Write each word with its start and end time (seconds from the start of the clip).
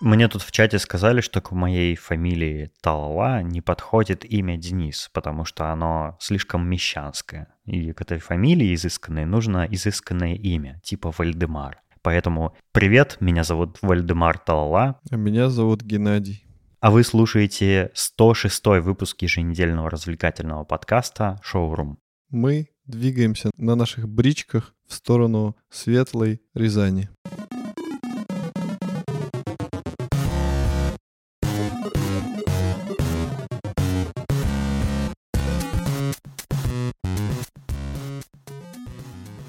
Мне 0.00 0.28
тут 0.28 0.42
в 0.42 0.52
чате 0.52 0.78
сказали, 0.78 1.20
что 1.20 1.40
к 1.40 1.50
моей 1.50 1.96
фамилии 1.96 2.70
Талала 2.80 3.42
не 3.42 3.60
подходит 3.60 4.24
имя 4.24 4.56
Денис, 4.56 5.10
потому 5.12 5.44
что 5.44 5.72
оно 5.72 6.16
слишком 6.20 6.68
мещанское. 6.68 7.48
И 7.64 7.92
к 7.92 8.00
этой 8.00 8.20
фамилии 8.20 8.74
изысканной 8.74 9.24
нужно 9.24 9.66
изысканное 9.68 10.34
имя, 10.34 10.80
типа 10.84 11.12
Вальдемар. 11.18 11.80
Поэтому 12.02 12.56
привет, 12.70 13.16
меня 13.18 13.42
зовут 13.42 13.78
Вальдемар 13.82 14.38
Талала. 14.38 15.00
А 15.10 15.16
меня 15.16 15.50
зовут 15.50 15.82
Геннадий. 15.82 16.44
А 16.80 16.92
вы 16.92 17.02
слушаете 17.02 17.90
106 17.94 18.66
выпуск 18.80 19.20
еженедельного 19.22 19.90
развлекательного 19.90 20.62
подкаста 20.62 21.40
«Шоурум». 21.42 21.98
Мы 22.30 22.68
двигаемся 22.86 23.50
на 23.56 23.74
наших 23.74 24.08
бричках 24.08 24.74
в 24.86 24.94
сторону 24.94 25.56
светлой 25.70 26.40
Рязани. 26.54 27.08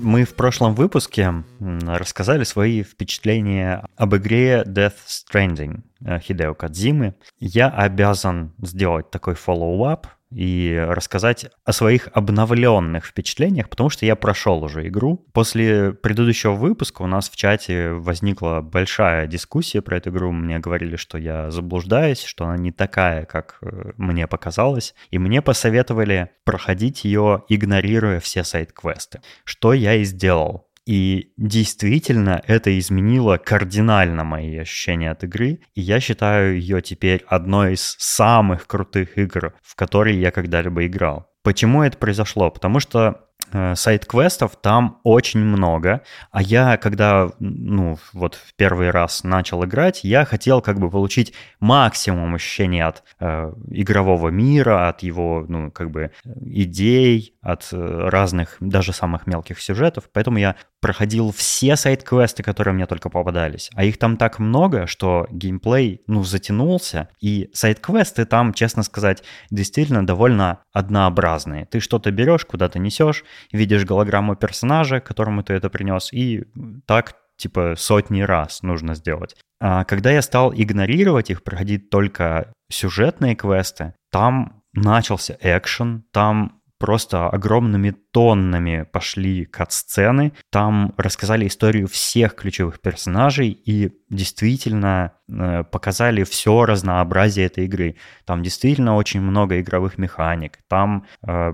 Мы 0.09 0.23
в 0.23 0.33
прошлом 0.33 0.73
выпуске 0.73 1.31
рассказали 1.59 2.43
свои 2.43 2.81
впечатления 2.81 3.85
об 3.95 4.15
игре 4.15 4.63
Death 4.65 4.95
Stranding 5.07 5.83
э, 6.03 6.19
Хидео 6.19 6.55
Кадзимы. 6.55 7.13
Я 7.39 7.69
обязан 7.69 8.51
сделать 8.59 9.11
такой 9.11 9.35
follow-up 9.35 10.05
и 10.31 10.83
рассказать 10.87 11.47
о 11.65 11.73
своих 11.73 12.09
обновленных 12.13 13.05
впечатлениях, 13.05 13.69
потому 13.69 13.89
что 13.89 14.05
я 14.05 14.15
прошел 14.15 14.63
уже 14.63 14.87
игру. 14.87 15.25
После 15.33 15.91
предыдущего 15.91 16.53
выпуска 16.53 17.01
у 17.01 17.07
нас 17.07 17.29
в 17.29 17.35
чате 17.35 17.91
возникла 17.91 18.61
большая 18.61 19.27
дискуссия 19.27 19.81
про 19.81 19.97
эту 19.97 20.11
игру. 20.11 20.31
Мне 20.31 20.59
говорили, 20.59 20.95
что 20.95 21.17
я 21.17 21.49
заблуждаюсь, 21.51 22.23
что 22.23 22.45
она 22.45 22.57
не 22.57 22.71
такая, 22.71 23.25
как 23.25 23.57
э, 23.61 23.91
мне 23.97 24.27
показалось. 24.27 24.93
И 25.09 25.17
мне 25.17 25.41
посоветовали 25.41 26.29
проходить 26.43 27.05
ее, 27.05 27.43
игнорируя 27.49 28.19
все 28.19 28.43
сайт-квесты. 28.43 29.21
Что 29.43 29.73
я 29.73 29.95
и 29.95 30.03
сделал. 30.03 30.68
И 30.89 31.33
действительно 31.37 32.41
это 32.47 32.75
изменило 32.79 33.37
кардинально 33.37 34.23
мои 34.23 34.57
ощущения 34.57 35.11
от 35.11 35.23
игры. 35.23 35.59
И 35.75 35.81
я 35.81 35.99
считаю 35.99 36.59
ее 36.59 36.81
теперь 36.81 37.23
одной 37.27 37.73
из 37.73 37.95
самых 37.99 38.65
крутых 38.65 39.15
игр, 39.15 39.53
в 39.61 39.75
которые 39.75 40.19
я 40.19 40.31
когда-либо 40.31 40.87
играл. 40.87 41.29
Почему 41.43 41.83
это 41.83 41.95
произошло? 41.95 42.49
Потому 42.49 42.79
что 42.79 43.28
сайт-квестов 43.75 44.55
там 44.61 44.99
очень 45.03 45.39
много, 45.39 46.01
а 46.31 46.41
я, 46.41 46.77
когда, 46.77 47.31
ну, 47.39 47.97
вот 48.13 48.35
в 48.35 48.53
первый 48.55 48.91
раз 48.91 49.23
начал 49.23 49.63
играть, 49.65 50.03
я 50.03 50.25
хотел 50.25 50.61
как 50.61 50.79
бы 50.79 50.89
получить 50.89 51.33
максимум 51.59 52.35
ощущений 52.35 52.81
от 52.81 53.03
э, 53.19 53.51
игрового 53.71 54.29
мира, 54.29 54.87
от 54.89 55.03
его, 55.03 55.45
ну, 55.47 55.71
как 55.71 55.91
бы 55.91 56.11
идей, 56.41 57.33
от 57.41 57.67
э, 57.71 58.09
разных, 58.09 58.57
даже 58.59 58.93
самых 58.93 59.25
мелких 59.25 59.59
сюжетов, 59.59 60.09
поэтому 60.13 60.37
я 60.37 60.55
проходил 60.79 61.31
все 61.31 61.75
сайт-квесты, 61.75 62.43
которые 62.43 62.73
мне 62.73 62.85
только 62.85 63.09
попадались, 63.09 63.69
а 63.75 63.83
их 63.83 63.97
там 63.97 64.17
так 64.17 64.39
много, 64.39 64.87
что 64.87 65.27
геймплей, 65.31 66.01
ну, 66.07 66.23
затянулся, 66.23 67.09
и 67.19 67.49
сайт-квесты 67.53 68.25
там, 68.25 68.53
честно 68.53 68.83
сказать, 68.83 69.23
действительно 69.49 70.05
довольно 70.05 70.59
однообразные. 70.71 71.65
Ты 71.65 71.79
что-то 71.79 72.11
берешь, 72.11 72.45
куда-то 72.45 72.79
несешь, 72.79 73.23
видишь 73.51 73.85
голограмму 73.85 74.35
персонажа, 74.35 74.99
которому 74.99 75.43
ты 75.43 75.53
это 75.53 75.69
принес, 75.69 76.11
и 76.13 76.45
так 76.85 77.15
типа 77.37 77.75
сотни 77.77 78.21
раз 78.21 78.61
нужно 78.61 78.95
сделать. 78.95 79.35
А 79.61 79.83
когда 79.85 80.11
я 80.11 80.21
стал 80.21 80.53
игнорировать 80.53 81.29
их, 81.29 81.43
проходить 81.43 81.89
только 81.89 82.51
сюжетные 82.69 83.35
квесты, 83.35 83.93
там 84.11 84.63
начался 84.73 85.37
экшен, 85.41 86.03
там 86.11 86.61
просто 86.77 87.27
огромными 87.27 87.91
тоннами 88.11 88.85
пошли 88.91 89.45
кат-сцены. 89.45 90.33
Там 90.49 90.93
рассказали 90.97 91.47
историю 91.47 91.87
всех 91.87 92.35
ключевых 92.35 92.79
персонажей 92.79 93.49
и 93.49 93.91
действительно 94.09 95.13
э, 95.27 95.63
показали 95.63 96.23
все 96.23 96.65
разнообразие 96.65 97.45
этой 97.45 97.65
игры. 97.65 97.95
Там 98.25 98.41
действительно 98.41 98.95
очень 98.95 99.21
много 99.21 99.59
игровых 99.61 99.97
механик. 99.97 100.59
Там 100.67 101.05
э, 101.27 101.53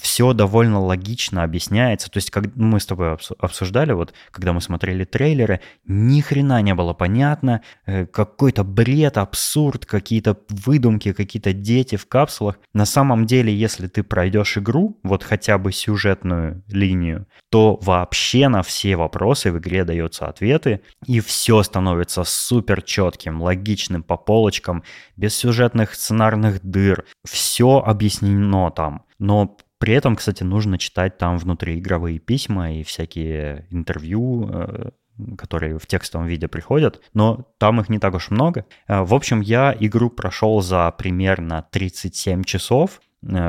все 0.00 0.32
довольно 0.32 0.80
логично 0.80 1.42
объясняется. 1.42 2.10
То 2.10 2.18
есть, 2.18 2.30
как 2.30 2.56
мы 2.56 2.80
с 2.80 2.86
тобой 2.86 3.18
обсуждали, 3.38 3.92
вот 3.92 4.14
когда 4.30 4.52
мы 4.52 4.60
смотрели 4.60 5.04
трейлеры, 5.04 5.60
ни 5.86 6.20
хрена 6.20 6.62
не 6.62 6.74
было 6.74 6.94
понятно. 6.94 7.60
Э, 7.84 8.06
какой-то 8.06 8.64
бред, 8.64 9.18
абсурд, 9.18 9.84
какие-то 9.84 10.38
выдумки, 10.48 11.12
какие-то 11.12 11.52
дети 11.52 11.96
в 11.96 12.06
капсулах. 12.08 12.58
На 12.72 12.86
самом 12.86 13.26
деле, 13.26 13.54
если 13.54 13.86
ты 13.86 14.02
пройдешь 14.02 14.56
игру, 14.56 14.98
вот 15.02 15.22
хотя 15.22 15.58
бы 15.58 15.65
бы 15.66 15.72
сюжетную 15.72 16.62
линию, 16.68 17.26
то 17.50 17.76
вообще 17.82 18.48
на 18.48 18.62
все 18.62 18.94
вопросы 18.96 19.50
в 19.50 19.58
игре 19.58 19.84
даются 19.84 20.26
ответы, 20.28 20.80
и 21.06 21.18
все 21.18 21.62
становится 21.64 22.22
супер 22.22 22.82
четким, 22.82 23.42
логичным, 23.42 24.04
по 24.04 24.16
полочкам, 24.16 24.84
без 25.16 25.34
сюжетных 25.34 25.94
сценарных 25.94 26.62
дыр. 26.62 27.04
Все 27.28 27.78
объяснено 27.84 28.70
там. 28.70 29.04
Но 29.18 29.56
при 29.78 29.94
этом, 29.94 30.14
кстати, 30.14 30.44
нужно 30.44 30.78
читать 30.78 31.18
там 31.18 31.36
внутри 31.36 31.80
игровые 31.80 32.20
письма 32.20 32.74
и 32.74 32.84
всякие 32.84 33.66
интервью, 33.70 34.48
э, 34.48 34.90
которые 35.36 35.78
в 35.78 35.86
текстовом 35.86 36.28
виде 36.28 36.46
приходят, 36.46 37.00
но 37.12 37.46
там 37.58 37.80
их 37.80 37.88
не 37.88 37.98
так 37.98 38.14
уж 38.14 38.30
много. 38.30 38.66
Э, 38.86 39.02
в 39.02 39.14
общем, 39.14 39.40
я 39.40 39.76
игру 39.80 40.10
прошел 40.10 40.60
за 40.60 40.92
примерно 40.92 41.66
37 41.72 42.44
часов, 42.44 43.00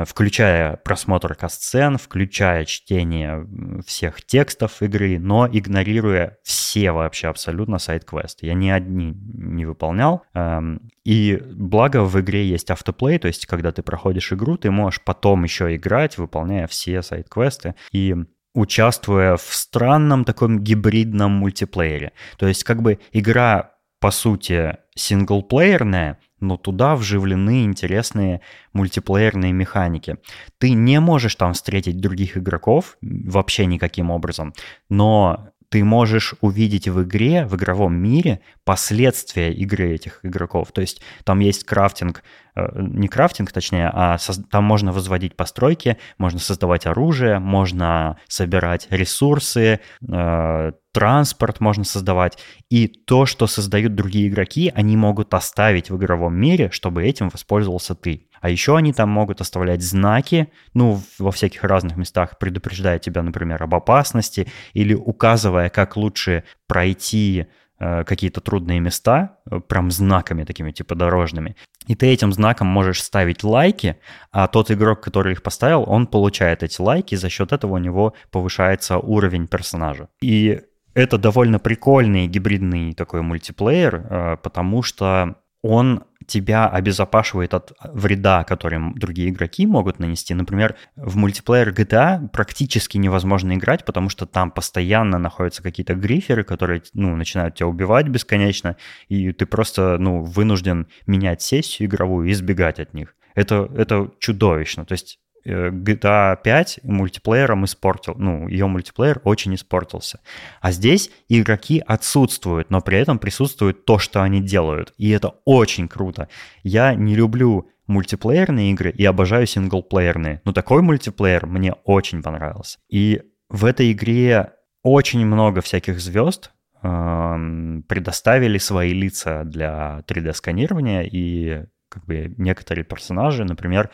включая 0.06 0.76
просмотр 0.76 1.34
касцен, 1.34 1.98
включая 1.98 2.64
чтение 2.64 3.46
всех 3.86 4.22
текстов 4.24 4.82
игры, 4.82 5.18
но 5.18 5.48
игнорируя 5.50 6.38
все 6.42 6.92
вообще 6.92 7.28
абсолютно 7.28 7.78
сайт-квесты. 7.78 8.46
Я 8.46 8.54
ни 8.54 8.68
одни 8.68 9.14
не 9.14 9.66
выполнял. 9.66 10.22
Эм, 10.34 10.90
и 11.04 11.42
благо 11.52 12.04
в 12.04 12.20
игре 12.20 12.46
есть 12.46 12.70
автоплей, 12.70 13.18
то 13.18 13.28
есть 13.28 13.46
когда 13.46 13.72
ты 13.72 13.82
проходишь 13.82 14.32
игру, 14.32 14.56
ты 14.56 14.70
можешь 14.70 15.00
потом 15.02 15.44
еще 15.44 15.74
играть, 15.74 16.18
выполняя 16.18 16.66
все 16.66 17.02
сайт-квесты. 17.02 17.74
И 17.92 18.14
участвуя 18.54 19.36
в 19.36 19.54
странном 19.54 20.24
таком 20.24 20.60
гибридном 20.60 21.32
мультиплеере. 21.32 22.12
То 22.38 22.48
есть 22.48 22.64
как 22.64 22.82
бы 22.82 22.98
игра 23.12 23.77
по 24.00 24.10
сути 24.10 24.76
синглплеерная, 24.94 26.18
но 26.40 26.56
туда 26.56 26.94
вживлены 26.94 27.64
интересные 27.64 28.40
мультиплеерные 28.72 29.52
механики. 29.52 30.16
Ты 30.58 30.72
не 30.72 31.00
можешь 31.00 31.34
там 31.34 31.52
встретить 31.52 32.00
других 32.00 32.36
игроков 32.36 32.96
вообще 33.00 33.66
никаким 33.66 34.10
образом, 34.10 34.54
но 34.88 35.50
ты 35.70 35.84
можешь 35.84 36.34
увидеть 36.40 36.88
в 36.88 37.02
игре, 37.02 37.44
в 37.44 37.56
игровом 37.56 37.94
мире 37.94 38.40
последствия 38.64 39.52
игры 39.52 39.92
этих 39.92 40.20
игроков. 40.22 40.72
То 40.72 40.80
есть 40.80 41.02
там 41.24 41.40
есть 41.40 41.64
крафтинг, 41.64 42.22
э, 42.54 42.66
не 42.76 43.08
крафтинг 43.08 43.52
точнее, 43.52 43.90
а 43.92 44.16
там 44.50 44.64
можно 44.64 44.92
возводить 44.92 45.36
постройки, 45.36 45.98
можно 46.16 46.38
создавать 46.38 46.86
оружие, 46.86 47.38
можно 47.38 48.18
собирать 48.28 48.86
ресурсы, 48.90 49.80
э, 50.00 50.72
транспорт 50.92 51.60
можно 51.60 51.84
создавать. 51.84 52.38
И 52.70 52.88
то, 52.88 53.26
что 53.26 53.46
создают 53.46 53.94
другие 53.94 54.28
игроки, 54.28 54.72
они 54.74 54.96
могут 54.96 55.34
оставить 55.34 55.90
в 55.90 55.96
игровом 55.96 56.34
мире, 56.34 56.70
чтобы 56.70 57.04
этим 57.04 57.28
воспользовался 57.28 57.94
ты. 57.94 58.27
А 58.40 58.50
еще 58.50 58.76
они 58.76 58.92
там 58.92 59.08
могут 59.10 59.40
оставлять 59.40 59.82
знаки, 59.82 60.50
ну, 60.74 61.00
во 61.18 61.30
всяких 61.30 61.64
разных 61.64 61.96
местах, 61.96 62.38
предупреждая 62.38 62.98
тебя, 62.98 63.22
например, 63.22 63.62
об 63.62 63.74
опасности 63.74 64.48
или 64.72 64.94
указывая, 64.94 65.68
как 65.68 65.96
лучше 65.96 66.44
пройти 66.66 67.46
э, 67.78 68.04
какие-то 68.04 68.40
трудные 68.40 68.80
места, 68.80 69.38
э, 69.50 69.60
прям 69.60 69.90
знаками 69.90 70.44
такими 70.44 70.72
типа 70.72 70.94
дорожными. 70.94 71.56
И 71.86 71.94
ты 71.94 72.06
этим 72.08 72.32
знаком 72.32 72.66
можешь 72.66 73.02
ставить 73.02 73.42
лайки, 73.42 73.96
а 74.30 74.46
тот 74.46 74.70
игрок, 74.70 75.00
который 75.00 75.32
их 75.32 75.42
поставил, 75.42 75.84
он 75.86 76.06
получает 76.06 76.62
эти 76.62 76.80
лайки, 76.80 77.14
и 77.14 77.16
за 77.18 77.30
счет 77.30 77.52
этого 77.52 77.74
у 77.74 77.78
него 77.78 78.14
повышается 78.30 78.98
уровень 78.98 79.46
персонажа. 79.46 80.08
И 80.20 80.60
это 80.94 81.16
довольно 81.16 81.58
прикольный 81.58 82.26
гибридный 82.26 82.92
такой 82.92 83.22
мультиплеер, 83.22 83.94
э, 83.94 84.36
потому 84.42 84.82
что 84.82 85.36
он 85.62 86.04
тебя 86.26 86.68
обезопашивает 86.68 87.54
от 87.54 87.72
вреда, 87.82 88.44
который 88.44 88.92
другие 88.94 89.30
игроки 89.30 89.66
могут 89.66 89.98
нанести. 89.98 90.34
Например, 90.34 90.76
в 90.94 91.16
мультиплеер 91.16 91.70
GTA 91.70 92.28
практически 92.28 92.98
невозможно 92.98 93.54
играть, 93.54 93.84
потому 93.84 94.08
что 94.08 94.26
там 94.26 94.50
постоянно 94.50 95.18
находятся 95.18 95.62
какие-то 95.62 95.94
гриферы, 95.94 96.44
которые 96.44 96.82
ну, 96.92 97.16
начинают 97.16 97.56
тебя 97.56 97.66
убивать 97.66 98.08
бесконечно, 98.08 98.76
и 99.08 99.32
ты 99.32 99.46
просто 99.46 99.96
ну, 99.98 100.22
вынужден 100.22 100.86
менять 101.06 101.42
сессию 101.42 101.88
игровую 101.88 102.28
и 102.28 102.32
избегать 102.32 102.78
от 102.78 102.92
них. 102.94 103.14
Это, 103.34 103.68
это 103.76 104.10
чудовищно. 104.18 104.84
То 104.84 104.92
есть 104.92 105.18
GTA 105.44 106.36
5 106.42 106.80
мультиплеером 106.82 107.64
испортил, 107.64 108.14
ну, 108.16 108.48
ее 108.48 108.66
мультиплеер 108.66 109.20
очень 109.24 109.54
испортился. 109.54 110.20
А 110.60 110.72
здесь 110.72 111.10
игроки 111.28 111.82
отсутствуют, 111.86 112.70
но 112.70 112.80
при 112.80 112.98
этом 112.98 113.18
присутствует 113.18 113.84
то, 113.84 113.98
что 113.98 114.22
они 114.22 114.40
делают. 114.40 114.92
И 114.98 115.10
это 115.10 115.34
очень 115.44 115.88
круто. 115.88 116.28
Я 116.62 116.94
не 116.94 117.14
люблю 117.14 117.68
мультиплеерные 117.86 118.72
игры 118.72 118.90
и 118.90 119.04
обожаю 119.04 119.46
синглплеерные. 119.46 120.42
Но 120.44 120.52
такой 120.52 120.82
мультиплеер 120.82 121.46
мне 121.46 121.72
очень 121.84 122.22
понравился. 122.22 122.78
И 122.88 123.22
в 123.48 123.64
этой 123.64 123.92
игре 123.92 124.52
очень 124.82 125.26
много 125.26 125.60
всяких 125.60 126.00
звезд, 126.00 126.52
эм, 126.82 127.84
предоставили 127.88 128.58
свои 128.58 128.92
лица 128.92 129.44
для 129.44 130.04
3D-сканирования, 130.06 131.08
и 131.10 131.64
как 131.88 132.04
бы 132.06 132.34
некоторые 132.38 132.84
персонажи, 132.84 133.44
например, 133.44 133.90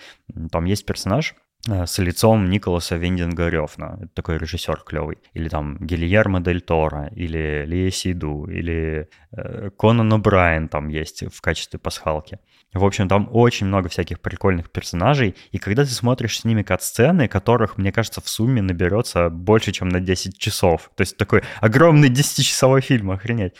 там 0.50 0.64
есть 0.64 0.86
персонаж, 0.86 1.34
Э, 1.66 1.86
с 1.86 1.98
лицом 1.98 2.50
Николаса 2.50 2.96
Виндинга 2.96 3.48
Рёфна. 3.48 3.98
Это 4.02 4.08
такой 4.14 4.38
режиссер 4.38 4.82
клевый. 4.84 5.18
Или 5.32 5.48
там 5.48 5.78
Гильермо 5.78 6.40
Дель 6.40 6.60
Торо, 6.60 7.10
или 7.16 7.64
Лия 7.66 7.90
Сиду, 7.90 8.46
или 8.46 9.08
э, 9.32 9.70
Конан 9.78 10.12
О'Брайен 10.12 10.68
там 10.68 10.88
есть 10.88 11.24
в 11.32 11.40
качестве 11.40 11.78
пасхалки. 11.78 12.38
В 12.74 12.84
общем, 12.84 13.08
там 13.08 13.28
очень 13.32 13.66
много 13.66 13.88
всяких 13.88 14.20
прикольных 14.20 14.70
персонажей, 14.70 15.36
и 15.52 15.58
когда 15.58 15.84
ты 15.84 15.90
смотришь 15.90 16.40
с 16.40 16.44
ними 16.44 16.62
кат-сцены, 16.62 17.28
которых, 17.28 17.78
мне 17.78 17.92
кажется, 17.92 18.20
в 18.20 18.28
сумме 18.28 18.62
наберется 18.62 19.30
больше, 19.30 19.72
чем 19.72 19.88
на 19.88 20.00
10 20.00 20.38
часов. 20.38 20.90
То 20.96 21.02
есть 21.02 21.16
такой 21.16 21.42
огромный 21.60 22.10
10-часовой 22.10 22.80
фильм, 22.80 23.10
охренеть. 23.12 23.54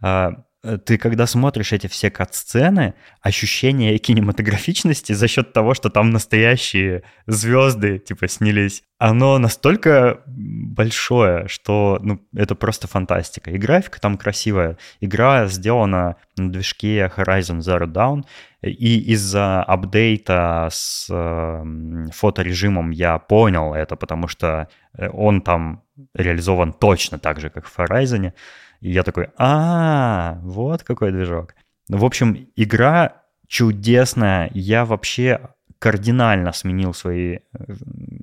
А, 0.00 0.44
ты 0.62 0.98
когда 0.98 1.26
смотришь 1.26 1.72
эти 1.72 1.86
все 1.86 2.10
кат-сцены, 2.10 2.94
ощущение 3.22 3.96
кинематографичности 3.98 5.12
за 5.12 5.26
счет 5.26 5.52
того, 5.52 5.72
что 5.74 5.88
там 5.88 6.10
настоящие 6.10 7.02
звезды, 7.26 7.98
типа, 7.98 8.28
снялись, 8.28 8.82
оно 8.98 9.38
настолько 9.38 10.20
большое, 10.26 11.48
что, 11.48 11.98
ну, 12.02 12.20
это 12.34 12.54
просто 12.54 12.86
фантастика. 12.88 13.50
И 13.50 13.56
графика 13.56 13.98
там 14.00 14.18
красивая. 14.18 14.76
Игра 15.00 15.46
сделана 15.46 16.16
на 16.36 16.52
движке 16.52 17.10
Horizon 17.16 17.60
Zero 17.60 17.86
Dawn, 17.86 18.24
и 18.62 19.00
из-за 19.12 19.62
апдейта 19.62 20.68
с 20.70 21.06
э, 21.08 21.64
фоторежимом 22.12 22.90
я 22.90 23.18
понял 23.18 23.72
это, 23.72 23.96
потому 23.96 24.28
что 24.28 24.68
э, 24.92 25.08
он 25.08 25.40
там 25.40 25.82
реализован 26.14 26.74
точно 26.74 27.18
так 27.18 27.40
же, 27.40 27.48
как 27.48 27.66
в 27.66 27.78
Horizon. 27.78 28.32
И 28.80 28.90
я 28.90 29.02
такой, 29.02 29.28
а, 29.36 30.38
вот 30.42 30.82
какой 30.82 31.12
движок. 31.12 31.54
В 31.88 32.04
общем, 32.04 32.48
игра 32.56 33.22
чудесная. 33.46 34.50
Я 34.54 34.84
вообще 34.84 35.50
кардинально 35.78 36.52
сменил 36.52 36.94
свои, 36.94 37.38
э, 37.38 37.74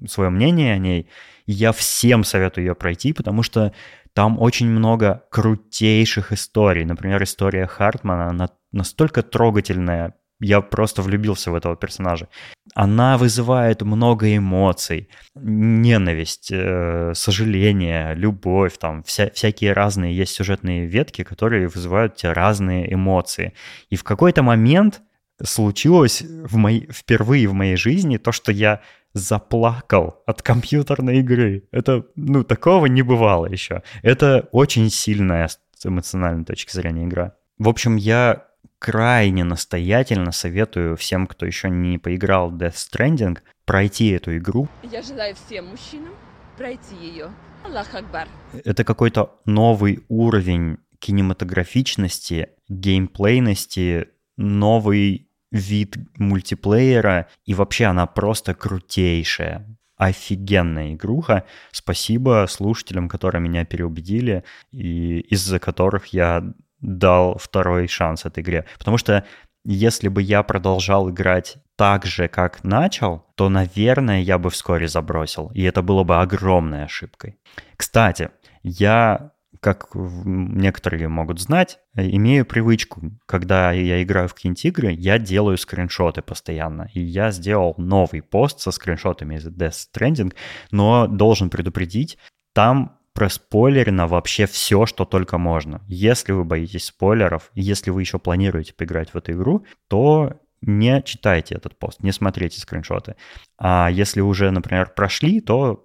свое 0.07 0.29
мнение 0.29 0.73
о 0.73 0.77
ней. 0.77 1.09
я 1.49 1.71
всем 1.71 2.25
советую 2.25 2.65
ее 2.65 2.75
пройти, 2.75 3.13
потому 3.13 3.41
что 3.41 3.73
там 4.13 4.37
очень 4.39 4.67
много 4.67 5.23
крутейших 5.31 6.33
историй. 6.33 6.83
Например, 6.83 7.23
история 7.23 7.67
Хартмана, 7.67 8.29
она 8.29 8.49
настолько 8.71 9.21
трогательная, 9.21 10.13
я 10.39 10.61
просто 10.61 11.01
влюбился 11.01 11.51
в 11.51 11.55
этого 11.55 11.75
персонажа. 11.75 12.27
Она 12.75 13.17
вызывает 13.17 13.81
много 13.81 14.35
эмоций. 14.35 15.09
Ненависть, 15.35 16.49
э, 16.51 17.13
сожаление, 17.15 18.13
любовь, 18.15 18.77
там 18.77 19.03
вся, 19.03 19.29
всякие 19.33 19.73
разные 19.73 20.15
есть 20.15 20.33
сюжетные 20.33 20.85
ветки, 20.85 21.23
которые 21.23 21.67
вызывают 21.67 22.15
те 22.15 22.31
разные 22.31 22.93
эмоции. 22.93 23.53
И 23.89 23.95
в 23.95 24.03
какой-то 24.03 24.43
момент 24.43 25.01
случилось 25.43 26.21
в 26.21 26.55
моей, 26.55 26.87
впервые 26.91 27.47
в 27.47 27.53
моей 27.53 27.75
жизни 27.75 28.17
то, 28.17 28.31
что 28.31 28.51
я 28.51 28.81
заплакал 29.13 30.21
от 30.25 30.41
компьютерной 30.41 31.19
игры. 31.19 31.63
Это, 31.71 32.05
ну, 32.15 32.43
такого 32.43 32.85
не 32.85 33.01
бывало 33.01 33.47
еще. 33.47 33.81
Это 34.03 34.47
очень 34.51 34.89
сильная 34.89 35.47
с 35.47 35.85
эмоциональной 35.85 36.45
точки 36.45 36.71
зрения 36.73 37.05
игра. 37.05 37.33
В 37.57 37.69
общем, 37.69 37.95
я 37.95 38.45
крайне 38.79 39.43
настоятельно 39.43 40.31
советую 40.31 40.95
всем, 40.97 41.27
кто 41.27 41.45
еще 41.45 41.69
не 41.69 41.97
поиграл 41.97 42.51
Death 42.51 42.75
Stranding, 42.75 43.39
пройти 43.65 44.09
эту 44.09 44.37
игру. 44.37 44.67
Я 44.83 45.01
желаю 45.01 45.35
всем 45.35 45.67
мужчинам 45.67 46.13
пройти 46.57 46.95
ее. 46.95 47.31
Аллах 47.63 47.93
Акбар. 47.93 48.27
Это 48.63 48.83
какой-то 48.83 49.39
новый 49.45 50.03
уровень 50.07 50.77
кинематографичности, 50.99 52.49
геймплейности, 52.69 54.09
новый 54.37 55.29
вид 55.51 55.97
мультиплеера, 56.17 57.27
и 57.45 57.53
вообще 57.53 57.85
она 57.85 58.05
просто 58.05 58.53
крутейшая. 58.53 59.65
Офигенная 59.97 60.93
игруха. 60.93 61.45
Спасибо 61.71 62.45
слушателям, 62.47 63.09
которые 63.09 63.41
меня 63.41 63.65
переубедили, 63.65 64.43
и 64.71 65.19
из-за 65.21 65.59
которых 65.59 66.07
я 66.07 66.53
дал 66.81 67.37
второй 67.37 67.87
шанс 67.87 68.25
этой 68.25 68.43
игре. 68.43 68.65
Потому 68.77 68.97
что 68.97 69.25
если 69.63 70.07
бы 70.07 70.21
я 70.21 70.43
продолжал 70.43 71.09
играть 71.09 71.57
так 71.75 72.05
же, 72.05 72.27
как 72.27 72.63
начал, 72.63 73.25
то, 73.35 73.49
наверное, 73.49 74.21
я 74.21 74.37
бы 74.37 74.49
вскоре 74.49 74.87
забросил. 74.87 75.51
И 75.53 75.61
это 75.63 75.81
было 75.81 76.03
бы 76.03 76.21
огромной 76.21 76.85
ошибкой. 76.85 77.37
Кстати, 77.75 78.29
я, 78.63 79.31
как 79.59 79.89
некоторые 79.93 81.09
могут 81.09 81.41
знать, 81.41 81.79
имею 81.95 82.45
привычку, 82.45 83.11
когда 83.25 83.73
я 83.73 84.01
играю 84.01 84.29
в 84.29 84.35
какие-нибудь 84.35 84.65
игры, 84.65 84.91
я 84.91 85.19
делаю 85.19 85.57
скриншоты 85.57 86.21
постоянно. 86.21 86.89
И 86.93 87.01
я 87.01 87.31
сделал 87.31 87.75
новый 87.77 88.21
пост 88.21 88.61
со 88.61 88.71
скриншотами 88.71 89.35
из 89.35 89.47
Death 89.47 89.89
Stranding, 89.93 90.33
но 90.71 91.07
должен 91.07 91.49
предупредить, 91.49 92.17
там 92.53 92.97
проспойлерено 93.17 94.05
вообще 94.05 94.45
все, 94.45 94.85
что 94.85 95.03
только 95.03 95.39
можно. 95.39 95.81
Если 95.87 96.33
вы 96.33 96.43
боитесь 96.43 96.85
спойлеров, 96.85 97.49
если 97.55 97.89
вы 97.89 98.01
еще 98.01 98.19
планируете 98.19 98.75
поиграть 98.75 99.11
в 99.11 99.17
эту 99.17 99.31
игру, 99.31 99.65
то 99.87 100.39
не 100.61 101.01
читайте 101.01 101.55
этот 101.55 101.79
пост, 101.79 102.03
не 102.03 102.11
смотрите 102.11 102.59
скриншоты. 102.59 103.15
А 103.57 103.89
если 103.89 104.21
уже, 104.21 104.51
например, 104.51 104.93
прошли, 104.95 105.41
то 105.41 105.83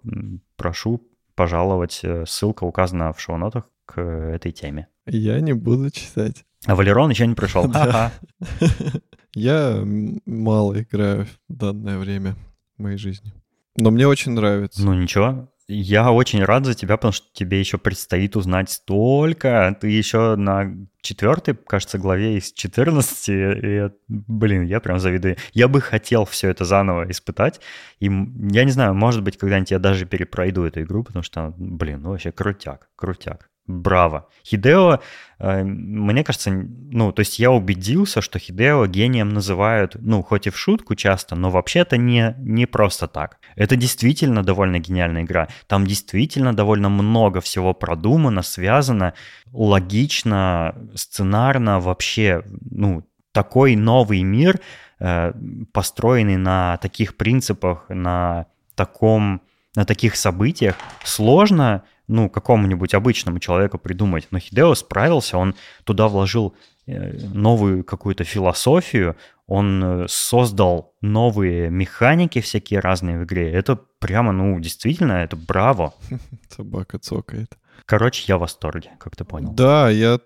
прошу 0.57 1.09
пожаловать. 1.35 2.01
Э, 2.03 2.27
ссылка 2.27 2.65
указана 2.65 3.15
в 3.15 3.21
шоу-нотах 3.21 3.65
к 3.87 3.99
этой 3.99 4.53
теме. 4.53 4.89
Я 5.07 5.41
не 5.41 5.55
буду 5.55 5.89
читать. 5.89 6.45
А 6.67 6.75
Валерон 6.75 7.09
еще 7.09 7.27
не 7.27 7.35
пришел. 7.35 7.65
Я 9.35 9.83
мало 10.27 10.83
играю 10.83 11.25
в 11.25 11.55
данное 11.55 11.97
время 11.97 12.37
моей 12.77 12.99
жизни. 12.99 13.33
Но 13.79 13.91
мне 13.91 14.07
очень 14.07 14.33
нравится. 14.33 14.85
Ну 14.85 14.93
ничего, 14.93 15.49
я 15.73 16.13
очень 16.13 16.45
рад 16.45 16.65
за 16.65 16.75
тебя, 16.75 16.97
потому 16.97 17.13
что 17.13 17.27
тебе 17.33 17.59
еще 17.59 17.79
предстоит 17.79 18.37
узнать 18.37 18.71
столько. 18.71 19.77
Ты 19.81 19.89
еще 19.89 20.37
на 20.37 20.75
четвертой, 21.01 21.55
кажется, 21.55 21.99
главе 21.99 22.39
из 22.39 22.53
14. 22.53 23.29
И, 23.29 23.91
блин, 24.09 24.63
я 24.63 24.81
прям 24.81 24.99
завидую. 24.99 25.37
Я 25.53 25.69
бы 25.69 25.81
хотел 25.81 26.25
все 26.25 26.51
это 26.51 26.65
заново 26.65 27.11
испытать. 27.11 27.61
И 28.01 28.07
я 28.07 28.65
не 28.65 28.71
знаю, 28.71 28.95
может 28.95 29.23
быть, 29.23 29.37
когда-нибудь 29.37 29.71
я 29.71 29.79
даже 29.79 30.07
перепройду 30.07 30.65
эту 30.65 30.83
игру, 30.83 31.05
потому 31.05 31.23
что, 31.23 31.55
блин, 31.57 32.03
ну 32.03 32.11
вообще 32.11 32.33
крутяк, 32.33 32.89
крутяк. 32.97 33.49
Браво. 33.67 34.29
Хидео, 34.45 35.01
э, 35.39 35.63
мне 35.63 36.25
кажется, 36.25 36.51
ну, 36.51 37.13
то 37.13 37.21
есть 37.21 37.39
я 37.39 37.53
убедился, 37.53 38.21
что 38.21 38.41
Хидео 38.41 38.87
гением 38.87 39.29
называют, 39.29 39.97
ну, 40.01 40.23
хоть 40.23 40.49
и 40.49 40.51
в 40.51 40.59
шутку 40.59 40.97
часто, 40.97 41.37
но 41.37 41.49
вообще 41.51 41.81
это 41.81 41.97
не, 41.97 42.35
не 42.39 42.67
просто 42.67 43.07
так. 43.07 43.39
Это 43.55 43.77
действительно 43.77 44.43
довольно 44.43 44.81
гениальная 44.81 45.23
игра. 45.23 45.49
Там 45.69 45.87
действительно 45.87 46.55
довольно 46.55 46.89
много 46.89 47.41
всего 47.41 47.73
продумано, 47.73 48.43
связано, 48.43 49.15
логично, 49.53 50.75
сценарно, 50.95 51.79
вообще, 51.79 52.43
ну, 52.69 53.05
такой 53.31 53.77
новый 53.77 54.23
мир, 54.23 54.61
э, 54.99 55.33
построенный 55.73 56.37
на 56.37 56.79
таких 56.79 57.17
принципах, 57.17 57.87
на 57.89 58.47
таком 58.75 59.43
на 59.75 59.85
таких 59.85 60.17
событиях 60.17 60.77
сложно 61.03 61.83
ну, 62.13 62.29
какому-нибудь 62.29 62.95
обычному 62.95 63.39
человеку 63.39 63.79
придумать. 63.79 64.29
Но 64.31 64.39
Хидео 64.39 64.75
справился, 64.75 65.39
он 65.39 65.55
туда 65.85 66.09
вложил 66.09 66.55
э, 66.87 67.19
новую 67.33 67.85
какую-то 67.85 68.25
философию, 68.25 69.17
он 69.47 69.83
э, 69.85 70.07
создал 70.09 70.95
новые 71.01 71.71
механики 71.71 72.41
всякие 72.41 72.81
разные 72.81 73.19
в 73.19 73.25
игре. 73.25 73.51
Это 73.51 73.77
прямо, 73.99 74.33
ну, 74.33 74.61
действительно, 74.61 75.13
это 75.13 75.37
браво. 75.37 75.95
Собака 76.51 76.99
цокает. 76.99 77.59
Короче, 77.87 78.25
я 78.29 78.37
в 78.37 78.41
восторге, 78.41 78.91
как 78.99 79.17
ты 79.17 79.25
понял. 79.25 79.53
Да, 79.53 79.89
я 79.91 80.21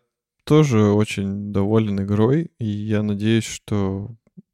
тоже 0.45 0.81
очень 0.81 1.53
доволен 1.53 2.01
игрой, 2.01 2.51
и 2.59 2.67
я 2.67 3.03
надеюсь, 3.03 3.47
что 3.47 4.11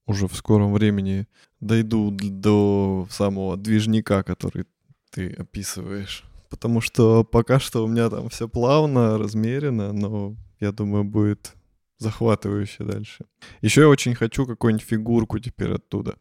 уже 0.07 0.29
в 0.29 0.35
скором 0.35 0.73
времени 0.73 1.27
дойду 1.61 2.11
до 2.11 3.07
самого 3.11 3.57
движника, 3.57 4.23
который 4.23 4.67
ты 5.11 5.33
описываешь 5.33 6.25
потому 6.53 6.83
что 6.83 7.25
пока 7.25 7.59
что 7.59 7.83
у 7.83 7.89
меня 7.89 8.11
там 8.11 8.29
все 8.29 8.47
плавно, 8.47 9.17
размеренно, 9.17 9.95
но 9.95 10.37
я 10.61 10.71
думаю, 10.71 11.03
будет 11.03 11.55
захватывающе 11.97 12.85
дальше. 12.85 13.25
Еще 13.63 13.81
я 13.81 13.89
очень 13.89 14.15
хочу 14.15 14.45
какую-нибудь 14.45 14.87
фигурку 14.87 15.39
теперь 15.39 15.73
оттуда. 15.73 16.17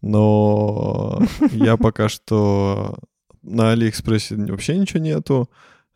Но 0.00 1.20
я 1.50 1.76
пока 1.76 2.08
что 2.08 2.96
на 3.42 3.72
Алиэкспрессе 3.72 4.36
вообще 4.36 4.78
ничего 4.78 5.00
нету. 5.00 5.50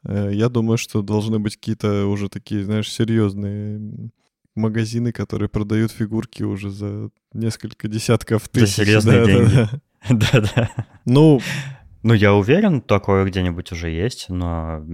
Э, 0.05 0.31
я 0.33 0.49
думаю, 0.49 0.77
что 0.77 1.01
должны 1.01 1.39
быть 1.39 1.55
какие-то 1.55 2.07
уже 2.07 2.29
такие, 2.29 2.65
знаешь, 2.65 2.93
серьезные 2.93 4.11
магазины, 4.57 5.13
которые 5.13 5.49
продают 5.49 5.93
фигурки 5.93 6.43
уже 6.43 6.71
за 6.71 7.11
несколько 7.33 7.87
десятков 7.87 8.49
тысяч. 8.49 8.75
За 8.75 8.85
серьезные 8.85 9.21
да, 9.21 9.25
деньги. 9.25 9.55
Да, 9.55 9.71
да. 10.09 10.41
Да-да. 10.41 10.71
Ну, 11.05 11.41
Ну, 12.03 12.15
я 12.15 12.35
уверен, 12.35 12.81
такое 12.81 13.25
где-нибудь 13.25 13.73
уже 13.73 13.91
есть, 13.91 14.29
но 14.29 14.85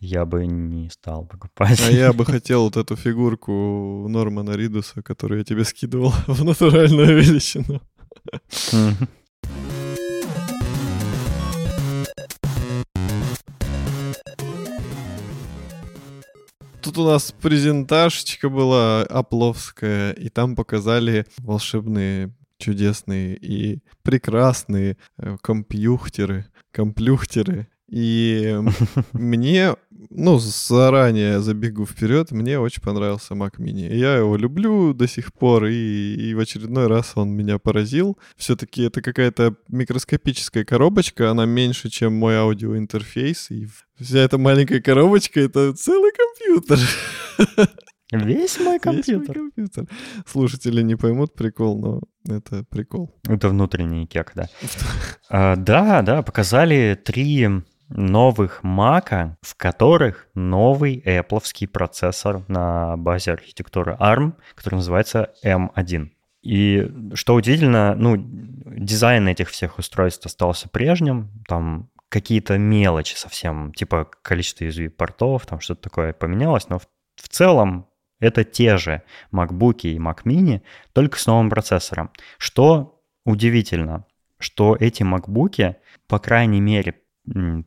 я 0.00 0.24
бы 0.24 0.46
не 0.46 0.88
стал 0.88 1.26
покупать. 1.26 1.80
а 1.80 1.90
я 1.90 2.12
бы 2.12 2.24
хотел 2.26 2.64
вот 2.64 2.76
эту 2.76 2.96
фигурку 2.96 4.06
Нормана 4.08 4.52
Ридуса, 4.52 5.02
которую 5.02 5.38
я 5.38 5.44
тебе 5.44 5.64
скидывал 5.64 6.12
в 6.26 6.44
натуральную 6.44 7.16
величину. 7.16 7.82
Тут 16.82 16.98
у 16.98 17.04
нас 17.04 17.32
презентажечка 17.32 18.48
была 18.48 19.02
апловская, 19.02 20.12
и 20.12 20.28
там 20.28 20.54
показали 20.54 21.26
волшебные, 21.38 22.32
чудесные 22.58 23.36
и 23.36 23.80
прекрасные 24.02 24.96
э, 25.18 25.36
компьютеры, 25.42 26.46
комплюхтеры. 26.72 27.68
И 27.88 28.58
мне, 29.12 29.76
ну, 30.10 30.38
заранее 30.38 31.40
забегу 31.40 31.86
вперед, 31.86 32.32
мне 32.32 32.58
очень 32.58 32.82
понравился 32.82 33.34
Mac 33.34 33.58
Mini. 33.58 33.94
Я 33.94 34.16
его 34.16 34.36
люблю 34.36 34.92
до 34.92 35.06
сих 35.06 35.32
пор, 35.32 35.66
и, 35.66 36.14
и 36.14 36.34
в 36.34 36.40
очередной 36.40 36.88
раз 36.88 37.12
он 37.14 37.30
меня 37.30 37.58
поразил. 37.58 38.18
Все-таки 38.36 38.82
это 38.82 39.02
какая-то 39.02 39.54
микроскопическая 39.68 40.64
коробочка, 40.64 41.30
она 41.30 41.46
меньше, 41.46 41.88
чем 41.88 42.14
мой 42.14 42.36
аудиоинтерфейс, 42.36 43.50
и 43.50 43.68
вся 44.00 44.18
эта 44.18 44.38
маленькая 44.38 44.80
коробочка— 44.80 45.40
это 45.42 45.72
целый 45.74 46.10
компьютер. 46.12 46.78
Весь 48.12 48.28
мой 48.28 48.34
Весь 48.34 48.60
мой 48.60 48.78
компьютер. 48.78 49.34
компьютер. 49.34 49.86
Слушатели 50.26 50.82
не 50.82 50.96
поймут 50.96 51.34
прикол, 51.34 51.78
но 51.78 52.34
это 52.36 52.64
прикол. 52.64 53.14
Это 53.28 53.48
внутренний 53.48 54.06
кек, 54.06 54.32
да. 54.34 54.48
А, 55.28 55.56
Да, 55.56 56.02
да, 56.02 56.22
показали 56.22 57.00
три 57.02 57.48
новых 57.88 58.62
Мака, 58.62 59.36
в 59.42 59.56
которых 59.56 60.28
новый 60.34 61.02
Apple 61.04 61.68
процессор 61.68 62.44
на 62.48 62.96
базе 62.96 63.32
архитектуры 63.32 63.96
ARM, 63.98 64.34
который 64.54 64.76
называется 64.76 65.32
M1. 65.44 66.10
И 66.42 66.92
что 67.14 67.34
удивительно, 67.34 67.96
ну, 67.96 68.14
дизайн 68.16 69.26
этих 69.26 69.50
всех 69.50 69.78
устройств 69.78 70.26
остался 70.26 70.68
прежним, 70.68 71.30
там 71.48 71.90
какие-то 72.08 72.56
мелочи 72.56 73.16
совсем, 73.16 73.72
типа 73.74 74.08
количество 74.22 74.64
USB-портов, 74.64 75.44
там 75.46 75.60
что-то 75.60 75.82
такое 75.82 76.12
поменялось, 76.12 76.68
но 76.68 76.78
в, 76.78 76.86
в 77.16 77.28
целом 77.28 77.88
это 78.20 78.44
те 78.44 78.76
же 78.76 79.02
MacBook 79.32 79.80
и 79.82 79.98
Mac 79.98 80.24
Mini, 80.24 80.62
только 80.92 81.18
с 81.18 81.26
новым 81.26 81.50
процессором. 81.50 82.10
Что 82.38 83.02
удивительно, 83.24 84.06
что 84.38 84.76
эти 84.78 85.02
MacBook, 85.02 85.76
по 86.08 86.18
крайней 86.18 86.60
мере, 86.60 86.94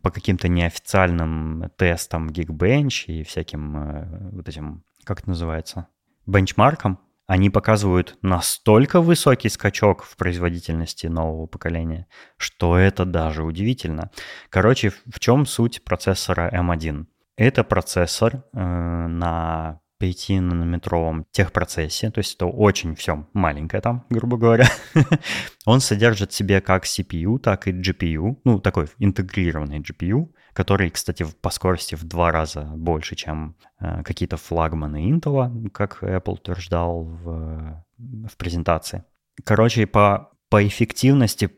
по 0.02 0.10
каким-то 0.12 0.48
неофициальным 0.48 1.70
тестам 1.78 2.30
Geekbench 2.30 3.06
и 3.08 3.24
всяким 3.24 3.78
э, 3.78 4.30
вот 4.32 4.48
этим, 4.48 4.84
как 5.04 5.20
это 5.20 5.30
называется, 5.30 5.88
бенчмаркам, 6.26 7.00
они 7.28 7.50
показывают 7.50 8.18
настолько 8.22 9.02
высокий 9.02 9.50
скачок 9.50 10.04
в 10.04 10.16
производительности 10.16 11.08
нового 11.08 11.46
поколения, 11.46 12.08
что 12.38 12.78
это 12.78 13.06
даже 13.06 13.44
удивительно. 13.44 14.12
Короче, 14.50 14.90
в 14.90 15.20
чем 15.20 15.46
суть 15.46 15.84
процессора 15.84 16.50
M1? 16.52 17.06
Это 17.36 17.64
процессор 17.64 18.44
э, 18.54 18.60
на 18.60 19.82
5-нанометровом 20.00 21.26
техпроцессе, 21.32 22.10
то 22.10 22.20
есть 22.20 22.36
это 22.36 22.46
очень 22.46 22.96
все 22.96 23.28
маленькое 23.34 23.82
там, 23.82 24.06
грубо 24.10 24.38
говоря. 24.38 24.68
Он 25.66 25.80
содержит 25.82 26.32
в 26.32 26.36
себе 26.36 26.62
как 26.62 26.86
CPU, 26.86 27.40
так 27.40 27.68
и 27.68 27.72
GPU, 27.72 28.38
ну, 28.44 28.60
такой 28.60 28.88
интегрированный 28.98 29.80
GPU, 29.80 30.30
который, 30.54 30.90
кстати, 30.90 31.26
по 31.42 31.50
скорости 31.50 31.96
в 31.96 32.04
два 32.04 32.32
раза 32.32 32.62
больше, 32.62 33.16
чем 33.16 33.56
э, 33.80 34.04
какие-то 34.04 34.38
флагманы 34.38 35.10
Intel, 35.12 35.70
как 35.70 36.04
Apple 36.04 36.34
утверждал 36.34 37.04
в, 37.04 37.86
в 37.98 38.38
презентации. 38.38 39.04
Короче, 39.44 39.86
по, 39.88 40.32
по 40.50 40.66
эффективности, 40.66 41.50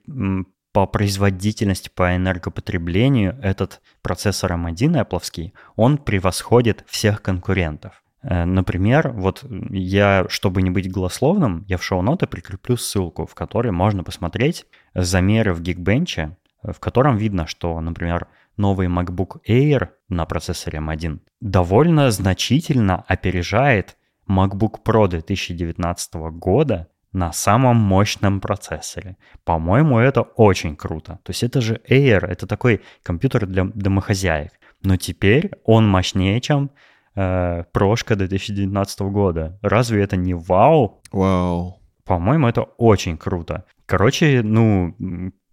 по 0.72 0.88
производительности, 0.88 1.90
по 1.94 2.16
энергопотреблению 2.16 3.38
этот 3.42 3.82
процессор 4.02 4.54
M1 4.54 5.06
Apple, 5.06 5.52
он 5.76 5.98
превосходит 5.98 6.86
всех 6.88 7.22
конкурентов. 7.22 8.04
Э, 8.24 8.46
Например, 8.46 9.12
вот 9.14 9.46
я, 9.70 10.26
чтобы 10.30 10.62
не 10.62 10.70
быть 10.70 10.92
голословным, 10.92 11.66
я 11.68 11.78
в 11.78 11.84
шоу-ноты 11.84 12.28
прикреплю 12.28 12.78
ссылку, 12.78 13.26
в 13.26 13.36
которой 13.36 13.72
можно 13.72 14.04
посмотреть 14.04 14.66
замеры 14.94 15.54
в 15.54 15.62
Geekbench, 15.62 16.34
в 16.64 16.80
котором 16.80 17.18
видно, 17.18 17.48
что, 17.48 17.80
например, 17.82 18.28
новый 18.58 18.88
MacBook 18.88 19.42
Air 19.48 19.90
на 20.10 20.26
процессоре 20.26 20.80
M1 20.80 21.20
довольно 21.40 22.12
значительно 22.12 23.04
опережает 23.08 23.98
MacBook 24.30 24.84
Pro 24.86 25.08
2019 25.08 26.14
года 26.34 26.88
на 27.12 27.34
самом 27.34 27.78
мощном 27.78 28.40
процессоре. 28.40 29.18
По-моему, 29.44 30.00
это 30.00 30.22
очень 30.22 30.76
круто. 30.76 31.20
То 31.24 31.32
есть 31.32 31.44
это 31.44 31.60
же 31.60 31.82
Air, 31.90 32.26
это 32.26 32.48
такой 32.48 32.82
компьютер 33.04 33.46
для 33.48 33.66
домохозяек. 33.66 34.52
Но 34.84 34.98
теперь 34.98 35.52
он 35.66 35.88
мощнее, 35.88 36.40
чем 36.42 36.72
э, 37.16 37.64
прошка 37.72 38.16
2019 38.16 39.02
года. 39.02 39.60
Разве 39.62 40.04
это 40.04 40.18
не 40.18 40.34
вау? 40.34 41.02
Вау. 41.12 41.82
По-моему, 42.06 42.48
это 42.48 42.64
очень 42.78 43.18
круто. 43.18 43.66
Короче, 43.86 44.42
ну, 44.44 44.96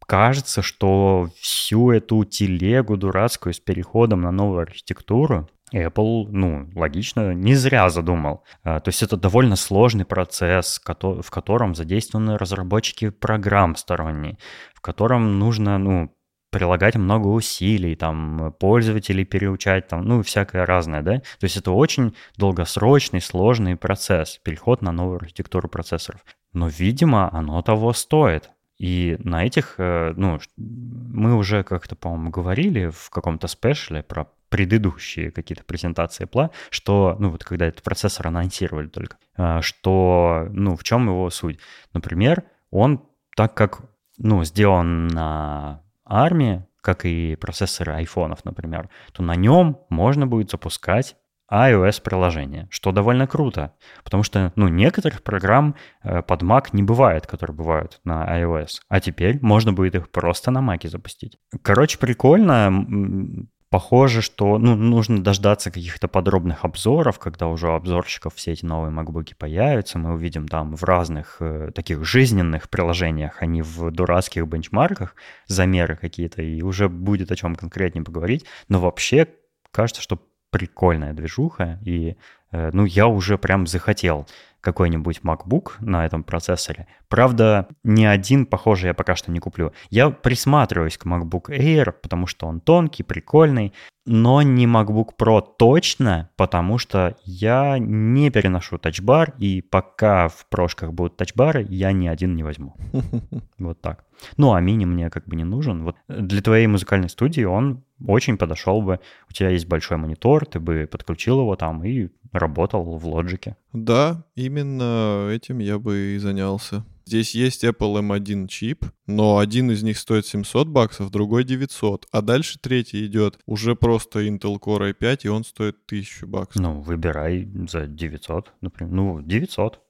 кажется, 0.06 0.62
что 0.62 1.28
всю 1.40 1.90
эту 1.90 2.24
телегу 2.24 2.96
дурацкую 2.96 3.52
с 3.52 3.60
переходом 3.60 4.22
на 4.22 4.30
новую 4.30 4.62
архитектуру 4.62 5.48
Apple, 5.74 6.28
ну, 6.30 6.68
логично, 6.74 7.34
не 7.34 7.54
зря 7.54 7.90
задумал. 7.90 8.42
А, 8.64 8.80
То 8.80 8.88
есть 8.88 9.02
это 9.02 9.16
довольно 9.16 9.56
сложный 9.56 10.04
процесс, 10.04 10.80
в 10.82 11.30
котором 11.30 11.74
задействованы 11.74 12.38
разработчики 12.38 13.10
программ 13.10 13.76
сторонние, 13.76 14.38
в 14.74 14.80
котором 14.80 15.38
нужно, 15.38 15.78
ну, 15.78 16.10
прилагать 16.50 16.96
много 16.96 17.28
усилий, 17.28 17.94
там, 17.94 18.54
пользователей 18.58 19.24
переучать, 19.24 19.88
там, 19.88 20.02
ну, 20.04 20.22
всякое 20.22 20.64
разное, 20.64 21.02
да? 21.02 21.18
То 21.18 21.44
есть 21.44 21.56
это 21.56 21.72
очень 21.72 22.14
долгосрочный, 22.36 23.20
сложный 23.20 23.76
процесс, 23.76 24.38
переход 24.42 24.82
на 24.82 24.92
новую 24.92 25.18
архитектуру 25.18 25.68
процессоров. 25.68 26.24
Но, 26.52 26.68
видимо, 26.68 27.32
оно 27.32 27.60
того 27.62 27.92
стоит. 27.92 28.50
И 28.78 29.16
на 29.18 29.44
этих, 29.44 29.74
э, 29.78 30.14
ну, 30.16 30.38
мы 30.56 31.34
уже 31.36 31.64
как-то, 31.64 31.96
по-моему, 31.96 32.30
говорили 32.30 32.90
в 32.90 33.10
каком-то 33.10 33.48
спешле 33.48 34.02
про 34.02 34.28
предыдущие 34.48 35.30
какие-то 35.30 35.64
презентации 35.64 36.26
Apple, 36.26 36.50
что, 36.70 37.16
ну, 37.18 37.30
вот 37.30 37.44
когда 37.44 37.66
этот 37.66 37.82
процессор 37.82 38.28
анонсировали 38.28 38.86
только, 38.86 39.16
э, 39.36 39.60
что, 39.62 40.46
ну, 40.50 40.76
в 40.76 40.84
чем 40.84 41.08
его 41.08 41.28
суть? 41.30 41.58
Например, 41.92 42.44
он, 42.70 43.02
так 43.36 43.54
как, 43.54 43.80
ну, 44.16 44.44
сделан 44.44 45.08
на 45.08 45.82
армии, 46.08 46.64
как 46.80 47.04
и 47.04 47.36
процессоры 47.36 47.92
айфонов, 47.92 48.44
например, 48.44 48.88
то 49.12 49.22
на 49.22 49.34
нем 49.34 49.78
можно 49.88 50.26
будет 50.26 50.50
запускать 50.50 51.16
iOS-приложение, 51.50 52.68
что 52.70 52.92
довольно 52.92 53.26
круто, 53.26 53.72
потому 54.04 54.22
что, 54.22 54.52
ну, 54.54 54.68
некоторых 54.68 55.22
программ 55.22 55.76
э, 56.02 56.22
под 56.22 56.42
Mac 56.42 56.68
не 56.72 56.82
бывает, 56.82 57.26
которые 57.26 57.56
бывают 57.56 58.00
на 58.04 58.24
iOS, 58.40 58.80
а 58.88 59.00
теперь 59.00 59.38
можно 59.40 59.72
будет 59.72 59.94
их 59.94 60.10
просто 60.10 60.50
на 60.50 60.58
Mac 60.60 60.86
запустить. 60.88 61.38
Короче, 61.62 61.98
прикольно, 61.98 63.46
Похоже, 63.70 64.22
что 64.22 64.56
ну, 64.56 64.76
нужно 64.76 65.22
дождаться 65.22 65.70
каких-то 65.70 66.08
подробных 66.08 66.64
обзоров, 66.64 67.18
когда 67.18 67.48
уже 67.48 67.68
у 67.68 67.72
обзорщиков 67.72 68.34
все 68.34 68.52
эти 68.52 68.64
новые 68.64 68.90
MacBook 68.90 69.34
появятся. 69.36 69.98
Мы 69.98 70.14
увидим 70.14 70.48
там 70.48 70.74
в 70.74 70.84
разных 70.84 71.36
э, 71.40 71.70
таких 71.74 72.02
жизненных 72.02 72.70
приложениях, 72.70 73.42
а 73.42 73.46
не 73.46 73.60
в 73.60 73.90
дурацких 73.90 74.46
бенчмарках 74.46 75.14
замеры 75.48 75.96
какие-то, 75.96 76.40
и 76.40 76.62
уже 76.62 76.88
будет 76.88 77.30
о 77.30 77.36
чем 77.36 77.56
конкретнее 77.56 78.02
поговорить. 78.02 78.46
Но 78.68 78.80
вообще 78.80 79.28
кажется, 79.70 80.00
что 80.00 80.18
прикольная 80.50 81.12
движуха, 81.12 81.78
и 81.84 82.16
э, 82.52 82.70
ну 82.72 82.86
я 82.86 83.06
уже 83.06 83.36
прям 83.36 83.66
захотел 83.66 84.26
какой-нибудь 84.60 85.20
MacBook 85.22 85.72
на 85.80 86.04
этом 86.04 86.24
процессоре. 86.24 86.86
Правда, 87.08 87.68
ни 87.84 88.04
один, 88.04 88.46
похоже, 88.46 88.88
я 88.88 88.94
пока 88.94 89.16
что 89.16 89.30
не 89.30 89.38
куплю. 89.38 89.72
Я 89.90 90.10
присматриваюсь 90.10 90.98
к 90.98 91.06
MacBook 91.06 91.48
Air, 91.48 91.92
потому 91.92 92.26
что 92.26 92.46
он 92.46 92.60
тонкий, 92.60 93.02
прикольный, 93.02 93.72
но 94.08 94.42
не 94.42 94.66
MacBook 94.66 95.10
Pro 95.18 95.44
точно, 95.58 96.30
потому 96.36 96.78
что 96.78 97.16
я 97.24 97.78
не 97.78 98.30
переношу 98.30 98.78
тачбар, 98.78 99.34
и 99.38 99.60
пока 99.60 100.28
в 100.28 100.46
прошках 100.48 100.92
будут 100.92 101.16
тачбары, 101.16 101.66
я 101.68 101.92
ни 101.92 102.08
один 102.08 102.34
не 102.34 102.42
возьму. 102.42 102.74
Вот 103.58 103.80
так. 103.80 104.04
Ну, 104.36 104.52
а 104.52 104.60
мини 104.60 104.84
мне 104.84 105.10
как 105.10 105.26
бы 105.26 105.36
не 105.36 105.44
нужен. 105.44 105.84
Вот 105.84 105.96
для 106.08 106.40
твоей 106.40 106.66
музыкальной 106.66 107.08
студии 107.08 107.42
он 107.42 107.84
очень 108.06 108.38
подошел 108.38 108.82
бы. 108.82 109.00
У 109.28 109.32
тебя 109.32 109.50
есть 109.50 109.66
большой 109.66 109.96
монитор, 109.96 110.46
ты 110.46 110.60
бы 110.60 110.88
подключил 110.90 111.40
его 111.40 111.56
там 111.56 111.84
и 111.84 112.08
работал 112.32 112.84
в 112.84 113.06
лоджике. 113.06 113.56
Да, 113.72 114.24
именно 114.34 115.28
этим 115.30 115.58
я 115.58 115.78
бы 115.78 116.14
и 116.14 116.18
занялся. 116.18 116.84
Здесь 117.08 117.34
есть 117.34 117.64
Apple 117.64 118.02
M1 118.02 118.48
чип, 118.48 118.84
но 119.06 119.38
один 119.38 119.70
из 119.70 119.82
них 119.82 119.96
стоит 119.96 120.26
700 120.26 120.68
баксов, 120.68 121.10
другой 121.10 121.42
900, 121.44 122.06
а 122.12 122.20
дальше 122.20 122.58
третий 122.60 123.06
идет 123.06 123.38
уже 123.46 123.74
просто 123.74 124.20
Intel 124.28 124.58
Core 124.60 124.92
i5, 124.92 125.20
и 125.22 125.28
он 125.28 125.42
стоит 125.44 125.76
1000 125.86 126.26
баксов. 126.26 126.60
Ну, 126.60 126.80
выбирай 126.82 127.48
за 127.66 127.86
900, 127.86 128.52
например. 128.60 128.92
Ну, 128.92 129.22
900. 129.22 129.80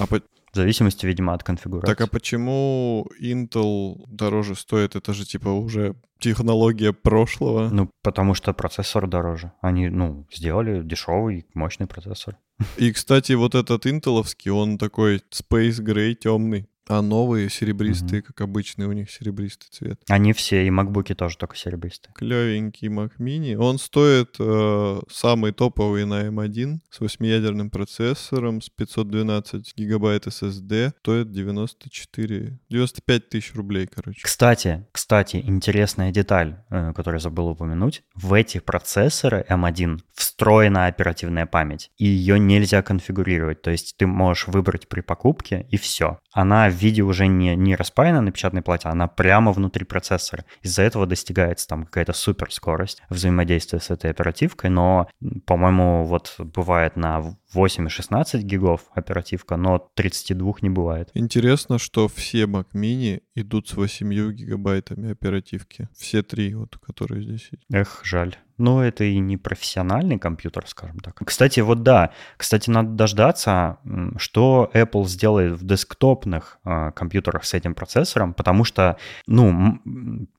А 0.00 0.06
по- 0.08 0.20
В 0.54 0.56
зависимости, 0.56 1.04
видимо, 1.04 1.34
от 1.34 1.42
конфигурации. 1.42 1.92
Так 1.92 2.00
а 2.00 2.06
почему 2.06 3.08
Intel 3.20 3.96
дороже 4.06 4.54
стоит? 4.54 4.94
Это 4.94 5.12
же 5.12 5.26
типа 5.26 5.48
уже 5.48 5.96
технология 6.20 6.92
прошлого. 6.92 7.70
Ну, 7.70 7.90
потому 8.04 8.34
что 8.34 8.52
процессор 8.52 9.08
дороже. 9.08 9.50
Они, 9.60 9.88
ну, 9.88 10.28
сделали 10.32 10.82
дешевый, 10.84 11.46
мощный 11.54 11.88
процессор. 11.88 12.36
И, 12.76 12.92
кстати, 12.92 13.32
вот 13.32 13.56
этот 13.56 13.84
интеловский, 13.86 14.52
он 14.52 14.78
такой 14.78 15.22
Space 15.32 15.80
Gray 15.82 16.14
темный. 16.14 16.68
А 16.88 17.02
новые 17.02 17.48
серебристые, 17.48 18.22
как 18.22 18.40
обычный, 18.40 18.86
у 18.86 18.92
них 18.92 19.10
серебристый 19.10 19.68
цвет. 19.70 20.00
Они 20.08 20.32
все, 20.32 20.66
и 20.66 20.70
макбуки 20.70 21.14
тоже 21.14 21.38
только 21.38 21.56
серебристые. 21.56 22.12
Клевенький 22.14 22.88
Mac 22.88 23.12
Mini. 23.18 23.56
Он 23.56 23.78
стоит 23.78 24.36
э, 24.38 25.00
самый 25.10 25.52
топовый 25.52 26.04
на 26.04 26.26
M1 26.28 26.78
с 26.90 27.00
8-ядерным 27.00 27.70
процессором, 27.70 28.60
с 28.60 28.68
512 28.68 29.74
гигабайт 29.76 30.26
SSD. 30.26 30.92
Стоит 31.00 31.32
94... 31.32 32.58
95 32.68 33.28
тысяч 33.28 33.54
рублей, 33.54 33.86
короче. 33.86 34.20
Кстати, 34.22 34.86
кстати, 34.92 35.36
интересная 35.36 36.12
деталь, 36.12 36.56
э, 36.70 36.92
которую 36.94 37.18
я 37.18 37.22
забыл 37.22 37.48
упомянуть. 37.48 38.02
В 38.14 38.32
эти 38.34 38.58
процессоры 38.58 39.44
M1 39.48 40.00
встроена 40.12 40.86
оперативная 40.86 41.46
память, 41.46 41.90
и 41.96 42.06
ее 42.06 42.38
нельзя 42.38 42.82
конфигурировать. 42.82 43.62
То 43.62 43.70
есть 43.70 43.96
ты 43.96 44.06
можешь 44.06 44.48
выбрать 44.48 44.88
при 44.88 45.00
покупке, 45.00 45.66
и 45.70 45.76
все. 45.76 46.18
Она 46.32 46.68
в 46.74 46.76
виде 46.76 47.02
уже 47.02 47.26
не, 47.26 47.56
не 47.56 47.76
распаяна 47.76 48.20
на 48.20 48.32
печатной 48.32 48.62
плате, 48.62 48.88
она 48.88 49.08
прямо 49.08 49.52
внутри 49.52 49.84
процессора. 49.84 50.44
Из-за 50.62 50.82
этого 50.82 51.06
достигается 51.06 51.68
там 51.68 51.84
какая-то 51.84 52.12
суперскорость 52.12 53.02
взаимодействия 53.08 53.80
с 53.80 53.90
этой 53.90 54.10
оперативкой, 54.10 54.70
но, 54.70 55.08
по-моему, 55.46 56.04
вот 56.04 56.34
бывает 56.38 56.96
на 56.96 57.36
8 57.52 57.86
и 57.86 57.88
16 57.88 58.42
гигов 58.42 58.82
оперативка, 58.94 59.56
но 59.56 59.78
32 59.94 60.54
не 60.62 60.70
бывает. 60.70 61.10
Интересно, 61.14 61.78
что 61.78 62.08
все 62.08 62.44
Mac 62.44 62.66
Mini 62.74 63.22
идут 63.34 63.68
с 63.68 63.74
8 63.74 64.32
гигабайтами 64.32 65.12
оперативки. 65.12 65.88
Все 65.96 66.22
три, 66.22 66.54
вот, 66.54 66.76
которые 66.78 67.22
здесь 67.22 67.48
есть. 67.52 67.64
Эх, 67.72 68.00
жаль. 68.04 68.36
Ну, 68.58 68.80
это 68.80 69.04
и 69.04 69.18
не 69.18 69.36
профессиональный 69.36 70.18
компьютер, 70.18 70.64
скажем 70.66 70.98
так. 71.00 71.16
Кстати, 71.24 71.60
вот 71.60 71.82
да, 71.82 72.10
кстати, 72.36 72.70
надо 72.70 72.90
дождаться, 72.90 73.78
что 74.16 74.70
Apple 74.74 75.06
сделает 75.06 75.58
в 75.58 75.66
десктопных 75.66 76.58
э, 76.64 76.92
компьютерах 76.94 77.44
с 77.44 77.54
этим 77.54 77.74
процессором, 77.74 78.34
потому 78.34 78.64
что, 78.64 78.96
ну, 79.26 79.78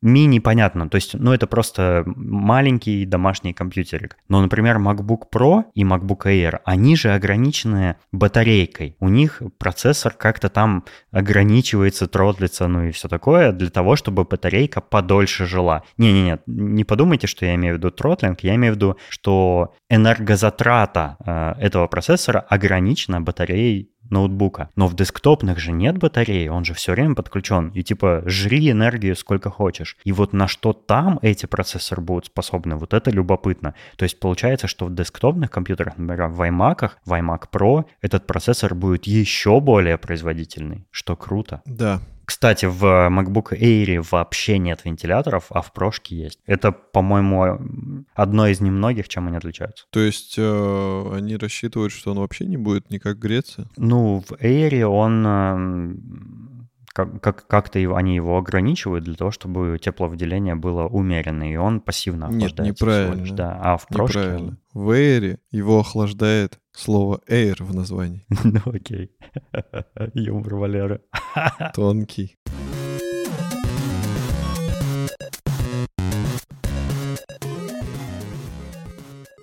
мини 0.02 0.40
понятно, 0.40 0.90
то 0.90 0.96
есть, 0.96 1.14
ну, 1.14 1.34
это 1.34 1.48
просто 1.48 2.04
маленький 2.06 3.06
домашний 3.06 3.54
компьютерик. 3.54 4.18
Но, 4.30 4.42
например, 4.42 4.78
MacBook 4.78 5.24
Pro 5.34 5.66
и 5.74 5.84
MacBook 5.84 6.26
Air, 6.26 6.60
они 6.64 6.96
же 6.96 7.14
ограничены 7.14 7.98
батарейкой. 8.12 8.96
У 9.00 9.10
них 9.10 9.42
процессор 9.58 10.14
как-то 10.14 10.50
там 10.50 10.86
ограничивается, 11.12 12.08
тротлится, 12.08 12.68
ну 12.68 12.86
и 12.86 12.92
все 12.92 13.08
такое, 13.08 13.52
для 13.52 13.70
того, 13.70 13.96
чтобы 13.96 14.24
батарейка 14.24 14.82
подольше 14.82 15.46
жила. 15.46 15.84
Не-не-не, 15.98 16.40
не 16.46 16.84
подумайте, 16.84 17.28
что 17.28 17.46
я 17.46 17.56
имею 17.56 17.76
в 17.76 17.78
виду 17.78 17.92
тротлинг, 18.06 18.42
я 18.42 18.56
имею 18.56 18.74
в 18.74 18.76
виду, 18.76 18.98
что 19.10 19.74
энергозатрата 19.90 21.18
э, 21.26 21.66
этого 21.66 21.88
процессора 21.88 22.46
ограничена 22.50 23.20
батареей 23.20 23.90
ноутбука. 24.12 24.70
Но 24.76 24.86
в 24.88 24.96
десктопных 24.96 25.58
же 25.58 25.72
нет 25.72 25.98
батареи, 25.98 26.48
он 26.48 26.64
же 26.64 26.76
все 26.76 26.92
время 26.92 27.16
подключен. 27.16 27.70
И 27.70 27.82
типа 27.82 28.22
жри 28.28 28.70
энергию 28.70 29.16
сколько 29.16 29.50
хочешь. 29.50 29.98
И 30.04 30.12
вот 30.12 30.34
на 30.34 30.48
что 30.48 30.74
там 30.74 31.18
эти 31.24 31.48
процессоры 31.48 32.04
будут 32.04 32.28
способны, 32.28 32.76
вот 32.76 32.94
это 32.94 33.10
любопытно. 33.10 33.74
То 33.98 34.04
есть 34.04 34.20
получается, 34.20 34.68
что 34.68 34.86
в 34.86 34.94
десктопных 34.94 35.50
компьютерах, 35.50 35.98
например, 35.98 36.28
в 36.28 36.42
iMac, 36.42 36.92
в 37.04 37.14
iMac 37.14 37.46
Pro, 37.52 37.86
этот 38.02 38.28
процессор 38.28 38.76
будет 38.76 39.08
еще 39.08 39.60
более 39.60 39.98
производительный, 39.98 40.86
что 40.92 41.16
круто. 41.16 41.64
Да, 41.66 42.00
Кстати, 42.26 42.66
в 42.66 42.84
MacBook 42.84 43.58
Air 43.58 44.06
вообще 44.12 44.58
нет 44.58 44.82
вентиляторов, 44.86 45.46
а 45.50 45.62
в 45.62 45.72
прошке 45.74 46.16
есть. 46.16 46.40
Это, 46.46 46.72
по-моему, 46.72 48.06
одно 48.14 48.48
из 48.48 48.62
немногих, 48.62 49.08
чем 49.08 49.28
они 49.28 49.38
отличаются. 49.38 49.86
то 49.90 50.00
есть 50.00 50.36
э, 50.38 51.12
они 51.14 51.38
рассчитывают, 51.38 51.94
что 51.94 52.12
он 52.12 52.20
вообще 52.20 52.46
не 52.46 52.58
будет 52.58 52.90
никак 52.90 53.20
греться? 53.20 53.70
Ну, 53.78 54.24
в 54.28 54.34
Air 54.34 54.84
он 54.84 55.26
эм, 55.26 56.45
как- 56.96 57.22
как- 57.22 57.48
как-то 57.48 57.78
они 57.98 58.16
его 58.16 58.38
ограничивают 58.38 59.04
для 59.04 59.16
того, 59.16 59.30
чтобы 59.30 59.78
тепловыделение 59.82 60.56
было 60.56 60.88
умеренное, 60.88 61.52
и 61.52 61.56
он 61.58 61.82
пассивно 61.82 62.26
Нет, 62.32 62.54
охлаждается 62.54 62.64
лишь, 62.64 62.80
неправильно. 62.82 63.36
да. 63.36 63.60
А 63.62 63.78
в 63.78 63.88
прошке... 63.88 64.20
Неправильно. 64.20 64.58
В 64.74 64.90
Air 64.92 65.38
его 65.52 65.80
охлаждает 65.80 66.58
слово 66.72 67.20
Air 67.30 67.62
в 67.62 67.76
названии. 67.76 68.26
Ну 68.44 68.62
окей. 68.66 69.12
Юмор 70.14 70.56
Валеры. 70.56 71.02
Тонкий. 71.76 72.38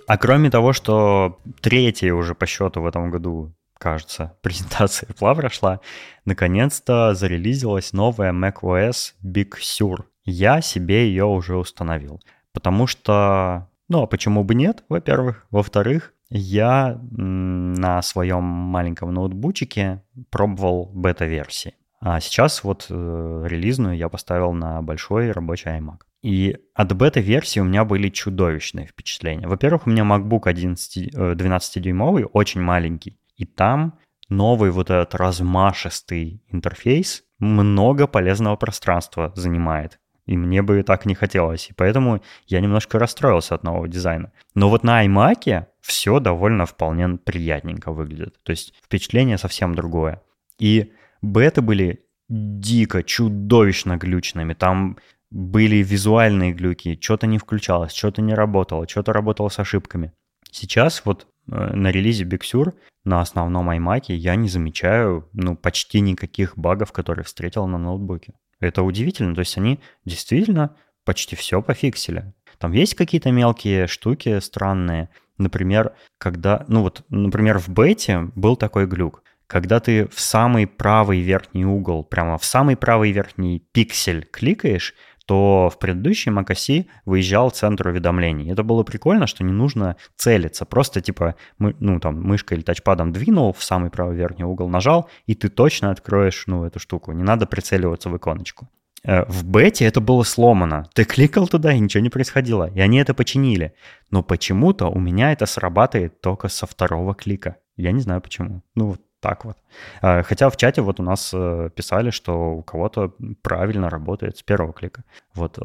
А 0.07 0.19
кроме 0.19 0.51
того, 0.51 0.73
что 0.73 1.38
третья 1.61 2.12
уже 2.12 2.35
по 2.35 2.45
счету 2.47 2.81
в 2.83 2.87
этом 2.87 3.11
году, 3.11 3.55
кажется, 3.83 4.37
презентация 4.42 5.09
Apple 5.09 5.35
прошла, 5.35 5.81
наконец-то 6.25 7.14
зарелизилась 7.14 7.92
новая 7.92 8.33
macOS 8.33 9.14
Big 9.25 9.55
Sur. 9.61 10.05
Я 10.25 10.61
себе 10.61 11.09
ее 11.09 11.25
уже 11.25 11.57
установил. 11.57 12.21
Потому 12.53 12.87
что, 12.87 13.68
ну 13.88 14.03
а 14.03 14.07
почему 14.07 14.45
бы 14.45 14.55
нет, 14.55 14.85
во-первых. 14.88 15.47
Во-вторых, 15.51 16.14
я 16.31 17.01
на 17.11 18.03
своем 18.03 18.45
маленьком 18.45 19.12
ноутбучике 19.12 20.03
пробовал 20.31 20.90
бета-версии. 20.95 21.75
А 22.01 22.21
сейчас 22.21 22.64
вот 22.64 22.87
э, 22.88 23.45
релизную 23.49 23.97
я 23.97 24.09
поставил 24.09 24.53
на 24.53 24.83
большой 24.83 25.31
рабочий 25.31 25.71
iMac. 25.71 25.99
И 26.23 26.57
от 26.75 26.92
бета-версии 26.97 27.61
у 27.61 27.64
меня 27.64 27.85
были 27.85 28.09
чудовищные 28.09 28.87
впечатления. 28.87 29.47
Во-первых, 29.47 29.87
у 29.87 29.90
меня 29.90 30.03
MacBook 30.05 30.42
11, 30.45 31.14
э, 31.14 31.35
12-дюймовый, 31.35 32.25
очень 32.25 32.61
маленький. 32.61 33.16
И 33.37 33.45
там 33.45 33.99
новый 34.29 34.71
вот 34.71 34.90
этот 34.90 35.14
размашистый 35.14 36.42
интерфейс 36.49 37.25
много 37.38 38.07
полезного 38.07 38.57
пространства 38.57 39.33
занимает. 39.35 39.99
И 40.27 40.37
мне 40.37 40.62
бы 40.62 40.83
так 40.83 41.05
не 41.05 41.14
хотелось. 41.14 41.71
И 41.71 41.75
поэтому 41.75 42.23
я 42.47 42.61
немножко 42.61 42.99
расстроился 42.99 43.55
от 43.55 43.64
нового 43.64 43.88
дизайна. 43.88 44.33
Но 44.55 44.71
вот 44.71 44.85
на 44.85 45.05
iMac 45.05 45.66
все 45.81 46.21
довольно 46.21 46.64
вполне 46.64 47.09
приятненько 47.16 47.90
выглядит. 47.92 48.40
То 48.45 48.51
есть 48.51 48.75
впечатление 48.85 49.38
совсем 49.38 49.75
другое. 49.75 50.23
И 50.59 50.92
беты 51.23 51.61
были 51.61 52.07
дико, 52.29 53.03
чудовищно 53.03 53.97
глючными. 53.97 54.55
Там 54.55 54.97
были 55.31 55.77
визуальные 55.77 56.53
глюки, 56.53 56.99
что-то 57.01 57.27
не 57.27 57.38
включалось, 57.38 57.92
что-то 57.92 58.23
не 58.23 58.35
работало, 58.35 58.87
что-то 58.87 59.12
работало 59.12 59.49
с 59.49 59.59
ошибками. 59.59 60.12
Сейчас 60.51 61.03
вот 61.05 61.27
на 61.46 61.90
релизе 61.90 62.24
Big 62.24 62.40
Sur 62.40 62.74
на 63.05 63.20
основном 63.20 63.70
iMac 63.70 64.12
я 64.12 64.37
не 64.37 64.48
замечаю 64.48 65.28
ну, 65.33 65.57
почти 65.57 66.00
никаких 66.00 66.57
багов, 66.57 66.92
которые 66.92 67.24
встретил 67.24 67.66
на 67.66 67.78
ноутбуке. 67.78 68.35
Это 68.61 68.83
удивительно, 68.83 69.35
то 69.35 69.40
есть 69.40 69.57
они 69.59 69.81
действительно 70.05 70.76
почти 71.05 71.35
все 71.35 71.61
пофиксили. 71.62 72.33
Там 72.59 72.72
есть 72.72 72.94
какие-то 72.94 73.33
мелкие 73.33 73.88
штуки 73.88 74.38
странные. 74.38 75.09
Например, 75.37 75.94
когда, 76.18 76.64
ну 76.68 76.83
вот, 76.83 77.05
например, 77.09 77.59
в 77.59 77.68
бете 77.68 78.31
был 78.37 78.57
такой 78.57 78.87
глюк. 78.87 79.24
Когда 79.53 79.81
ты 79.81 80.09
в 80.09 80.19
самый 80.19 80.67
правый 80.67 81.21
верхний 81.21 81.67
угол, 81.67 82.05
прямо 82.05 82.38
в 82.38 82.45
самый 82.45 82.75
правый 82.75 83.12
верхний 83.12 83.62
пиксель 83.73 84.25
кликаешь, 84.25 84.95
то 85.27 85.69
в 85.71 85.79
предыдущем 85.79 86.38
macOS 86.38 86.87
выезжал 87.05 87.51
центр 87.51 87.88
уведомлений. 87.88 88.51
Это 88.51 88.62
было 88.62 88.83
прикольно, 88.83 89.27
что 89.27 89.45
не 89.45 89.53
нужно 89.53 89.97
целиться. 90.17 90.65
Просто 90.65 91.03
типа, 91.03 91.35
мы, 91.59 91.77
ну 91.81 92.01
там, 92.01 92.23
мышкой 92.23 92.57
или 92.57 92.65
тачпадом 92.65 93.12
двинул 93.12 93.53
в 93.53 93.62
самый 93.62 93.91
правый 93.91 94.17
верхний 94.17 94.45
угол, 94.45 94.71
нажал, 94.71 95.11
и 95.27 95.35
ты 95.35 95.51
точно 95.51 95.91
откроешь, 95.91 96.45
ну, 96.47 96.65
эту 96.65 96.79
штуку. 96.79 97.12
Не 97.12 97.23
надо 97.23 97.45
прицеливаться 97.47 98.09
в 98.09 98.17
иконочку. 98.17 98.71
Э, 99.05 99.27
в 99.29 99.45
бете 99.45 99.85
это 99.85 100.01
было 100.01 100.23
сломано. 100.23 100.88
Ты 100.95 101.05
кликал 101.05 101.47
туда, 101.47 101.75
и 101.75 101.79
ничего 101.79 102.03
не 102.03 102.09
происходило. 102.09 102.71
И 102.75 102.81
они 102.81 102.97
это 102.97 103.12
починили. 103.12 103.75
Но 104.11 104.23
почему-то 104.23 104.87
у 104.87 104.99
меня 104.99 105.31
это 105.31 105.45
срабатывает 105.45 106.23
только 106.23 106.49
со 106.49 106.67
второго 106.67 107.15
клика. 107.15 107.57
Я 107.77 107.93
не 107.93 108.01
знаю 108.01 108.23
почему. 108.23 108.62
Ну, 108.75 108.87
вот 108.87 109.01
так 109.23 109.45
вот. 109.45 109.57
Э, 110.03 110.23
хотя 110.23 110.51
в 110.51 110.57
чате 110.57 110.83
вот 110.83 111.01
у 111.01 111.03
нас 111.03 111.31
э, 111.33 111.71
писали, 111.75 112.11
что 112.11 112.57
у 112.57 112.63
кого-то 112.63 113.15
правильно 113.41 113.89
работает 113.89 114.37
с 114.37 114.43
первого 114.43 114.73
клика. 114.73 115.05
Вот. 115.35 115.59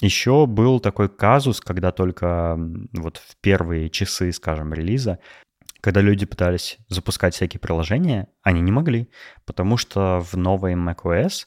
Еще 0.00 0.46
был 0.46 0.78
такой 0.78 1.08
казус, 1.08 1.60
когда 1.60 1.90
только 1.90 2.56
вот 2.92 3.16
в 3.16 3.36
первые 3.40 3.90
часы, 3.90 4.30
скажем, 4.32 4.72
релиза 4.72 5.18
когда 5.80 6.00
люди 6.00 6.26
пытались 6.26 6.78
запускать 6.88 7.34
всякие 7.34 7.60
приложения, 7.60 8.28
они 8.42 8.60
не 8.60 8.72
могли, 8.72 9.08
потому 9.46 9.76
что 9.76 10.20
в 10.20 10.36
новой 10.36 10.74
macOS 10.74 11.46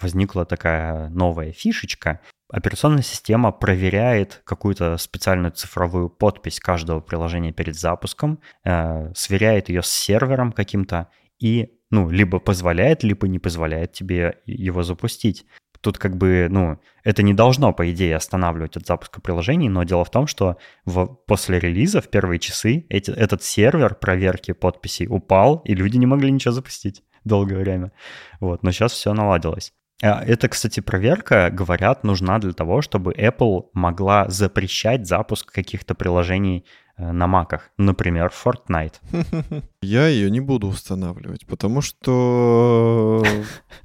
возникла 0.00 0.44
такая 0.44 1.08
новая 1.10 1.52
фишечка. 1.52 2.20
Операционная 2.48 3.02
система 3.02 3.50
проверяет 3.50 4.42
какую-то 4.44 4.96
специальную 4.98 5.50
цифровую 5.50 6.08
подпись 6.08 6.60
каждого 6.60 7.00
приложения 7.00 7.52
перед 7.52 7.76
запуском, 7.76 8.38
э, 8.64 9.12
сверяет 9.14 9.68
ее 9.68 9.82
с 9.82 9.88
сервером 9.88 10.52
каким-то 10.52 11.08
и 11.40 11.72
ну, 11.90 12.08
либо 12.08 12.38
позволяет, 12.38 13.02
либо 13.02 13.28
не 13.28 13.38
позволяет 13.38 13.92
тебе 13.92 14.38
его 14.46 14.82
запустить. 14.82 15.46
Тут 15.80 15.98
как 15.98 16.16
бы, 16.16 16.48
ну, 16.50 16.80
это 17.04 17.22
не 17.22 17.34
должно, 17.34 17.72
по 17.72 17.90
идее, 17.92 18.16
останавливать 18.16 18.76
от 18.76 18.86
запуска 18.86 19.20
приложений, 19.20 19.68
но 19.68 19.84
дело 19.84 20.04
в 20.04 20.10
том, 20.10 20.26
что 20.26 20.56
в, 20.84 21.06
после 21.06 21.60
релиза 21.60 22.00
в 22.00 22.08
первые 22.08 22.38
часы 22.38 22.86
эти, 22.88 23.10
этот 23.10 23.42
сервер 23.42 23.94
проверки 23.94 24.52
подписей 24.52 25.06
упал, 25.08 25.62
и 25.64 25.74
люди 25.74 25.96
не 25.96 26.06
могли 26.06 26.30
ничего 26.30 26.52
запустить 26.52 27.04
долгое 27.24 27.58
время. 27.58 27.92
Вот, 28.40 28.62
но 28.62 28.72
сейчас 28.72 28.92
все 28.92 29.12
наладилось. 29.12 29.72
А, 30.02 30.22
это, 30.22 30.48
кстати, 30.48 30.80
проверка, 30.80 31.50
говорят, 31.50 32.04
нужна 32.04 32.38
для 32.38 32.52
того, 32.52 32.82
чтобы 32.82 33.12
Apple 33.12 33.66
могла 33.72 34.28
запрещать 34.28 35.06
запуск 35.06 35.52
каких-то 35.52 35.94
приложений 35.94 36.64
Э, 36.98 37.12
на 37.12 37.26
маках, 37.26 37.70
например, 37.76 38.32
Fortnite. 38.32 38.94
Я 39.82 40.08
ее 40.08 40.30
не 40.30 40.40
буду 40.40 40.68
устанавливать, 40.68 41.46
потому 41.46 41.82
что 41.82 43.22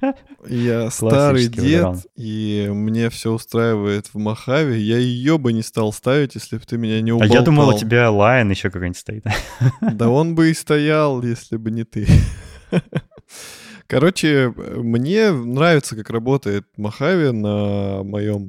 я 0.48 0.90
старый 0.90 1.48
дед, 1.48 2.06
и 2.16 2.70
мне 2.72 3.10
все 3.10 3.32
устраивает 3.32 4.06
в 4.06 4.18
Махаве. 4.18 4.80
Я 4.80 4.96
ее 4.96 5.36
бы 5.36 5.52
не 5.52 5.62
стал 5.62 5.92
ставить, 5.92 6.36
если 6.36 6.56
бы 6.56 6.64
ты 6.64 6.78
меня 6.78 7.02
не 7.02 7.12
уболтал. 7.12 7.36
А 7.36 7.38
я 7.38 7.44
думал, 7.44 7.68
у 7.68 7.78
тебя 7.78 8.06
Lion 8.06 8.48
еще 8.48 8.70
какой-нибудь 8.70 8.98
стоит. 8.98 9.24
Да 9.80 10.08
он 10.08 10.34
бы 10.34 10.50
и 10.50 10.54
стоял, 10.54 11.22
если 11.22 11.58
бы 11.58 11.70
не 11.70 11.84
ты. 11.84 12.06
Короче, 13.92 14.54
мне 14.56 15.32
нравится, 15.32 15.94
как 15.96 16.08
работает 16.08 16.66
Махави 16.78 17.30
на 17.30 18.02
моем 18.02 18.48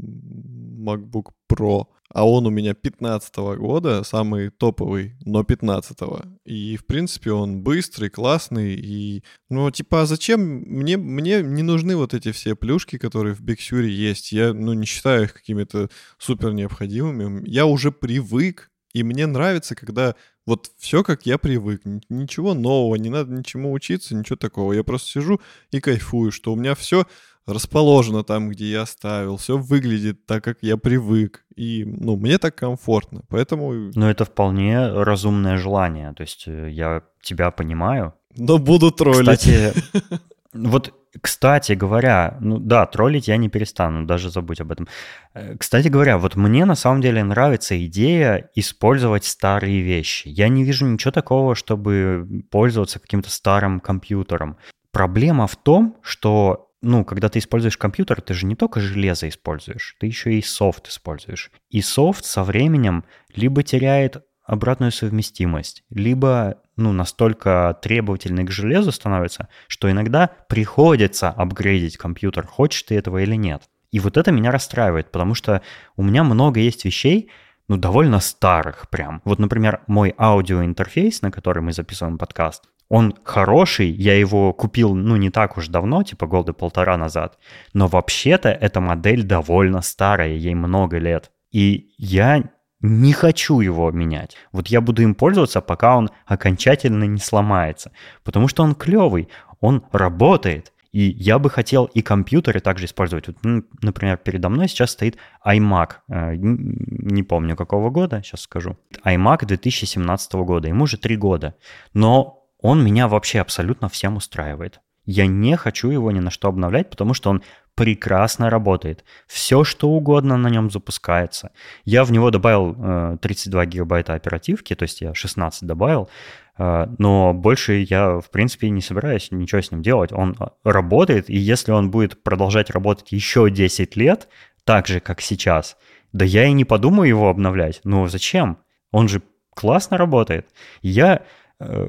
MacBook 0.79 1.31
Pro 1.51 1.87
а 2.13 2.29
он 2.29 2.45
у 2.45 2.51
меня 2.51 2.75
15 2.75 3.37
-го 3.37 3.57
года, 3.57 4.03
самый 4.03 4.49
топовый, 4.49 5.15
но 5.25 5.43
15 5.43 5.97
-го. 6.01 6.23
И, 6.45 6.77
в 6.77 6.85
принципе, 6.85 7.31
он 7.31 7.63
быстрый, 7.63 8.09
классный, 8.09 8.75
и, 8.75 9.23
ну, 9.49 9.71
типа, 9.71 10.01
а 10.01 10.05
зачем? 10.05 10.39
Мне, 10.39 10.97
мне 10.97 11.41
не 11.41 11.63
нужны 11.63 11.95
вот 11.95 12.13
эти 12.13 12.31
все 12.31 12.55
плюшки, 12.55 12.99
которые 12.99 13.33
в 13.33 13.41
Big 13.41 13.57
Sur 13.57 13.83
есть. 13.83 14.31
Я, 14.31 14.53
ну, 14.53 14.73
не 14.73 14.85
считаю 14.85 15.23
их 15.23 15.33
какими-то 15.33 15.89
супер 16.19 16.53
необходимыми. 16.53 17.41
Я 17.49 17.65
уже 17.65 17.91
привык, 17.91 18.69
и 18.93 19.01
мне 19.03 19.25
нравится, 19.25 19.75
когда 19.75 20.13
вот 20.45 20.71
все, 20.77 21.03
как 21.03 21.25
я 21.25 21.37
привык. 21.37 21.81
Ничего 22.09 22.53
нового, 22.53 22.95
не 22.95 23.09
надо 23.09 23.31
ничему 23.31 23.71
учиться, 23.71 24.15
ничего 24.15 24.35
такого. 24.35 24.73
Я 24.73 24.83
просто 24.83 25.09
сижу 25.09 25.41
и 25.71 25.79
кайфую, 25.79 26.31
что 26.31 26.53
у 26.53 26.55
меня 26.55 26.75
все 26.75 27.05
расположено 27.45 28.23
там, 28.23 28.49
где 28.49 28.71
я 28.71 28.81
оставил, 28.83 29.37
все 29.37 29.57
выглядит 29.57 30.25
так, 30.25 30.43
как 30.43 30.59
я 30.61 30.77
привык, 30.77 31.45
и, 31.55 31.83
ну, 31.85 32.15
мне 32.15 32.37
так 32.37 32.55
комфортно, 32.55 33.23
поэтому... 33.27 33.91
Ну, 33.93 34.07
это 34.07 34.25
вполне 34.25 34.87
разумное 34.87 35.57
желание, 35.57 36.13
то 36.13 36.21
есть 36.21 36.45
э, 36.47 36.69
я 36.71 37.03
тебя 37.21 37.51
понимаю. 37.51 38.13
Но 38.35 38.57
буду 38.57 38.91
троллить. 38.91 39.39
Кстати, 39.39 39.73
вот, 40.53 40.93
кстати 41.21 41.73
говоря, 41.73 42.37
ну 42.39 42.59
да, 42.59 42.85
троллить 42.85 43.27
я 43.27 43.37
не 43.37 43.49
перестану, 43.49 44.05
даже 44.05 44.29
забудь 44.29 44.61
об 44.61 44.71
этом. 44.71 44.87
Э, 45.33 45.57
кстати 45.57 45.87
говоря, 45.87 46.17
вот 46.17 46.35
мне 46.35 46.65
на 46.65 46.75
самом 46.75 47.01
деле 47.01 47.23
нравится 47.23 47.83
идея 47.85 48.49
использовать 48.55 49.25
старые 49.25 49.81
вещи. 49.81 50.27
Я 50.27 50.49
не 50.49 50.63
вижу 50.63 50.85
ничего 50.85 51.11
такого, 51.11 51.55
чтобы 51.55 52.43
пользоваться 52.51 52.99
каким-то 52.99 53.29
старым 53.29 53.79
компьютером. 53.79 54.57
Проблема 54.91 55.47
в 55.47 55.55
том, 55.55 55.97
что 56.01 56.69
ну, 56.83 57.05
когда 57.05 57.29
ты 57.29 57.39
используешь 57.39 57.77
компьютер, 57.77 58.21
ты 58.21 58.33
же 58.33 58.45
не 58.45 58.55
только 58.55 58.81
железо 58.81 59.29
используешь, 59.29 59.95
ты 59.99 60.07
еще 60.07 60.33
и 60.33 60.41
софт 60.41 60.89
используешь. 60.89 61.49
И 61.69 61.81
софт 61.81 62.25
со 62.25 62.43
временем 62.43 63.05
либо 63.33 63.63
теряет 63.63 64.23
обратную 64.43 64.91
совместимость, 64.91 65.83
либо 65.89 66.57
ну, 66.75 66.91
настолько 66.91 67.77
требовательный 67.81 68.43
к 68.43 68.51
железу 68.51 68.91
становится, 68.91 69.47
что 69.67 69.89
иногда 69.89 70.29
приходится 70.49 71.29
апгрейдить 71.29 71.97
компьютер, 71.97 72.47
хочешь 72.47 72.83
ты 72.83 72.95
этого 72.95 73.19
или 73.23 73.35
нет. 73.35 73.63
И 73.91 73.99
вот 73.99 74.17
это 74.17 74.31
меня 74.31 74.51
расстраивает, 74.51 75.11
потому 75.11 75.35
что 75.35 75.61
у 75.95 76.03
меня 76.03 76.23
много 76.23 76.59
есть 76.59 76.83
вещей, 76.83 77.29
ну, 77.67 77.77
довольно 77.77 78.19
старых 78.19 78.89
прям. 78.89 79.21
Вот, 79.23 79.39
например, 79.39 79.81
мой 79.87 80.13
аудиоинтерфейс, 80.17 81.21
на 81.21 81.31
который 81.31 81.61
мы 81.61 81.71
записываем 81.71 82.17
подкаст, 82.17 82.63
он 82.89 83.15
хороший, 83.23 83.89
я 83.89 84.17
его 84.17 84.53
купил, 84.53 84.93
ну, 84.93 85.15
не 85.15 85.29
так 85.29 85.57
уж 85.57 85.67
давно, 85.67 86.03
типа 86.03 86.27
года 86.27 86.53
полтора 86.53 86.97
назад, 86.97 87.37
но 87.73 87.87
вообще-то 87.87 88.49
эта 88.49 88.81
модель 88.81 89.23
довольно 89.23 89.81
старая, 89.81 90.33
ей 90.33 90.53
много 90.53 90.97
лет. 90.97 91.31
И 91.51 91.93
я 91.97 92.43
не 92.83 93.13
хочу 93.13 93.61
его 93.61 93.89
менять. 93.91 94.35
Вот 94.51 94.67
я 94.67 94.81
буду 94.81 95.01
им 95.01 95.15
пользоваться, 95.15 95.61
пока 95.61 95.97
он 95.97 96.11
окончательно 96.25 97.05
не 97.05 97.19
сломается. 97.19 97.91
Потому 98.23 98.47
что 98.49 98.61
он 98.61 98.75
клевый, 98.75 99.29
он 99.61 99.83
работает. 99.93 100.73
И 100.91 101.01
я 101.17 101.39
бы 101.39 101.49
хотел 101.49 101.85
и 101.85 102.01
компьютеры 102.01 102.59
также 102.59 102.85
использовать. 102.85 103.27
Вот, 103.27 103.37
например, 103.81 104.17
передо 104.17 104.49
мной 104.49 104.67
сейчас 104.67 104.91
стоит 104.91 105.17
iMac. 105.45 105.89
Э, 106.09 106.35
не 106.35 107.23
помню 107.23 107.55
какого 107.55 107.89
года, 107.89 108.21
сейчас 108.21 108.41
скажу. 108.41 108.77
iMac 109.03 109.45
2017 109.45 110.33
года. 110.33 110.67
Ему 110.67 110.83
уже 110.83 110.97
три 110.97 111.15
года. 111.15 111.55
Но 111.93 112.45
он 112.59 112.83
меня 112.83 113.07
вообще 113.07 113.39
абсолютно 113.39 113.87
всем 113.87 114.17
устраивает. 114.17 114.81
Я 115.05 115.25
не 115.25 115.57
хочу 115.57 115.89
его 115.89 116.11
ни 116.11 116.19
на 116.19 116.29
что 116.29 116.47
обновлять, 116.47 116.89
потому 116.89 117.13
что 117.13 117.29
он 117.29 117.43
прекрасно 117.75 118.49
работает. 118.49 119.03
Все, 119.27 119.63
что 119.63 119.89
угодно 119.89 120.37
на 120.37 120.47
нем 120.47 120.69
запускается. 120.69 121.51
Я 121.85 122.03
в 122.03 122.11
него 122.11 122.29
добавил 122.29 122.75
э, 122.77 123.17
32 123.21 123.65
гигабайта 123.65 124.13
оперативки, 124.13 124.75
то 124.75 124.83
есть 124.83 125.01
я 125.01 125.13
16 125.13 125.63
добавил, 125.63 126.09
э, 126.57 126.87
но 126.97 127.33
больше 127.33 127.85
я, 127.89 128.19
в 128.19 128.29
принципе, 128.29 128.69
не 128.69 128.81
собираюсь 128.81 129.31
ничего 129.31 129.61
с 129.61 129.71
ним 129.71 129.81
делать. 129.81 130.11
Он 130.11 130.35
э, 130.39 130.45
работает, 130.63 131.29
и 131.29 131.37
если 131.37 131.71
он 131.71 131.89
будет 131.89 132.21
продолжать 132.23 132.69
работать 132.69 133.11
еще 133.11 133.49
10 133.49 133.95
лет, 133.95 134.27
так 134.63 134.87
же, 134.87 134.99
как 134.99 135.19
сейчас, 135.21 135.77
да 136.11 136.25
я 136.25 136.45
и 136.45 136.53
не 136.53 136.65
подумаю 136.65 137.09
его 137.09 137.29
обновлять. 137.29 137.81
Ну, 137.83 138.07
зачем? 138.07 138.59
Он 138.91 139.07
же 139.07 139.23
классно 139.55 139.97
работает. 139.97 140.47
Я 140.81 141.15
Э, 141.17 141.21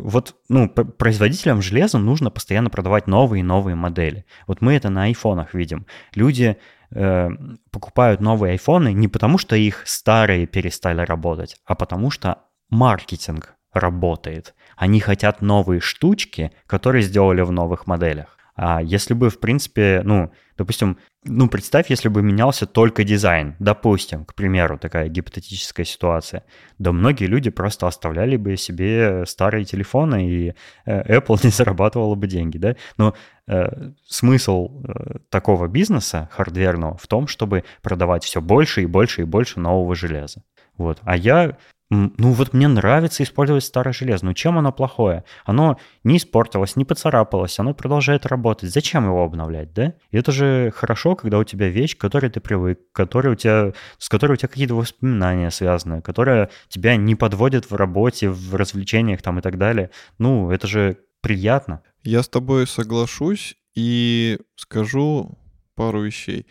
вот, 0.00 0.36
ну, 0.48 0.68
производителям 0.68 1.62
железа 1.62 1.98
нужно 1.98 2.30
постоянно 2.30 2.70
продавать 2.70 3.06
новые 3.06 3.40
и 3.40 3.44
новые 3.44 3.74
модели. 3.74 4.24
Вот 4.46 4.60
мы 4.60 4.74
это 4.74 4.90
на 4.90 5.04
айфонах 5.04 5.54
видим. 5.54 5.86
Люди 6.14 6.56
э, 6.90 7.28
покупают 7.70 8.20
новые 8.20 8.52
айфоны 8.52 8.92
не 8.92 9.08
потому, 9.08 9.38
что 9.38 9.56
их 9.56 9.82
старые 9.86 10.46
перестали 10.46 11.02
работать, 11.02 11.56
а 11.64 11.74
потому 11.74 12.10
что 12.10 12.38
маркетинг 12.70 13.54
работает. 13.72 14.54
Они 14.76 15.00
хотят 15.00 15.42
новые 15.42 15.80
штучки, 15.80 16.52
которые 16.66 17.02
сделали 17.02 17.42
в 17.42 17.52
новых 17.52 17.86
моделях. 17.86 18.33
А 18.56 18.80
если 18.80 19.14
бы, 19.14 19.30
в 19.30 19.40
принципе, 19.40 20.02
ну, 20.04 20.32
допустим, 20.56 20.98
ну, 21.24 21.48
представь, 21.48 21.90
если 21.90 22.08
бы 22.08 22.22
менялся 22.22 22.66
только 22.66 23.02
дизайн, 23.02 23.56
допустим, 23.58 24.24
к 24.24 24.34
примеру, 24.34 24.78
такая 24.78 25.08
гипотетическая 25.08 25.84
ситуация, 25.84 26.44
да 26.78 26.92
многие 26.92 27.24
люди 27.24 27.50
просто 27.50 27.88
оставляли 27.88 28.36
бы 28.36 28.56
себе 28.56 29.24
старые 29.26 29.64
телефоны, 29.64 30.28
и 30.28 30.54
э, 30.86 31.18
Apple 31.18 31.40
не 31.44 31.50
зарабатывала 31.50 32.14
бы 32.14 32.28
деньги, 32.28 32.58
да? 32.58 32.76
Но 32.96 33.14
э, 33.48 33.90
смысл 34.06 34.82
э, 34.84 35.18
такого 35.30 35.66
бизнеса 35.66 36.28
хардверного 36.32 36.96
в 36.96 37.06
том, 37.08 37.26
чтобы 37.26 37.64
продавать 37.82 38.22
все 38.22 38.40
больше 38.40 38.82
и 38.82 38.86
больше 38.86 39.22
и 39.22 39.24
больше 39.24 39.58
нового 39.58 39.96
железа. 39.96 40.42
Вот. 40.76 40.98
А 41.02 41.16
я 41.16 41.56
ну 41.90 42.32
вот 42.32 42.52
мне 42.54 42.66
нравится 42.66 43.22
использовать 43.22 43.64
старое 43.64 43.92
железо. 43.92 44.24
Ну 44.24 44.34
чем 44.34 44.58
оно 44.58 44.72
плохое? 44.72 45.24
Оно 45.44 45.78
не 46.02 46.16
испортилось, 46.16 46.76
не 46.76 46.84
поцарапалось, 46.84 47.58
оно 47.58 47.74
продолжает 47.74 48.26
работать. 48.26 48.70
Зачем 48.70 49.04
его 49.04 49.22
обновлять, 49.22 49.72
да? 49.74 49.94
И 50.10 50.16
это 50.16 50.32
же 50.32 50.72
хорошо, 50.74 51.14
когда 51.14 51.38
у 51.38 51.44
тебя 51.44 51.68
вещь, 51.68 51.96
к 51.96 52.00
которой 52.00 52.30
ты 52.30 52.40
привык, 52.40 52.80
которой 52.92 53.34
у 53.34 53.34
тебя, 53.34 53.72
с 53.98 54.08
которой 54.08 54.32
у 54.32 54.36
тебя 54.36 54.48
какие-то 54.48 54.74
воспоминания 54.74 55.50
связаны, 55.50 56.00
которая 56.00 56.50
тебя 56.68 56.96
не 56.96 57.14
подводит 57.14 57.70
в 57.70 57.74
работе, 57.74 58.30
в 58.30 58.54
развлечениях 58.54 59.22
там 59.22 59.38
и 59.38 59.42
так 59.42 59.58
далее. 59.58 59.90
Ну, 60.18 60.50
это 60.50 60.66
же 60.66 60.98
приятно. 61.20 61.82
Я 62.02 62.22
с 62.22 62.28
тобой 62.28 62.66
соглашусь 62.66 63.56
и 63.74 64.38
скажу 64.56 65.38
пару 65.74 66.02
вещей. 66.02 66.46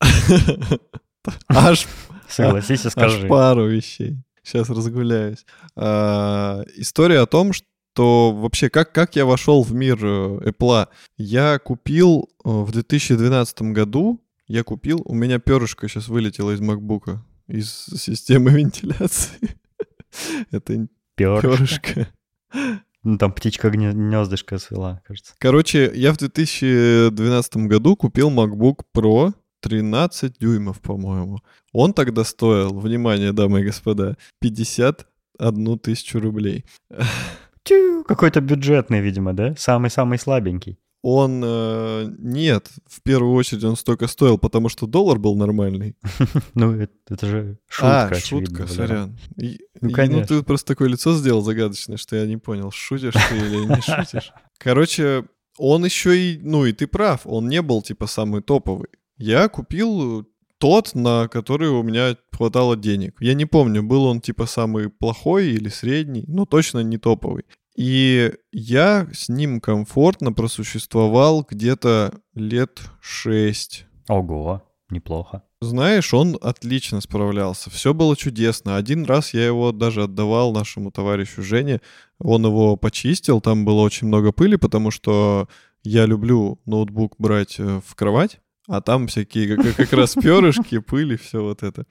Аж 1.48 1.86
Согласись 2.28 2.84
и 2.84 2.88
Аж 2.88 2.92
скажи. 2.92 3.26
пару 3.26 3.66
вещей. 3.66 4.18
Сейчас 4.48 4.70
разгуляюсь. 4.70 5.44
А, 5.76 6.62
история 6.74 7.20
о 7.20 7.26
том, 7.26 7.52
что 7.52 8.32
вообще 8.32 8.70
как, 8.70 8.92
как 8.92 9.14
я 9.14 9.26
вошел 9.26 9.62
в 9.62 9.74
мир 9.74 9.98
э, 10.02 10.50
Apple. 10.50 10.88
Я 11.18 11.58
купил 11.58 12.30
э, 12.44 12.48
в 12.48 12.70
2012 12.72 13.62
году, 13.62 14.24
я 14.46 14.64
купил, 14.64 15.02
у 15.04 15.14
меня 15.14 15.38
перышко 15.38 15.86
сейчас 15.86 16.08
вылетело 16.08 16.52
из 16.52 16.60
макбука, 16.60 17.22
из 17.46 17.68
системы 17.70 18.50
вентиляции. 18.58 19.58
Это 20.50 20.88
перышко. 21.14 22.08
Ну, 23.02 23.18
там 23.18 23.32
птичка 23.32 23.68
гне- 23.68 23.92
гнездышко 23.92 24.56
свела, 24.56 25.02
кажется. 25.06 25.34
Короче, 25.36 25.92
я 25.94 26.14
в 26.14 26.16
2012 26.16 27.56
году 27.68 27.96
купил 27.96 28.30
MacBook 28.30 28.78
Pro 28.96 29.34
13 29.60 30.38
дюймов, 30.38 30.80
по-моему. 30.80 31.40
Он 31.72 31.92
тогда 31.92 32.24
стоил, 32.24 32.78
внимание, 32.78 33.32
дамы 33.32 33.60
и 33.60 33.64
господа, 33.64 34.16
51 34.40 35.78
тысячу 35.78 36.20
рублей. 36.20 36.64
Какой-то 38.06 38.40
бюджетный, 38.40 39.00
видимо, 39.00 39.34
да? 39.34 39.54
Самый-самый 39.56 40.18
слабенький. 40.18 40.78
Он, 41.02 41.42
э, 41.44 42.12
нет, 42.18 42.70
в 42.86 43.02
первую 43.02 43.34
очередь 43.34 43.62
он 43.62 43.76
столько 43.76 44.08
стоил, 44.08 44.36
потому 44.36 44.68
что 44.68 44.86
доллар 44.86 45.18
был 45.18 45.36
нормальный. 45.36 45.94
Ну, 46.54 46.72
это, 46.72 47.26
же 47.26 47.58
шутка, 47.68 48.08
а, 48.10 48.14
шутка, 48.14 48.66
сорян. 48.66 49.16
Ну, 49.80 49.90
конечно. 49.90 50.26
ты 50.26 50.42
просто 50.42 50.74
такое 50.74 50.88
лицо 50.88 51.14
сделал 51.14 51.42
загадочное, 51.42 51.98
что 51.98 52.16
я 52.16 52.26
не 52.26 52.36
понял, 52.36 52.72
шутишь 52.72 53.14
ты 53.14 53.36
или 53.36 53.64
не 53.64 53.80
шутишь. 53.80 54.32
Короче, 54.58 55.24
он 55.56 55.84
еще 55.84 56.18
и, 56.18 56.40
ну 56.42 56.66
и 56.66 56.72
ты 56.72 56.88
прав, 56.88 57.20
он 57.24 57.48
не 57.48 57.62
был 57.62 57.80
типа 57.82 58.06
самый 58.06 58.42
топовый. 58.42 58.88
Я 59.18 59.48
купил 59.48 60.26
тот, 60.58 60.94
на 60.94 61.28
который 61.28 61.68
у 61.68 61.82
меня 61.82 62.16
хватало 62.32 62.76
денег. 62.76 63.16
Я 63.20 63.34
не 63.34 63.46
помню, 63.46 63.82
был 63.82 64.04
он 64.04 64.20
типа 64.20 64.46
самый 64.46 64.88
плохой 64.88 65.50
или 65.50 65.68
средний, 65.68 66.24
но 66.26 66.46
точно 66.46 66.80
не 66.80 66.98
топовый. 66.98 67.44
И 67.76 68.32
я 68.52 69.08
с 69.12 69.28
ним 69.28 69.60
комфортно 69.60 70.32
просуществовал 70.32 71.46
где-то 71.48 72.20
лет 72.34 72.80
шесть. 73.00 73.86
Ого, 74.08 74.62
неплохо. 74.90 75.42
Знаешь, 75.60 76.14
он 76.14 76.36
отлично 76.40 77.00
справлялся. 77.00 77.70
Все 77.70 77.94
было 77.94 78.16
чудесно. 78.16 78.76
Один 78.76 79.04
раз 79.04 79.34
я 79.34 79.46
его 79.46 79.72
даже 79.72 80.04
отдавал 80.04 80.52
нашему 80.52 80.90
товарищу 80.92 81.42
Жене. 81.42 81.80
Он 82.20 82.46
его 82.46 82.76
почистил, 82.76 83.40
там 83.40 83.64
было 83.64 83.80
очень 83.80 84.06
много 84.06 84.32
пыли, 84.32 84.56
потому 84.56 84.90
что 84.90 85.48
я 85.82 86.06
люблю 86.06 86.60
ноутбук 86.66 87.14
брать 87.18 87.56
э, 87.58 87.80
в 87.84 87.94
кровать, 87.94 88.40
а 88.68 88.80
там 88.80 89.06
всякие 89.08 89.56
как, 89.56 89.76
как 89.76 89.92
раз 89.92 90.14
перышки, 90.14 90.78
пыли, 90.78 91.16
все 91.16 91.42
вот 91.42 91.62
это. 91.62 91.86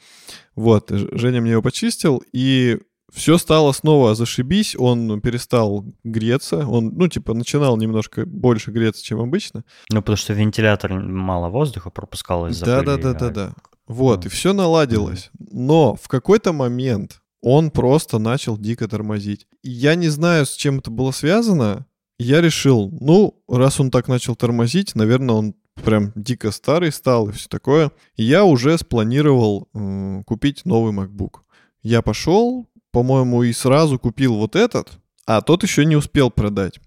Вот, 0.56 0.90
Женя 0.92 1.42
мне 1.42 1.52
его 1.52 1.62
почистил, 1.62 2.24
и 2.32 2.78
все 3.12 3.38
стало 3.38 3.72
снова 3.72 4.16
зашибись, 4.16 4.76
он 4.78 5.22
перестал 5.22 5.86
греться, 6.04 6.68
он, 6.68 6.94
ну, 6.96 7.08
типа, 7.08 7.34
начинал 7.34 7.78
немножко 7.78 8.26
больше 8.26 8.72
греться, 8.72 9.04
чем 9.04 9.20
обычно, 9.20 9.64
Ну, 9.90 10.02
потому 10.02 10.18
что 10.18 10.34
вентилятор 10.34 10.94
мало 10.94 11.50
воздуха 11.50 11.90
пропускал 11.90 12.48
из-за 12.48 12.66
да, 12.66 12.82
да, 12.84 12.94
пыли, 12.96 13.04
да, 13.04 13.10
а 13.10 13.14
да, 13.14 13.30
да. 13.30 13.54
Вот, 13.88 14.24
Ну. 14.24 14.26
и 14.26 14.30
все 14.30 14.54
наладилось. 14.54 15.32
Но 15.40 15.96
в 15.96 16.08
какой-то 16.10 16.52
момент 16.52 17.22
он 17.42 17.72
просто 17.72 18.20
начал 18.20 18.58
дико 18.58 18.88
тормозить. 18.88 19.48
Я 19.64 19.96
не 19.96 20.10
знаю, 20.10 20.46
с 20.46 20.52
чем 20.56 20.80
это 20.80 20.92
было 20.92 21.12
связано. 21.12 21.86
Я 22.20 22.42
решил, 22.42 22.90
ну, 23.00 23.42
раз 23.48 23.80
он 23.80 23.90
так 23.90 24.08
начал 24.10 24.36
тормозить, 24.36 24.96
наверное, 24.96 25.36
он 25.36 25.54
прям 25.84 26.12
дико 26.16 26.52
старый 26.52 26.92
стал 26.92 27.30
и 27.30 27.32
все 27.32 27.48
такое. 27.50 27.92
И 28.16 28.24
я 28.24 28.44
уже 28.44 28.78
спланировал 28.78 29.68
м, 29.74 30.24
купить 30.24 30.66
новый 30.66 30.94
MacBook. 30.94 31.42
Я 31.82 32.02
пошел, 32.02 32.68
по-моему, 32.92 33.44
и 33.44 33.54
сразу 33.54 34.00
купил 34.00 34.36
вот 34.36 34.56
этот, 34.56 35.00
а 35.26 35.42
тот 35.42 35.64
еще 35.64 35.86
не 35.86 35.96
успел 35.96 36.32
продать. 36.32 36.80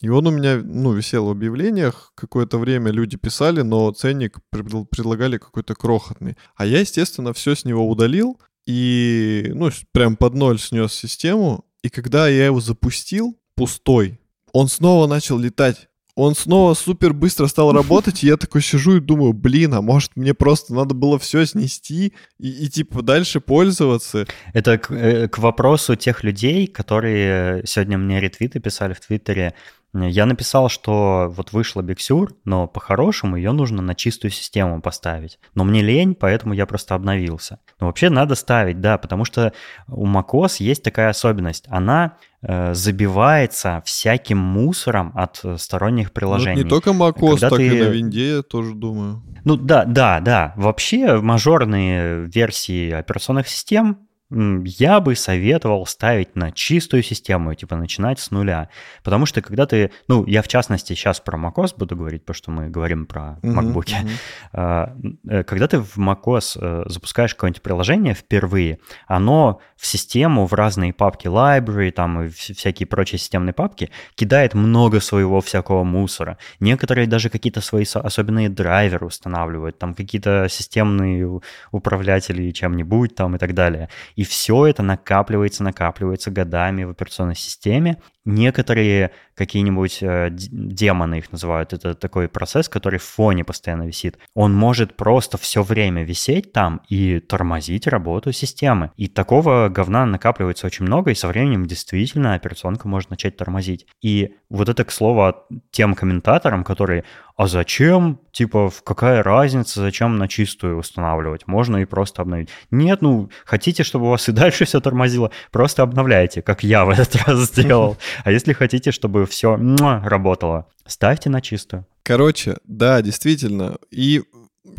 И 0.00 0.08
он 0.08 0.26
у 0.26 0.30
меня, 0.30 0.60
ну, 0.62 0.92
висел 0.92 1.26
в 1.26 1.30
объявлениях. 1.30 2.12
Какое-то 2.14 2.58
время 2.58 2.92
люди 2.92 3.16
писали, 3.16 3.62
но 3.62 3.90
ценник 3.90 4.38
предл- 4.54 4.86
предлагали 4.86 5.38
какой-то 5.38 5.74
крохотный. 5.74 6.36
А 6.56 6.66
я, 6.66 6.80
естественно, 6.80 7.32
все 7.32 7.56
с 7.56 7.64
него 7.64 7.88
удалил 7.88 8.40
и, 8.66 9.50
ну, 9.54 9.70
прям 9.92 10.16
под 10.16 10.34
ноль 10.34 10.60
снес 10.60 10.92
систему. 10.92 11.64
И 11.82 11.88
когда 11.88 12.28
я 12.28 12.46
его 12.46 12.60
запустил, 12.60 13.36
пустой, 13.56 14.20
он 14.52 14.68
снова 14.68 15.08
начал 15.08 15.36
летать. 15.36 15.88
Он 16.18 16.34
снова 16.34 16.74
супер 16.74 17.12
быстро 17.12 17.46
стал 17.46 17.72
работать, 17.72 18.24
и 18.24 18.26
я 18.26 18.36
такой 18.36 18.60
сижу 18.60 18.96
и 18.96 19.00
думаю, 19.00 19.32
блин, 19.32 19.74
а 19.74 19.82
может 19.82 20.16
мне 20.16 20.34
просто 20.34 20.74
надо 20.74 20.92
было 20.92 21.16
все 21.16 21.46
снести 21.46 22.12
и, 22.40 22.50
и 22.64 22.68
типа 22.68 23.02
дальше 23.02 23.38
пользоваться. 23.38 24.26
Это 24.52 24.78
к, 24.78 24.90
э, 24.90 25.28
к 25.28 25.38
вопросу 25.38 25.94
тех 25.94 26.24
людей, 26.24 26.66
которые 26.66 27.62
сегодня 27.66 27.98
мне 27.98 28.18
ретвиты 28.18 28.58
писали 28.58 28.94
в 28.94 29.00
Твиттере. 29.00 29.54
Я 29.94 30.26
написал, 30.26 30.68
что 30.68 31.32
вот 31.34 31.52
вышла 31.52 31.82
Sur, 31.82 32.30
но 32.44 32.66
по-хорошему 32.66 33.36
ее 33.36 33.52
нужно 33.52 33.80
на 33.80 33.94
чистую 33.94 34.32
систему 34.32 34.82
поставить. 34.82 35.38
Но 35.54 35.62
мне 35.62 35.82
лень, 35.82 36.16
поэтому 36.16 36.52
я 36.52 36.66
просто 36.66 36.96
обновился. 36.96 37.60
Но 37.78 37.86
вообще 37.86 38.10
надо 38.10 38.34
ставить, 38.34 38.80
да, 38.80 38.98
потому 38.98 39.24
что 39.24 39.52
у 39.86 40.04
macOS 40.04 40.56
есть 40.58 40.82
такая 40.82 41.10
особенность. 41.10 41.66
Она 41.68 42.16
э, 42.16 42.27
забивается 42.74 43.82
всяким 43.84 44.38
мусором 44.38 45.12
от 45.14 45.40
э, 45.44 45.56
сторонних 45.58 46.08
Ну, 46.08 46.12
приложений. 46.14 46.62
не 46.64 46.68
только 46.68 46.90
macOS, 46.90 47.30
Когда 47.30 47.50
так 47.50 47.60
и 47.60 47.68
ты- 47.70 47.84
на 47.84 47.88
винде, 47.88 48.36
я 48.36 48.42
тоже 48.42 48.74
думаю. 48.74 49.22
Ну 49.44 49.56
да, 49.56 49.84
да, 49.84 50.20
да. 50.20 50.52
Вообще 50.56 51.20
мажорные 51.20 52.26
версии 52.26 52.90
операционных 52.90 53.48
систем 53.48 54.07
я 54.30 55.00
бы 55.00 55.16
советовал 55.16 55.86
ставить 55.86 56.36
на 56.36 56.52
чистую 56.52 57.02
систему, 57.02 57.54
типа 57.54 57.76
начинать 57.76 58.20
с 58.20 58.30
нуля. 58.30 58.68
Потому 59.02 59.24
что 59.24 59.40
когда 59.40 59.64
ты, 59.66 59.90
ну, 60.06 60.26
я 60.26 60.42
в 60.42 60.48
частности 60.48 60.92
сейчас 60.92 61.18
про 61.20 61.38
macOS 61.38 61.74
буду 61.76 61.96
говорить, 61.96 62.22
потому 62.24 62.34
что 62.34 62.50
мы 62.50 62.68
говорим 62.68 63.06
про 63.06 63.38
MacBook. 63.42 63.88
мгм. 64.02 64.08
А, 64.52 64.94
э, 65.28 65.44
Когда 65.44 65.66
ты 65.66 65.78
в 65.78 65.96
macOS 65.98 66.58
э, 66.60 66.84
запускаешь 66.88 67.34
какое-нибудь 67.34 67.62
приложение 67.62 68.14
впервые, 68.14 68.78
оно 69.06 69.60
в 69.76 69.86
систему, 69.86 70.46
в 70.46 70.52
разные 70.54 70.92
папки 70.92 71.26
library, 71.26 71.90
там 71.90 72.22
и 72.22 72.26
вс- 72.26 72.54
всякие 72.54 72.86
прочие 72.86 73.18
системные 73.18 73.52
папки 73.54 73.90
кидает 74.14 74.54
много 74.54 75.00
своего 75.00 75.40
всякого 75.40 75.84
мусора. 75.84 76.36
Некоторые 76.60 77.06
даже 77.06 77.30
какие-то 77.30 77.60
свои 77.60 77.84
со- 77.84 78.00
особенные 78.00 78.48
драйверы 78.48 79.06
устанавливают, 79.06 79.78
там 79.78 79.94
какие-то 79.94 80.48
системные 80.50 81.40
управлятели 81.70 82.50
чем-нибудь 82.50 83.14
там 83.14 83.36
и 83.36 83.38
так 83.38 83.54
далее. 83.54 83.88
И 84.18 84.24
все 84.24 84.66
это 84.66 84.82
накапливается, 84.82 85.62
накапливается 85.62 86.32
годами 86.32 86.82
в 86.82 86.90
операционной 86.90 87.36
системе. 87.36 88.02
Некоторые 88.30 89.12
какие-нибудь 89.34 90.02
э, 90.02 90.28
демоны 90.30 91.14
их 91.14 91.32
называют, 91.32 91.72
это 91.72 91.94
такой 91.94 92.28
процесс, 92.28 92.68
который 92.68 92.98
в 92.98 93.04
фоне 93.04 93.42
постоянно 93.42 93.84
висит. 93.86 94.18
Он 94.34 94.52
может 94.52 94.96
просто 94.96 95.38
все 95.38 95.62
время 95.62 96.04
висеть 96.04 96.52
там 96.52 96.82
и 96.90 97.20
тормозить 97.20 97.86
работу 97.86 98.32
системы. 98.32 98.90
И 98.98 99.08
такого 99.08 99.70
говна 99.70 100.04
накапливается 100.04 100.66
очень 100.66 100.84
много, 100.84 101.10
и 101.10 101.14
со 101.14 101.26
временем 101.28 101.64
действительно 101.64 102.34
операционка 102.34 102.86
может 102.86 103.08
начать 103.08 103.38
тормозить. 103.38 103.86
И 104.02 104.34
вот 104.50 104.68
это, 104.68 104.84
к 104.84 104.90
слову, 104.90 105.34
тем 105.70 105.94
комментаторам, 105.94 106.64
которые 106.64 107.04
а 107.38 107.46
зачем, 107.46 108.18
типа, 108.32 108.72
какая 108.82 109.22
разница, 109.22 109.80
зачем 109.80 110.18
на 110.18 110.26
чистую 110.26 110.76
устанавливать? 110.76 111.46
Можно 111.46 111.76
и 111.76 111.84
просто 111.84 112.22
обновить. 112.22 112.48
Нет, 112.72 113.00
ну, 113.00 113.30
хотите, 113.44 113.84
чтобы 113.84 114.06
у 114.06 114.08
вас 114.08 114.28
и 114.28 114.32
дальше 114.32 114.64
все 114.64 114.80
тормозило, 114.80 115.30
просто 115.52 115.84
обновляйте, 115.84 116.42
как 116.42 116.64
я 116.64 116.84
в 116.84 116.90
этот 116.90 117.14
раз 117.26 117.38
сделал. 117.44 117.96
А 118.24 118.30
если 118.30 118.52
хотите, 118.52 118.92
чтобы 118.92 119.26
все 119.26 119.56
работало, 119.56 120.66
ставьте 120.86 121.30
на 121.30 121.40
чистую. 121.40 121.86
Короче, 122.02 122.56
да, 122.64 123.02
действительно. 123.02 123.76
И 123.90 124.22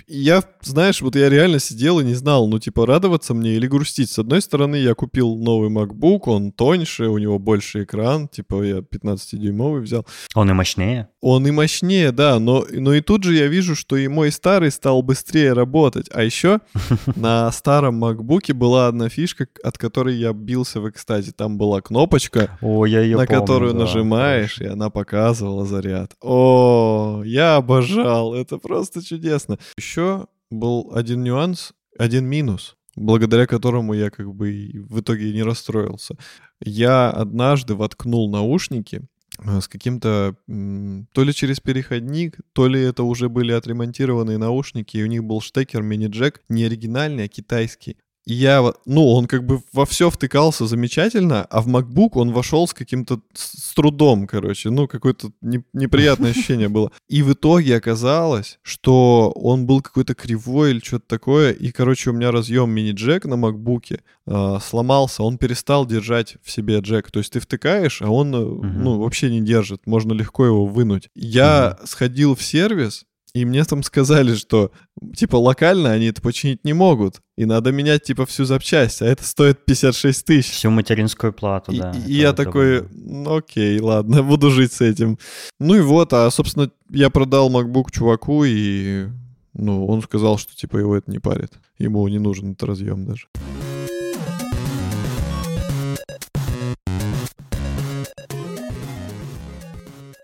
я, 0.08 0.44
знаешь, 0.62 1.02
вот 1.02 1.16
я 1.16 1.30
реально 1.30 1.60
сидел 1.60 2.00
и 2.00 2.06
не 2.06 2.14
знал, 2.14 2.48
ну, 2.48 2.60
типа, 2.60 2.86
радоваться 2.86 3.34
мне 3.34 3.52
или 3.52 3.68
грустить. 3.68 4.10
С 4.10 4.20
одной 4.20 4.42
стороны, 4.42 4.76
я 4.76 4.94
купил 4.94 5.36
новый 5.36 5.70
MacBook, 5.70 6.22
он 6.26 6.52
тоньше, 6.52 7.08
у 7.08 7.18
него 7.18 7.40
больше 7.40 7.84
экран, 7.84 8.28
типа, 8.28 8.64
я 8.64 8.78
15-дюймовый 8.80 9.82
взял. 9.82 10.06
Он 10.34 10.50
и 10.50 10.54
мощнее. 10.54 11.10
Он 11.22 11.46
и 11.46 11.52
мощнее, 11.52 12.14
да, 12.14 12.40
но, 12.40 12.66
но 12.72 12.94
и 12.94 13.02
тут 13.02 13.24
же 13.24 13.36
я 13.36 13.48
вижу, 13.48 13.76
что 13.76 13.98
и 13.98 14.08
мой 14.08 14.32
старый 14.32 14.72
стал 14.72 15.02
быстрее 15.02 15.52
работать. 15.52 16.08
А 16.14 16.24
еще 16.24 16.62
на 17.16 17.52
старом 17.52 18.04
MacBook 18.04 18.54
была 18.54 18.88
одна 18.88 19.10
фишка, 19.10 19.48
от 19.62 19.78
которой 19.78 20.16
я 20.16 20.32
бился 20.32 20.80
в 20.80 20.90
экстазе. 20.90 21.34
Там 21.34 21.58
была 21.58 21.82
кнопочка, 21.82 22.58
О, 22.62 22.86
я 22.86 23.02
ее 23.02 23.18
на 23.18 23.28
которую 23.28 23.76
нажимаешь, 23.76 24.60
и 24.60 24.66
она 24.66 24.90
показывала 24.90 25.66
заряд. 25.66 26.16
О, 26.22 27.22
я 27.26 27.58
обожал, 27.58 28.34
это 28.34 28.58
просто 28.58 29.04
чудесно. 29.06 29.60
Еще 29.78 30.28
был 30.50 30.92
один 30.96 31.24
нюанс, 31.24 31.74
один 31.98 32.26
минус, 32.26 32.78
благодаря 32.96 33.46
которому 33.46 33.94
я 33.94 34.10
как 34.10 34.34
бы 34.34 34.72
в 34.90 35.02
итоге 35.02 35.34
не 35.34 35.44
расстроился. 35.44 36.16
Я 36.62 37.10
однажды 37.10 37.76
воткнул 37.76 38.32
наушники, 38.32 39.02
с 39.44 39.68
каким-то, 39.68 40.36
то 40.48 41.24
ли 41.24 41.34
через 41.34 41.60
переходник, 41.60 42.38
то 42.54 42.68
ли 42.68 42.82
это 42.82 43.04
уже 43.04 43.30
были 43.30 43.52
отремонтированные 43.52 44.38
наушники, 44.38 44.98
и 44.98 45.04
у 45.04 45.08
них 45.08 45.24
был 45.24 45.42
штекер 45.42 45.82
мини-джек 45.82 46.42
не 46.50 46.66
оригинальный, 46.66 47.26
а 47.26 47.28
китайский. 47.28 47.98
И 48.30 48.34
я, 48.34 48.64
ну, 48.86 49.08
он 49.08 49.26
как 49.26 49.44
бы 49.44 49.64
во 49.74 49.88
все 49.88 50.12
втыкался 50.12 50.68
замечательно, 50.68 51.46
а 51.46 51.62
в 51.62 51.68
MacBook 51.68 52.12
он 52.14 52.32
вошел 52.32 52.68
с 52.68 52.76
каким-то 52.76 53.22
с 53.34 53.74
трудом, 53.74 54.28
короче, 54.28 54.70
ну, 54.70 54.88
какое-то 54.88 55.32
не- 55.42 55.64
неприятное 55.74 56.30
ощущение 56.30 56.70
было. 56.70 56.92
И 57.08 57.24
в 57.24 57.34
итоге 57.34 57.76
оказалось, 57.76 58.60
что 58.62 59.32
он 59.32 59.66
был 59.66 59.82
какой-то 59.82 60.14
кривой 60.14 60.72
или 60.72 60.80
что-то 60.80 61.08
такое, 61.08 61.54
и, 61.54 61.72
короче, 61.72 62.12
у 62.12 62.14
меня 62.14 62.30
разъем 62.30 62.70
мини-джек 62.70 63.26
на 63.26 63.34
MacBook 63.34 64.00
а, 64.28 64.60
сломался, 64.60 65.24
он 65.24 65.40
перестал 65.40 65.88
держать 65.88 66.38
в 66.44 66.52
себе 66.52 66.80
джек. 66.82 67.10
То 67.10 67.20
есть 67.20 67.34
ты 67.34 67.40
втыкаешь, 67.40 68.04
а 68.04 68.12
он, 68.12 68.36
э, 68.36 68.38
ну, 68.38 69.00
вообще 69.00 69.32
не 69.32 69.42
держит, 69.42 69.88
можно 69.88 70.14
легко 70.14 70.46
его 70.46 70.68
вынуть. 70.68 71.10
Я 71.16 71.80
сходил 71.86 72.36
в 72.36 72.44
сервис, 72.44 73.06
и 73.34 73.46
мне 73.46 73.64
там 73.64 73.84
сказали, 73.84 74.36
что, 74.36 74.72
типа, 75.16 75.36
локально 75.36 75.92
они 75.92 76.08
это 76.08 76.22
починить 76.22 76.64
не 76.66 76.74
могут. 76.74 77.22
И 77.38 77.46
надо 77.46 77.72
менять, 77.72 78.04
типа, 78.04 78.26
всю 78.26 78.46
запчасть, 78.46 79.02
а 79.02 79.06
это 79.06 79.24
стоит 79.24 79.66
56 79.66 80.26
тысяч. 80.26 80.52
Всю 80.52 80.72
материнскую 80.72 81.32
плату, 81.32 81.72
И, 81.72 81.80
да. 81.80 81.94
и 82.08 82.14
я 82.14 82.34
такой, 82.34 82.88
ну 82.92 83.38
окей, 83.38 83.80
ладно, 83.80 84.24
буду 84.24 84.50
жить 84.50 84.74
с 84.74 84.82
этим. 84.82 85.20
Ну 85.60 85.76
и 85.76 85.82
вот, 85.82 86.12
а, 86.14 86.30
собственно, 86.32 86.72
я 86.90 87.10
продал 87.10 87.52
MacBook 87.52 87.92
чуваку, 87.92 88.44
и, 88.46 89.08
ну, 89.54 89.86
он 89.86 90.02
сказал, 90.02 90.38
что, 90.38 90.56
типа, 90.56 90.78
его 90.78 90.98
это 90.98 91.12
не 91.12 91.20
парит. 91.20 91.54
Ему 91.78 92.08
не 92.08 92.20
нужен 92.20 92.52
этот 92.52 92.64
разъем 92.64 93.06
даже. 93.06 93.28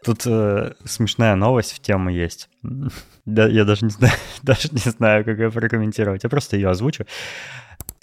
Тут 0.05 0.21
э, 0.27 0.73
смешная 0.85 1.35
новость 1.35 1.73
в 1.73 1.79
тему 1.79 2.11
есть. 2.11 2.47
Да, 3.25 3.47
я 3.47 3.65
даже 3.65 3.85
не 3.85 3.91
знаю, 3.91 4.13
даже 4.43 4.69
не 4.71 4.91
знаю, 4.91 5.25
как 5.25 5.39
ее 5.39 5.51
прокомментировать. 5.51 6.23
Я 6.23 6.29
просто 6.29 6.57
ее 6.57 6.69
озвучу. 6.69 7.05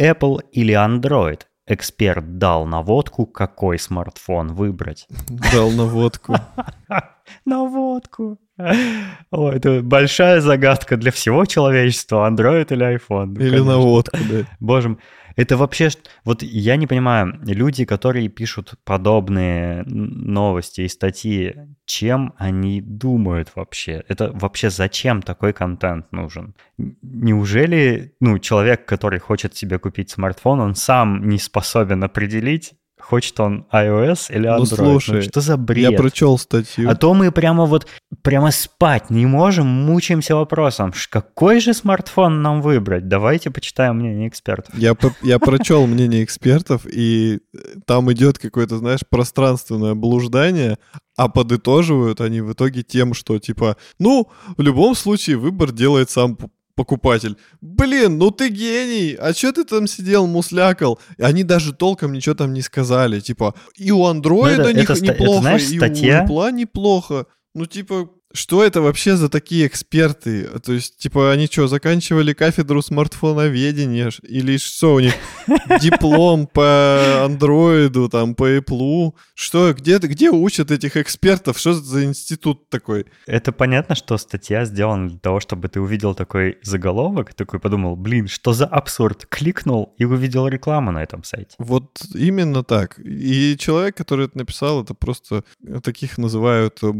Apple 0.01 0.41
или 0.51 0.75
Android? 0.75 1.43
Эксперт 1.69 2.39
дал 2.39 2.67
наводку, 2.67 3.25
какой 3.25 3.79
смартфон 3.79 4.49
выбрать. 4.49 5.07
Дал 5.53 5.71
наводку. 5.71 6.35
Наводку. 7.45 8.39
Ой, 9.31 9.57
это 9.57 9.81
большая 9.81 10.41
загадка 10.41 10.97
для 10.97 11.13
всего 11.13 11.45
человечества. 11.45 12.29
Android 12.29 12.67
или 12.73 12.97
iPhone? 12.97 13.27
Ну, 13.27 13.41
Или 13.41 13.61
наводку, 13.61 14.19
да. 14.29 14.45
Боже 14.59 14.89
мой, 14.91 14.99
это 15.37 15.57
вообще... 15.57 15.91
Вот 16.25 16.43
я 16.43 16.77
не 16.77 16.87
понимаю, 16.87 17.39
люди, 17.45 17.85
которые 17.85 18.29
пишут 18.29 18.75
подобные 18.85 19.85
новости 19.87 20.83
и 20.83 20.89
статьи, 20.89 21.55
чем 21.85 22.35
они 22.39 22.81
думают 22.81 23.53
вообще? 23.55 24.05
Это 24.09 24.33
вообще 24.33 24.71
зачем 24.71 25.23
такой 25.23 25.53
контент 25.53 26.13
нужен? 26.13 26.55
Неужели, 26.79 28.15
ну, 28.21 28.39
человек, 28.39 28.87
который 28.87 29.19
хочет 29.19 29.57
себе 29.57 29.79
купить 29.79 30.11
смартфон, 30.11 30.61
он 30.61 30.75
сам 30.75 31.29
не 31.29 31.39
способен 31.39 32.05
определить, 32.05 32.75
хочет 33.03 33.39
он 33.41 33.67
iOS 33.73 34.33
или 34.35 34.49
Android? 34.49 34.59
Ну, 34.59 34.67
слушай, 34.67 35.23
что 35.23 35.41
за 35.41 35.57
бред? 35.57 35.91
Я 35.91 35.97
прочел 35.97 36.39
статью. 36.39 36.89
А 36.89 36.95
то 36.95 37.15
мы 37.15 37.31
прямо 37.33 37.67
вот, 37.67 37.87
прямо 38.23 38.51
спать 38.51 39.11
не 39.11 39.27
можем, 39.27 39.67
мучаемся 39.67 40.35
вопросом, 40.37 40.93
какой 41.11 41.61
же 41.61 41.75
смартфон 41.75 42.43
нам 42.43 42.63
выбрать? 42.63 43.09
Давайте 43.09 43.51
почитаем 43.51 43.97
мнение 43.97 44.29
экспертов. 44.29 44.75
Я, 44.77 44.97
я 45.23 45.39
прочел 45.39 45.87
мнение 45.87 46.25
экспертов, 46.25 46.87
и 46.87 47.41
э, 47.55 47.59
там 47.87 48.11
идет 48.13 48.39
какое-то, 48.39 48.79
знаешь, 48.79 49.01
пространственное 49.09 49.95
блуждание, 49.95 50.79
а 51.17 51.29
подытоживают 51.29 52.21
они 52.21 52.41
в 52.41 52.53
итоге 52.53 52.83
тем, 52.83 53.15
что 53.15 53.39
типа, 53.39 53.77
ну, 53.99 54.31
в 54.57 54.63
любом 54.63 54.95
случае 54.95 55.37
выбор 55.37 55.73
делает 55.73 56.11
сам 56.11 56.39
покупатель. 56.75 57.37
Блин, 57.61 58.19
ну 58.19 58.31
ты 58.31 58.49
гений! 58.49 59.17
А 59.19 59.33
чё 59.33 59.53
ты 59.53 59.65
там 59.65 59.87
сидел, 59.87 60.27
муслякал? 60.27 60.99
И 61.19 61.23
Они 61.23 61.45
даже 61.45 61.73
толком 61.73 62.13
ничего 62.13 62.35
там 62.35 62.53
не 62.53 62.63
сказали. 62.63 63.21
Типа, 63.21 63.55
и 63.77 63.91
у 63.93 64.05
андроида 64.07 64.63
Ну, 64.63 64.69
это- 64.69 64.73
не- 64.79 64.83
это 64.85 64.95
ста- 64.95 65.05
это, 65.07 65.15
неплохо, 65.23 65.41
знаешь, 65.41 65.63
и 65.71 65.77
статья- 65.79 66.27
у 66.29 66.33
Apple 66.33 66.53
неплохо. 66.53 67.27
Ну, 67.55 67.67
типа, 67.67 68.09
что 68.35 68.65
это 68.65 68.81
вообще 68.81 69.17
за 69.17 69.29
такие 69.29 69.67
эксперты? 69.67 70.45
То 70.61 70.73
есть, 70.73 70.99
типа, 70.99 71.33
они 71.33 71.47
что, 71.47 71.69
заканчивали 71.69 72.33
кафедру 72.33 72.83
смартфоноведения? 72.83 74.11
Или 74.23 74.57
что 74.59 74.95
у 74.95 75.01
них? 75.01 75.15
Диплом 75.81 76.47
по 76.47 77.25
андроиду, 77.25 78.09
там, 78.09 78.35
по 78.35 78.57
Apple? 78.57 79.15
Что, 79.35 79.73
где, 79.73 79.99
где 79.99 80.31
учат 80.31 80.71
этих 80.71 80.97
экспертов? 80.97 81.59
Что 81.59 81.75
за 81.75 82.05
институт 82.05 82.69
такой? 82.69 83.07
Это 83.27 83.53
понятно, 83.53 83.95
что 83.95 84.19
статья 84.19 84.65
сделана 84.65 85.09
для 85.09 85.19
того, 85.19 85.41
чтобы 85.41 85.69
ты 85.69 85.81
увидел 85.81 86.15
такой 86.15 86.59
заголовок, 86.63 87.35
такой 87.35 87.61
подумал, 87.61 87.97
блин, 87.97 88.29
что 88.29 88.53
за 88.53 88.67
абсурд? 88.67 89.27
Кликнул 89.27 89.95
и 89.99 90.05
увидел 90.05 90.49
рекламу 90.49 90.91
на 90.93 91.03
этом 91.03 91.25
сайте. 91.25 91.55
Вот 91.59 92.03
именно 92.15 92.63
так. 92.63 92.99
И 92.99 93.57
человек, 93.59 93.97
который 93.97 94.27
это 94.27 94.39
написал, 94.39 94.83
это 94.83 94.95
просто 94.95 95.45
таких 95.83 96.19
называют 96.19 96.79
э, 96.83 96.93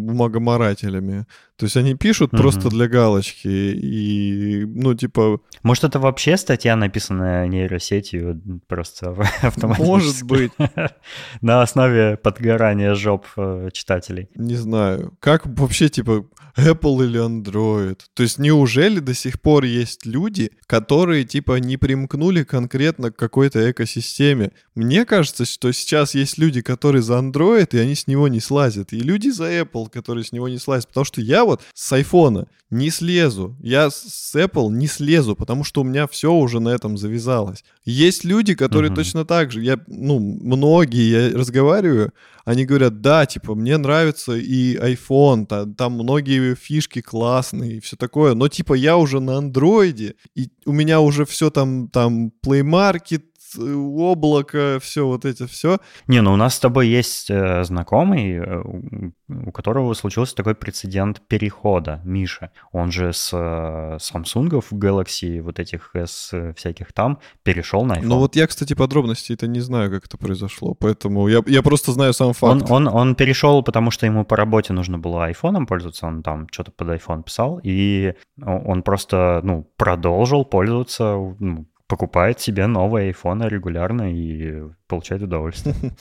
То 1.57 1.67
есть 1.67 1.77
они 1.77 1.95
пишут 1.95 2.33
Мгм. 2.33 2.43
просто 2.43 2.69
для 2.71 2.89
галочки 2.89 3.47
и, 3.49 4.65
ну, 4.67 4.95
типа, 4.95 5.41
Может, 5.63 5.85
это 5.85 5.99
вообще 6.01 6.37
статья, 6.37 6.75
написанная 6.77 7.47
нейросетью 7.47 8.41
просто 8.67 9.11
автоматически? 9.43 9.87
может 9.89 10.23
быть, 10.25 10.53
На 11.41 11.63
основе 11.63 12.17
подгорания 12.17 12.95
жоп 12.95 13.27
э, 13.37 13.69
читателей. 13.73 14.29
не 14.35 14.57
знаю, 14.57 15.15
как 15.21 15.47
вообще, 15.47 15.89
типа, 15.89 16.25
Apple 16.57 17.05
или 17.05 17.21
Android? 17.21 17.99
То 18.15 18.23
есть 18.23 18.39
неужели 18.39 19.01
до 19.01 19.15
сих 19.15 19.41
пор 19.41 19.65
есть 19.65 20.07
люди, 20.07 20.51
которые, 20.67 21.25
типа, 21.25 21.57
не 21.59 21.77
примкнули 21.77 22.43
конкретно 22.45 23.11
к 23.11 23.17
какой-то 23.17 23.71
экосистеме? 23.71 24.53
Мне 24.75 25.05
кажется, 25.05 25.45
что 25.45 25.73
сейчас 25.73 26.15
есть 26.15 26.39
люди, 26.39 26.61
которые 26.63 27.03
за 27.03 27.15
Android, 27.19 27.69
и 27.73 27.79
они 27.79 27.95
с 27.95 28.07
него 28.07 28.29
не 28.29 28.41
слазят. 28.41 28.93
И 28.93 29.01
люди 29.01 29.29
за 29.31 29.51
Apple, 29.61 29.89
которые 29.91 30.25
с 30.25 30.33
него 30.33 30.49
не 30.49 30.59
слазят. 30.59 30.89
Потому 30.89 31.05
что 31.05 31.21
я 31.21 31.45
вот 31.45 31.63
с 31.75 31.93
айфона 31.93 32.47
не 32.71 32.89
слезу. 32.91 33.55
Я 33.61 33.91
с- 33.91 34.35
Apple 34.35 34.71
не 34.71 34.87
слезу, 34.87 35.37
потому 35.37 35.63
что 35.65 35.83
у 35.83 35.85
меня 35.85 36.07
все 36.07 36.33
уже 36.33 36.59
на 36.59 36.71
этом 36.71 36.97
завязалось. 36.97 37.65
Есть 37.85 38.25
люди, 38.25 38.55
которые 38.55 38.91
Мгм. 38.91 38.97
точно 38.97 39.25
так 39.27 39.53
же. 39.53 39.63
Я, 39.63 39.79
ну, 39.89 40.19
многие, 40.19 41.31
я 41.31 41.39
разговариваю, 41.39 42.13
они 42.47 42.65
говорят, 42.65 43.01
да, 43.03 43.27
типа, 43.27 43.55
мне 43.55 43.77
нравится 43.77 44.33
и 44.37 44.77
iPhone, 44.77 45.47
та- 45.47 45.67
там, 45.67 45.93
многие 45.93 46.39
фишки 46.55 47.01
классные 47.01 47.77
и 47.77 47.81
все 47.81 47.97
такое, 47.97 48.35
но, 48.35 48.49
типа, 48.49 48.75
я 48.75 48.97
уже 48.97 49.21
на 49.21 49.39
андроиде, 49.39 50.15
и 50.35 50.51
у 50.65 50.73
меня 50.73 51.01
уже 51.01 51.25
все 51.25 51.51
там, 51.51 51.89
там, 51.89 52.33
Play 52.45 52.63
Market, 52.63 53.23
облако, 53.59 54.79
все 54.81 55.07
вот 55.07 55.25
это 55.25 55.47
все. 55.47 55.79
Не, 56.07 56.21
ну 56.23 56.33
у 56.33 56.37
нас 56.37 56.55
с 56.55 56.61
тобой 56.61 56.89
есть 56.89 57.31
э, 57.31 57.65
знакомый, 57.65 58.37
э, 58.37 58.63
у 59.29 59.53
которого 59.53 59.95
случился 59.95 60.35
такой 60.35 60.55
прецедент 60.55 61.21
перехода, 61.27 62.01
Миша. 62.05 62.51
Он 62.73 62.91
же 62.91 63.13
с 63.13 63.31
э, 63.33 63.99
Samsung 63.99 64.49
Galaxy, 64.73 65.41
вот 65.41 65.59
этих 65.59 65.91
S 65.95 66.31
э, 66.33 66.53
всяких 66.55 66.93
там, 66.93 67.19
перешел 67.43 67.85
на 67.85 67.99
iPhone. 67.99 68.05
Ну 68.05 68.19
вот 68.19 68.37
я, 68.37 68.47
кстати, 68.47 68.75
подробностей 68.75 69.35
это 69.35 69.47
не 69.47 69.61
знаю, 69.61 69.91
как 69.91 70.07
это 70.07 70.19
произошло, 70.19 70.75
поэтому 70.75 71.29
я, 71.29 71.43
я 71.47 71.63
просто 71.63 71.93
знаю 71.93 72.13
сам 72.13 72.29
Он, 72.29 72.35
факт. 72.35 72.71
он, 72.71 72.89
он 72.89 73.15
перешел, 73.15 73.63
потому 73.63 73.91
что 73.91 74.07
ему 74.07 74.25
по 74.25 74.37
работе 74.37 74.73
нужно 74.73 74.99
было 74.99 75.27
айфоном 75.27 75.67
пользоваться, 75.67 76.07
он 76.07 76.23
там 76.23 76.49
что-то 76.51 76.73
под 76.73 76.89
iPhone 76.89 77.23
писал, 77.23 77.61
и 77.63 78.15
он 78.45 78.83
просто, 78.83 79.41
ну, 79.43 79.71
продолжил 79.77 80.45
пользоваться, 80.45 81.15
ну, 81.39 81.67
покупает 81.93 82.41
себе 82.41 82.67
новые 82.67 83.09
айфоны 83.09 83.45
регулярно 83.51 84.11
и 84.11 84.63
получает 84.89 85.23
удовольствие. 85.23 85.75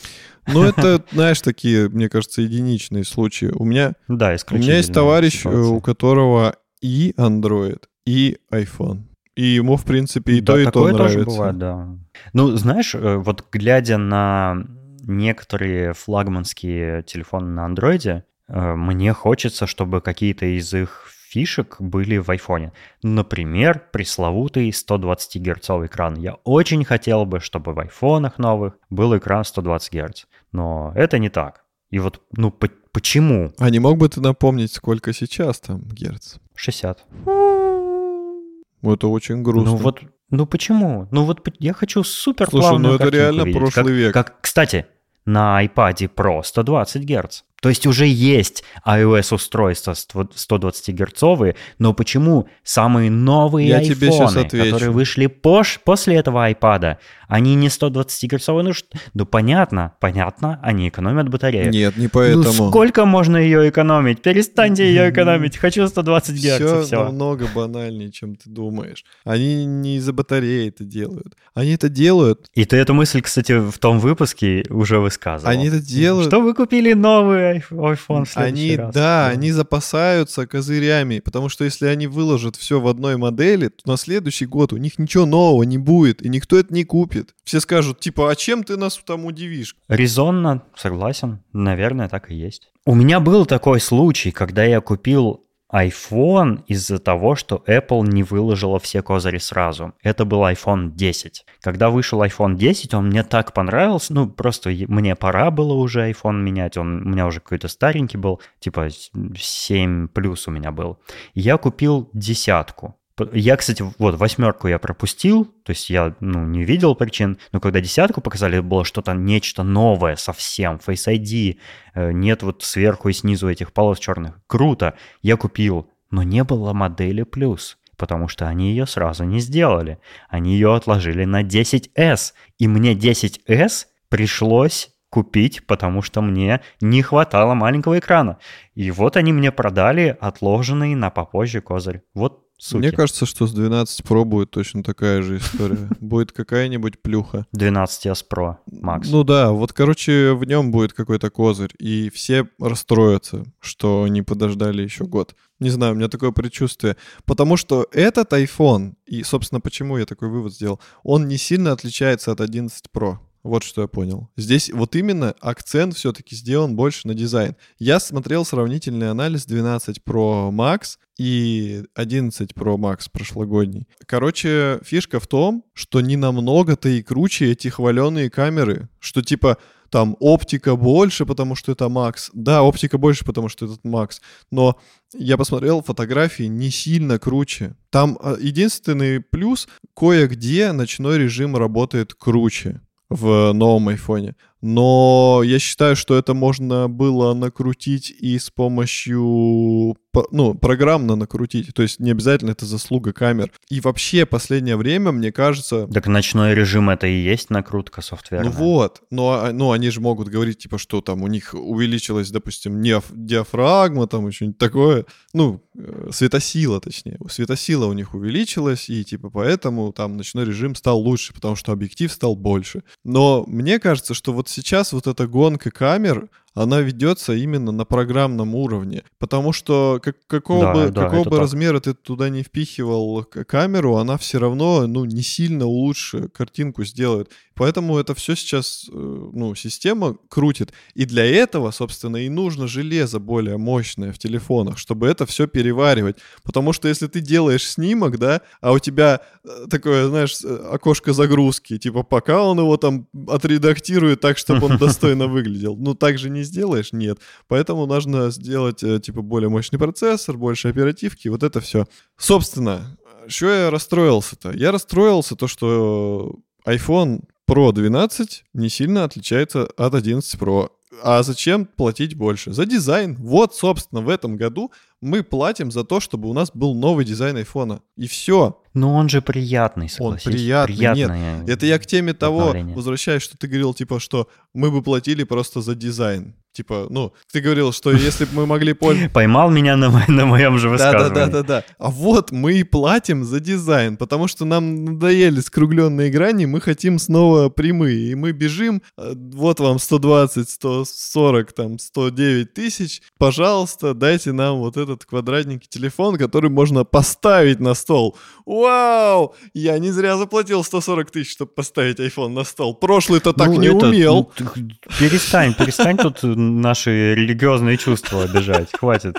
Ну 0.48 0.64
это, 0.64 1.04
знаешь, 1.12 1.40
такие, 1.42 1.88
мне 1.90 2.10
кажется, 2.10 2.42
единичные 2.42 3.04
случаи. 3.04 3.52
У 3.54 3.64
меня 3.64 3.94
Да, 4.08 4.36
У 4.50 4.56
меня 4.56 4.78
есть 4.78 4.92
товарищ, 4.94 5.46
э, 5.46 5.50
у 5.50 5.82
которого 5.82 6.56
и 6.82 7.14
Android, 7.18 7.84
и 8.08 8.38
iPhone. 8.52 9.04
И 9.36 9.44
ему, 9.44 9.76
в 9.76 9.84
принципе, 9.84 10.38
и 10.38 10.42
то, 10.42 10.58
и 10.58 10.66
то 10.66 10.88
нравится. 10.88 11.18
тоже 11.18 11.26
бывает, 11.26 11.58
да. 11.58 11.90
Ну, 12.34 12.48
знаешь, 12.56 12.96
э, 12.96 13.18
вот 13.18 13.46
глядя 13.52 13.98
на 13.98 14.66
некоторые 15.04 15.94
флагманские 15.94 17.04
телефоны 17.04 17.50
на 17.50 17.66
андроиде, 17.66 18.24
э, 18.48 18.76
мне 18.76 19.14
хочется, 19.14 19.68
чтобы 19.68 20.02
какие-то 20.02 20.46
из 20.46 20.74
их 20.74 21.11
фишек 21.32 21.78
были 21.80 22.18
в 22.18 22.30
айфоне. 22.30 22.74
Например, 23.04 23.82
пресловутый 23.94 24.72
120 24.74 25.38
герцовый 25.42 25.88
экран. 25.88 26.16
Я 26.16 26.34
очень 26.44 26.84
хотел 26.84 27.26
бы, 27.26 27.40
чтобы 27.40 27.74
в 27.74 27.80
айфонах 27.80 28.38
новых 28.38 28.74
был 28.90 29.18
экран 29.18 29.46
120 29.46 29.94
герц. 29.94 30.26
Но 30.52 30.92
это 30.96 31.20
не 31.20 31.30
так. 31.30 31.64
И 31.90 32.00
вот, 32.00 32.22
ну, 32.38 32.52
по- 32.52 32.70
почему? 32.92 33.54
А 33.60 33.70
не 33.70 33.80
мог 33.80 33.98
бы 33.98 34.10
ты 34.10 34.20
напомнить, 34.22 34.74
сколько 34.74 35.14
сейчас 35.14 35.60
там 35.62 35.82
герц? 35.84 36.36
60. 36.56 37.06
Ну, 37.26 38.94
Это 38.94 39.08
очень 39.08 39.42
грустно. 39.44 39.72
Ну 39.72 39.78
вот, 39.78 40.02
ну 40.32 40.46
почему? 40.46 41.08
Ну 41.12 41.24
вот 41.26 41.48
я 41.60 41.74
хочу 41.74 42.04
супер 42.04 42.50
Слушай, 42.50 42.78
ну 42.80 42.94
это 42.96 43.10
реально 43.10 43.44
видеть. 43.44 43.60
прошлый 43.62 43.86
Как- 43.86 43.94
век. 43.94 44.14
Как, 44.14 44.42
кстати, 44.42 44.86
на 45.26 45.64
iPad 45.64 46.10
Pro 46.16 46.42
120 46.44 47.04
Гц. 47.06 47.44
То 47.62 47.70
есть 47.70 47.88
уже 47.88 48.06
есть 48.08 48.64
iOS-устройства 48.86 49.94
120-герцовые, 49.94 51.56
но 51.80 51.94
почему 51.94 52.48
самые 52.64 53.10
новые 53.10 53.68
Я 53.70 53.78
отвечу. 53.78 54.28
которые 54.28 54.90
вышли 54.92 55.28
пош- 55.28 55.80
после 55.84 56.16
этого 56.16 56.50
iPad, 56.52 56.98
они 57.28 57.56
не 57.56 57.68
120-герцовые? 57.68 58.64
Ну, 58.64 58.72
ну, 59.14 59.26
понятно, 59.26 59.94
понятно, 60.00 60.60
они 60.64 60.90
экономят 60.90 61.30
батарею. 61.30 61.70
Нет, 61.72 61.98
не 61.98 62.04
Ну 62.06 62.10
поэтому. 62.12 62.70
сколько 62.70 63.06
можно 63.06 63.38
ее 63.38 63.70
экономить? 63.70 64.22
Перестаньте 64.22 64.86
ее 64.88 65.10
экономить. 65.12 65.58
Хочу 65.58 65.88
120 65.88 66.36
Гц. 66.36 66.56
Все 66.56 66.82
Все. 66.84 67.04
намного 67.04 67.48
банальнее, 67.54 68.12
чем 68.12 68.36
ты 68.36 68.50
думаешь. 68.50 69.06
Они 69.24 69.66
не 69.66 69.98
из-за 69.98 70.14
батареи 70.14 70.70
это 70.70 70.84
делают. 70.84 71.36
Они 71.54 71.72
это 71.72 71.90
делают. 71.90 72.48
И 72.56 72.66
ты 72.66 72.78
эту 72.78 72.94
мысль, 72.94 73.22
кстати, 73.22 73.60
в 73.60 73.78
том 73.78 74.00
выпуске 74.00 74.66
уже 74.70 75.00
высказывал. 75.00 75.52
Они 75.52 75.68
это 75.68 75.80
делают. 75.80 76.28
Что 76.28 76.42
вы 76.42 76.54
купили 76.54 76.94
новый 76.94 77.51
айф- 77.51 77.51
iPhone 77.52 78.26
в 78.26 78.38
Они, 78.38 78.76
раз? 78.76 78.94
да, 78.94 79.28
они 79.28 79.52
запасаются 79.52 80.48
козырями, 80.48 81.20
потому 81.20 81.50
что 81.50 81.64
если 81.64 81.86
они 81.88 82.08
выложат 82.08 82.56
все 82.56 82.80
в 82.80 82.88
одной 82.88 83.18
модели, 83.18 83.70
то 83.70 83.90
на 83.90 83.98
следующий 83.98 84.46
год 84.46 84.74
у 84.74 84.78
них 84.78 85.00
ничего 85.00 85.26
нового 85.26 85.64
не 85.64 85.78
будет, 85.78 86.22
и 86.22 86.30
никто 86.30 86.58
это 86.58 86.74
не 86.74 86.84
купит. 86.84 87.36
Все 87.44 87.60
скажут, 87.60 88.00
типа, 88.00 88.32
а 88.32 88.36
чем 88.36 88.64
ты 88.64 88.78
нас 88.78 89.00
там 89.06 89.26
удивишь? 89.26 89.76
Резонно, 89.88 90.64
согласен. 90.76 91.40
Наверное, 91.54 92.10
так 92.10 92.32
и 92.32 92.36
есть. 92.36 92.72
У 92.86 92.96
меня 92.96 93.20
был 93.20 93.46
такой 93.46 93.80
случай, 93.80 94.32
когда 94.32 94.64
я 94.64 94.82
купил 94.82 95.44
iPhone 95.74 96.64
из-за 96.68 97.00
того, 97.00 97.36
что 97.36 97.64
Apple 97.68 98.02
не 98.08 98.24
выложила 98.24 98.80
все 98.80 99.02
козыри 99.02 99.38
сразу. 99.38 99.94
Это 100.04 100.26
был 100.26 100.42
iPhone 100.44 100.92
10. 100.92 101.46
Когда 101.62 101.90
вышел 101.90 102.22
iPhone 102.24 102.56
10, 102.56 102.94
он 102.94 103.08
мне 103.08 103.24
так 103.24 103.54
понравился, 103.54 104.14
ну, 104.14 104.28
просто 104.30 104.70
мне 104.88 105.16
пора 105.16 105.52
было 105.52 105.74
уже 105.74 106.10
iPhone 106.12 106.42
менять, 106.42 106.78
он 106.78 107.02
у 107.06 107.10
меня 107.10 107.26
уже 107.28 107.40
какой-то 107.40 107.68
старенький 107.68 108.18
был, 108.18 108.42
типа 108.60 108.90
с- 108.90 109.12
7 109.38 110.08
плюс 110.08 110.48
у 110.48 110.52
меня 110.52 110.72
был. 110.72 110.98
Я 111.34 111.58
купил 111.58 112.10
десятку. 112.14 112.96
Я, 113.34 113.58
кстати, 113.58 113.84
вот 113.98 114.16
восьмерку 114.16 114.68
я 114.68 114.80
пропустил, 114.80 115.46
то 115.64 115.72
есть 115.72 115.90
я 115.90 116.16
ну, 116.20 116.46
не 116.46 116.64
видел 116.64 116.96
причин, 116.96 117.38
но 117.52 117.60
когда 117.60 117.82
десятку 117.82 118.22
показали, 118.22 118.60
было 118.60 118.86
что-то, 118.86 119.14
нечто 119.14 119.64
новое 119.64 120.16
совсем, 120.16 120.80
Face 120.86 121.08
ID, 121.08 121.58
э, 121.94 122.12
нет 122.12 122.44
вот 122.44 122.64
сверху 122.64 123.10
и 123.10 123.14
снизу 123.14 123.50
этих 123.50 123.74
полос 123.74 124.00
черных. 124.00 124.40
Круто, 124.48 124.96
я 125.22 125.38
купил, 125.38 125.90
но 126.10 126.24
не 126.24 126.44
было 126.44 126.74
модели 126.74 127.24
плюс, 127.24 127.78
потому 127.98 128.28
что 128.28 128.48
они 128.48 128.70
ее 128.70 128.86
сразу 128.86 129.24
не 129.24 129.40
сделали. 129.40 130.00
Они 130.30 130.54
ее 130.54 130.76
отложили 130.76 131.26
на 131.26 131.44
10S, 131.44 132.34
и 132.58 132.68
мне 132.68 132.94
10S 132.94 133.88
пришлось 134.10 134.92
купить, 135.12 135.68
потому 135.68 136.02
что 136.02 136.22
мне 136.22 136.62
не 136.80 137.02
хватало 137.02 137.54
маленького 137.54 138.00
экрана. 138.00 138.38
И 138.74 138.90
вот 138.92 139.18
они 139.18 139.34
мне 139.34 139.52
продали 139.52 140.18
отложенный 140.20 140.96
на 140.96 141.10
попозже 141.10 141.62
козырь. 141.62 142.02
Вот 142.14 142.41
суки. 142.62 142.78
Мне 142.78 142.92
кажется, 142.92 143.26
что 143.26 143.48
с 143.48 143.54
12 143.54 144.02
Pro 144.02 144.24
будет 144.24 144.52
точно 144.52 144.84
такая 144.84 145.22
же 145.22 145.38
история. 145.38 145.90
Будет 146.00 146.32
какая-нибудь 146.32 147.02
плюха. 147.02 147.46
12S 147.56 148.24
Pro 148.32 148.58
Max. 148.72 149.08
Ну 149.10 149.24
да, 149.24 149.52
вот, 149.52 149.74
короче, 149.74 150.34
в 150.34 150.44
нем 150.46 150.72
будет 150.72 150.94
какой-то 150.94 151.30
козырь, 151.30 151.72
и 151.80 152.10
все 152.10 152.48
расстроятся, 152.60 153.46
что 153.60 154.08
не 154.08 154.22
подождали 154.22 154.84
еще 154.84 155.06
год. 155.06 155.36
Не 155.60 155.70
знаю, 155.70 155.94
у 155.94 155.96
меня 155.96 156.08
такое 156.08 156.32
предчувствие. 156.32 156.98
Потому 157.26 157.58
что 157.58 157.88
этот 157.92 158.34
iPhone, 158.34 158.94
и, 159.06 159.24
собственно, 159.24 159.62
почему 159.62 159.98
я 159.98 160.06
такой 160.06 160.30
вывод 160.30 160.54
сделал, 160.54 160.80
он 161.04 161.28
не 161.28 161.38
сильно 161.38 161.72
отличается 161.72 162.32
от 162.32 162.42
11 162.42 162.86
Pro. 162.94 163.18
Вот 163.44 163.64
что 163.64 163.82
я 163.82 163.88
понял. 163.88 164.30
Здесь 164.38 164.70
вот 164.72 164.96
именно 164.96 165.34
акцент 165.42 165.96
все-таки 165.96 166.36
сделан 166.36 166.76
больше 166.76 167.08
на 167.08 167.16
дизайн. 167.16 167.56
Я 167.80 168.00
смотрел 168.00 168.46
сравнительный 168.46 169.10
анализ 169.10 169.46
12 169.46 170.02
Pro 170.06 170.52
Max 170.52 170.98
и 171.18 171.84
11 171.96 172.52
Pro 172.52 172.78
Max 172.78 173.08
прошлогодний. 173.12 173.88
Короче, 174.06 174.80
фишка 174.84 175.20
в 175.20 175.28
том, 175.28 175.64
что 175.74 176.02
не 176.02 176.18
намного-то 176.18 176.90
и 176.90 177.02
круче 177.02 177.52
эти 177.52 177.70
хваленые 177.70 178.30
камеры, 178.30 178.90
что 179.00 179.24
типа 179.24 179.58
там 179.90 180.16
оптика 180.20 180.76
больше, 180.76 181.26
потому 181.26 181.56
что 181.56 181.72
это 181.72 181.86
Max. 181.86 182.30
Да, 182.34 182.64
оптика 182.64 182.98
больше, 182.98 183.26
потому 183.26 183.50
что 183.50 183.66
этот 183.66 183.84
Max. 183.84 184.22
Но 184.50 184.80
я 185.14 185.36
посмотрел 185.36 185.82
фотографии 185.82 186.44
не 186.44 186.70
сильно 186.70 187.20
круче. 187.20 187.76
Там 187.90 188.18
а, 188.22 188.38
единственный 188.40 189.20
плюс, 189.20 189.68
кое-где 189.96 190.72
ночной 190.72 191.18
режим 191.18 191.58
работает 191.58 192.14
круче 192.14 192.82
в 193.12 193.52
новом 193.52 193.90
айфоне. 193.90 194.36
Но 194.62 195.42
я 195.44 195.60
считаю, 195.60 195.96
что 195.96 196.16
это 196.16 196.34
можно 196.34 196.88
было 196.88 197.34
накрутить 197.34 198.10
и 198.12 198.38
с 198.38 198.50
помощью, 198.50 199.96
по- 200.12 200.28
ну, 200.32 200.54
программно 200.54 201.16
накрутить. 201.16 201.74
То 201.74 201.82
есть 201.82 202.00
не 202.00 202.12
обязательно 202.12 202.52
это 202.52 202.66
заслуга 202.66 203.14
камер. 203.14 203.52
И 203.70 203.80
вообще 203.82 204.26
последнее 204.26 204.76
время, 204.78 205.12
мне 205.12 205.32
кажется, 205.32 205.88
Так 205.88 206.08
ночной 206.08 206.54
режим 206.54 206.90
это 206.90 207.08
и 207.08 207.22
есть 207.24 207.50
накрутка 207.50 208.02
софтверная. 208.02 208.52
ну 208.52 208.56
вот, 208.56 209.02
но 209.10 209.32
а, 209.32 209.52
ну, 209.52 209.72
они 209.72 209.90
же 209.90 210.02
могут 210.02 210.28
говорить, 210.28 210.60
типа, 210.60 210.78
что 210.78 211.02
там 211.02 211.24
у 211.24 211.28
них 211.28 211.54
увеличилась, 211.54 212.30
допустим, 212.32 212.82
диафрагма, 212.82 214.08
там 214.08 214.32
что-нибудь 214.32 214.58
такое. 214.58 215.06
Ну, 215.34 215.64
э, 215.78 216.10
светосила, 216.12 216.80
точнее. 216.82 217.18
Светосила 217.30 217.86
у 217.86 217.94
них 217.94 218.14
увеличилась, 218.14 218.90
и 218.90 219.04
типа 219.04 219.30
поэтому 219.30 219.92
там 219.94 220.18
ночной 220.18 220.46
режим 220.46 220.76
стал 220.76 221.00
лучше, 221.00 221.34
потому 221.34 221.56
что 221.56 221.72
объектив 221.72 222.12
стал 222.12 222.36
больше. 222.36 222.84
Но 223.04 223.44
мне 223.48 223.80
кажется, 223.80 224.14
что 224.14 224.34
вот 224.34 224.50
сейчас 224.52 224.94
вот 224.94 225.08
эта 225.08 225.28
гонка 225.28 225.72
камер, 225.72 226.30
она 226.54 226.82
ведется 226.82 227.34
именно 227.34 227.72
на 227.72 227.86
программном 227.86 228.56
уровне. 228.56 229.04
Потому 229.20 229.54
что 229.54 230.00
как, 230.04 230.18
какого 230.28 230.62
Да, 230.66 230.74
бы, 230.74 230.92
да, 230.92 231.04
какого 231.06 231.24
бы 231.24 231.30
так. 231.32 231.40
размера 231.40 231.80
ты 231.80 231.94
туда 231.94 232.30
не 232.30 232.44
впихивал 232.44 233.24
камеру, 233.24 233.96
она 233.96 234.18
все 234.18 234.40
равно 234.40 234.86
ну, 234.88 235.06
не 235.06 235.22
сильно 235.22 235.66
лучше 235.66 236.28
картинку 236.30 236.84
сделает. 236.84 237.32
Поэтому 237.56 237.98
это 238.00 238.16
все 238.16 238.36
сейчас, 238.36 238.90
э, 238.92 239.30
ну, 239.34 239.54
система 239.56 240.18
крутит. 240.30 240.74
И 240.96 241.06
для 241.06 241.26
этого, 241.26 241.72
собственно, 241.72 242.18
и 242.18 242.28
нужно 242.28 242.68
железо 242.68 243.20
более 243.20 243.58
мощное 243.58 244.12
в 244.12 244.18
телефонах, 244.18 244.78
чтобы 244.78 245.08
это 245.08 245.26
все 245.26 245.48
переваривать. 245.48 246.18
Потому 246.44 246.74
что 246.74 246.88
если 246.88 247.08
ты 247.08 247.20
делаешь 247.20 247.70
снимок, 247.70 248.18
да, 248.18 248.42
а 248.62 248.72
у 248.72 248.80
тебя 248.80 249.22
э, 249.44 249.68
такое, 249.70 250.08
знаешь, 250.08 250.40
э, 250.44 250.70
окошко 250.72 251.14
загрузки, 251.14 251.78
типа 251.78 252.04
пока 252.04 252.44
он 252.44 252.60
его 252.60 252.78
там 252.78 253.08
отредактирует 253.28 254.22
так, 254.22 254.38
чтобы 254.38 254.66
он 254.66 254.78
достойно 254.80 255.28
выглядел. 255.28 255.76
Ну, 255.78 255.94
так 255.94 256.18
же 256.18 256.30
не 256.30 256.41
сделаешь? 256.44 256.94
Нет. 256.94 257.20
Поэтому 257.48 257.86
нужно 257.86 258.32
сделать, 258.32 258.84
э, 258.84 259.00
типа, 259.00 259.22
более 259.22 259.50
мощный 259.50 259.80
процессор, 259.80 260.38
больше 260.38 260.68
оперативки, 260.68 261.28
вот 261.28 261.44
это 261.44 261.60
все. 261.60 261.86
Собственно, 262.18 262.98
что 263.28 263.50
я 263.50 263.70
расстроился-то? 263.70 264.52
Я 264.52 264.72
расстроился 264.72 265.36
то, 265.36 265.48
что 265.48 266.36
iPhone 266.66 267.24
Pro 267.50 267.72
12 267.72 268.44
не 268.54 268.70
сильно 268.70 269.04
отличается 269.04 269.66
от 269.78 269.96
11 269.96 270.40
Pro. 270.40 270.70
А 271.04 271.24
зачем 271.24 271.66
платить 271.66 272.16
больше? 272.16 272.54
За 272.54 272.66
дизайн. 272.66 273.16
Вот, 273.16 273.56
собственно, 273.56 274.02
в 274.02 274.10
этом 274.10 274.38
году 274.38 274.72
мы 275.02 275.24
платим 275.24 275.72
за 275.72 275.84
то, 275.84 276.00
чтобы 276.00 276.30
у 276.30 276.34
нас 276.34 276.52
был 276.54 276.74
новый 276.76 277.06
дизайн 277.06 277.38
айфона. 277.38 277.82
И 277.98 278.08
все. 278.08 278.60
Ну 278.74 278.94
он 278.94 279.10
же 279.10 279.22
приятный, 279.22 279.86
Он 280.00 280.18
согласись. 280.20 280.24
приятный, 280.24 280.76
Приятное 280.78 281.46
Это 281.48 281.66
я 281.66 281.78
к 281.80 281.86
теме 281.86 282.14
того, 282.14 282.56
возвращаюсь, 282.76 283.24
что 283.24 283.38
ты 283.38 283.48
говорил, 283.48 283.74
типа, 283.74 284.00
что 284.00 284.28
мы 284.54 284.72
бы 284.72 284.82
платили 284.82 285.24
просто 285.24 285.62
за 285.62 285.76
дизайн. 285.76 286.36
Типа, 286.54 286.88
ну, 286.90 287.14
ты 287.32 287.40
говорил, 287.40 287.72
что 287.72 287.94
если 287.94 288.26
бы 288.26 288.32
мы 288.34 288.46
могли 288.46 288.74
пользоваться... 288.74 289.10
Поймал 289.14 289.50
меня 289.50 289.78
на, 289.78 289.90
мо- 289.90 290.04
на 290.10 290.26
моем 290.26 290.58
же 290.60 290.68
высказывании. 290.68 291.16
да, 291.16 291.28
да, 291.28 291.44
да. 291.44 291.64
А 291.78 291.90
вот 291.90 292.32
мы 292.32 292.56
и 292.60 292.64
платим 292.64 293.24
за 293.24 293.40
дизайн, 293.40 293.96
потому 293.96 294.28
что 294.28 294.44
нам 294.44 294.84
надоели 294.84 295.40
скругленные 295.40 296.12
грани, 296.12 296.46
мы 296.46 296.60
хотим 296.60 297.00
снова 297.00 297.48
прямые. 297.48 298.12
И 298.12 298.16
мы 298.16 298.34
бежим, 298.34 298.82
э, 298.98 299.14
вот 299.16 299.62
вам 299.62 299.80
120, 299.80 300.50
140, 300.50 301.54
там, 301.54 301.80
109 301.80 302.54
тысяч. 302.54 303.02
Пожалуйста, 303.18 303.94
дайте 303.94 304.34
нам 304.34 304.58
вот 304.58 304.76
этот 304.94 305.06
квадратненький 305.06 305.68
телефон, 305.70 306.18
который 306.18 306.50
можно 306.50 306.84
поставить 306.84 307.60
на 307.60 307.74
стол. 307.74 308.18
Вау! 308.46 309.36
Я 309.54 309.80
не 309.80 309.92
зря 309.92 310.18
заплатил 310.18 310.64
140 310.64 311.12
тысяч, 311.12 311.32
чтобы 311.32 311.52
поставить 311.52 312.00
iPhone 312.00 312.30
на 312.30 312.44
стол. 312.44 312.76
Прошлый-то 312.76 313.34
так 313.34 313.48
Ну, 313.48 313.56
не 313.62 313.68
это, 313.68 313.88
умел. 313.88 314.32
ну, 314.40 314.46
ты- 314.54 314.78
перестань, 315.00 315.54
перестань 315.54 315.98
тут 315.98 316.20
наши 316.24 317.16
религиозные 317.16 317.78
чувства 317.78 318.24
обижать. 318.24 318.70
Хватит. 318.74 319.16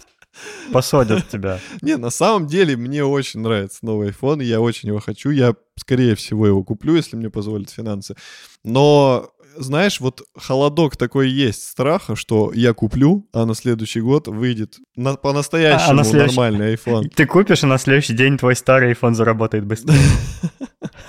Посадят 0.72 1.28
тебя. 1.28 1.60
Не, 1.82 1.96
на 1.98 2.08
самом 2.10 2.46
деле 2.46 2.74
мне 2.76 3.04
очень 3.04 3.40
нравится 3.40 3.80
новый 3.82 4.10
iPhone, 4.10 4.42
я 4.42 4.60
очень 4.62 4.88
его 4.88 4.98
хочу. 4.98 5.28
Я, 5.30 5.54
скорее 5.76 6.14
всего, 6.14 6.46
его 6.46 6.64
куплю, 6.64 6.96
если 6.96 7.16
мне 7.16 7.28
позволят 7.28 7.68
финансы. 7.70 8.16
Но, 8.64 9.30
знаешь, 9.56 10.00
вот 10.00 10.22
холодок 10.36 10.96
такой 10.96 11.28
есть 11.30 11.66
страха, 11.68 12.16
что 12.16 12.52
я 12.54 12.72
куплю, 12.74 13.28
а 13.32 13.44
на 13.46 13.54
следующий 13.54 14.00
год 14.00 14.28
выйдет 14.28 14.76
на- 14.96 15.14
по-настоящему 15.14 15.90
А 15.90 15.94
на 15.94 16.04
следующий- 16.04 16.36
нормальный 16.36 16.74
iPhone. 16.76 17.08
Ты 17.14 17.26
купишь, 17.26 17.62
и 17.62 17.66
на 17.66 17.78
следующий 17.78 18.14
день 18.14 18.38
твой 18.38 18.56
старый 18.56 18.92
iPhone 18.92 19.14
заработает 19.14 19.64
быстрее. 19.64 19.98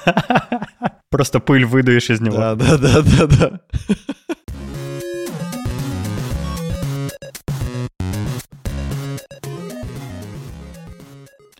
Просто 1.09 1.39
пыль 1.39 1.65
выдуешь 1.65 2.09
из 2.09 2.21
него. 2.21 2.35
Да, 2.37 2.55
да, 2.55 2.77
да, 2.77 3.01
да, 3.01 3.27
да. 3.27 3.59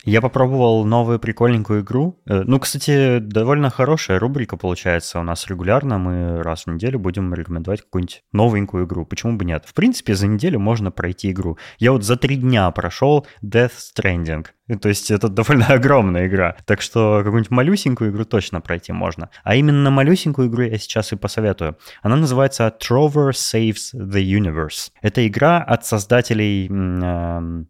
Я 0.04 0.20
попробовал 0.20 0.84
новую 0.84 1.18
прикольненькую 1.18 1.82
игру. 1.82 2.20
Э, 2.26 2.42
Ну, 2.44 2.60
кстати, 2.60 3.18
довольно 3.20 3.70
хорошая 3.70 4.18
рубрика 4.18 4.56
получается 4.56 5.18
у 5.18 5.22
нас 5.22 5.46
регулярно. 5.46 5.98
Мы 5.98 6.42
раз 6.42 6.66
в 6.66 6.70
неделю 6.70 6.98
будем 6.98 7.32
рекомендовать 7.32 7.80
какую-нибудь 7.80 8.22
новенькую 8.32 8.86
игру. 8.86 9.06
Почему 9.06 9.36
бы 9.36 9.44
нет? 9.44 9.64
В 9.66 9.72
принципе, 9.72 10.14
за 10.14 10.26
неделю 10.26 10.60
можно 10.60 10.90
пройти 10.90 11.30
игру. 11.30 11.56
Я 11.78 11.92
вот 11.92 12.04
за 12.04 12.16
три 12.16 12.36
дня 12.36 12.70
прошел 12.70 13.26
Death 13.42 13.72
Stranding. 13.96 14.46
То 14.80 14.88
есть 14.88 15.10
это 15.10 15.28
довольно 15.28 15.66
огромная 15.66 16.26
игра. 16.26 16.56
Так 16.64 16.80
что 16.80 17.18
какую-нибудь 17.18 17.50
малюсенькую 17.50 18.10
игру 18.10 18.24
точно 18.24 18.60
пройти 18.60 18.92
можно. 18.92 19.28
А 19.42 19.54
именно 19.54 19.90
малюсенькую 19.90 20.48
игру 20.48 20.62
я 20.62 20.78
сейчас 20.78 21.12
и 21.12 21.16
посоветую. 21.16 21.76
Она 22.02 22.16
называется 22.16 22.72
Trover 22.80 23.30
Saves 23.30 23.94
the 23.94 24.22
Universe. 24.22 24.90
Это 25.02 25.26
игра 25.26 25.58
от 25.58 25.84
создателей 25.84 26.68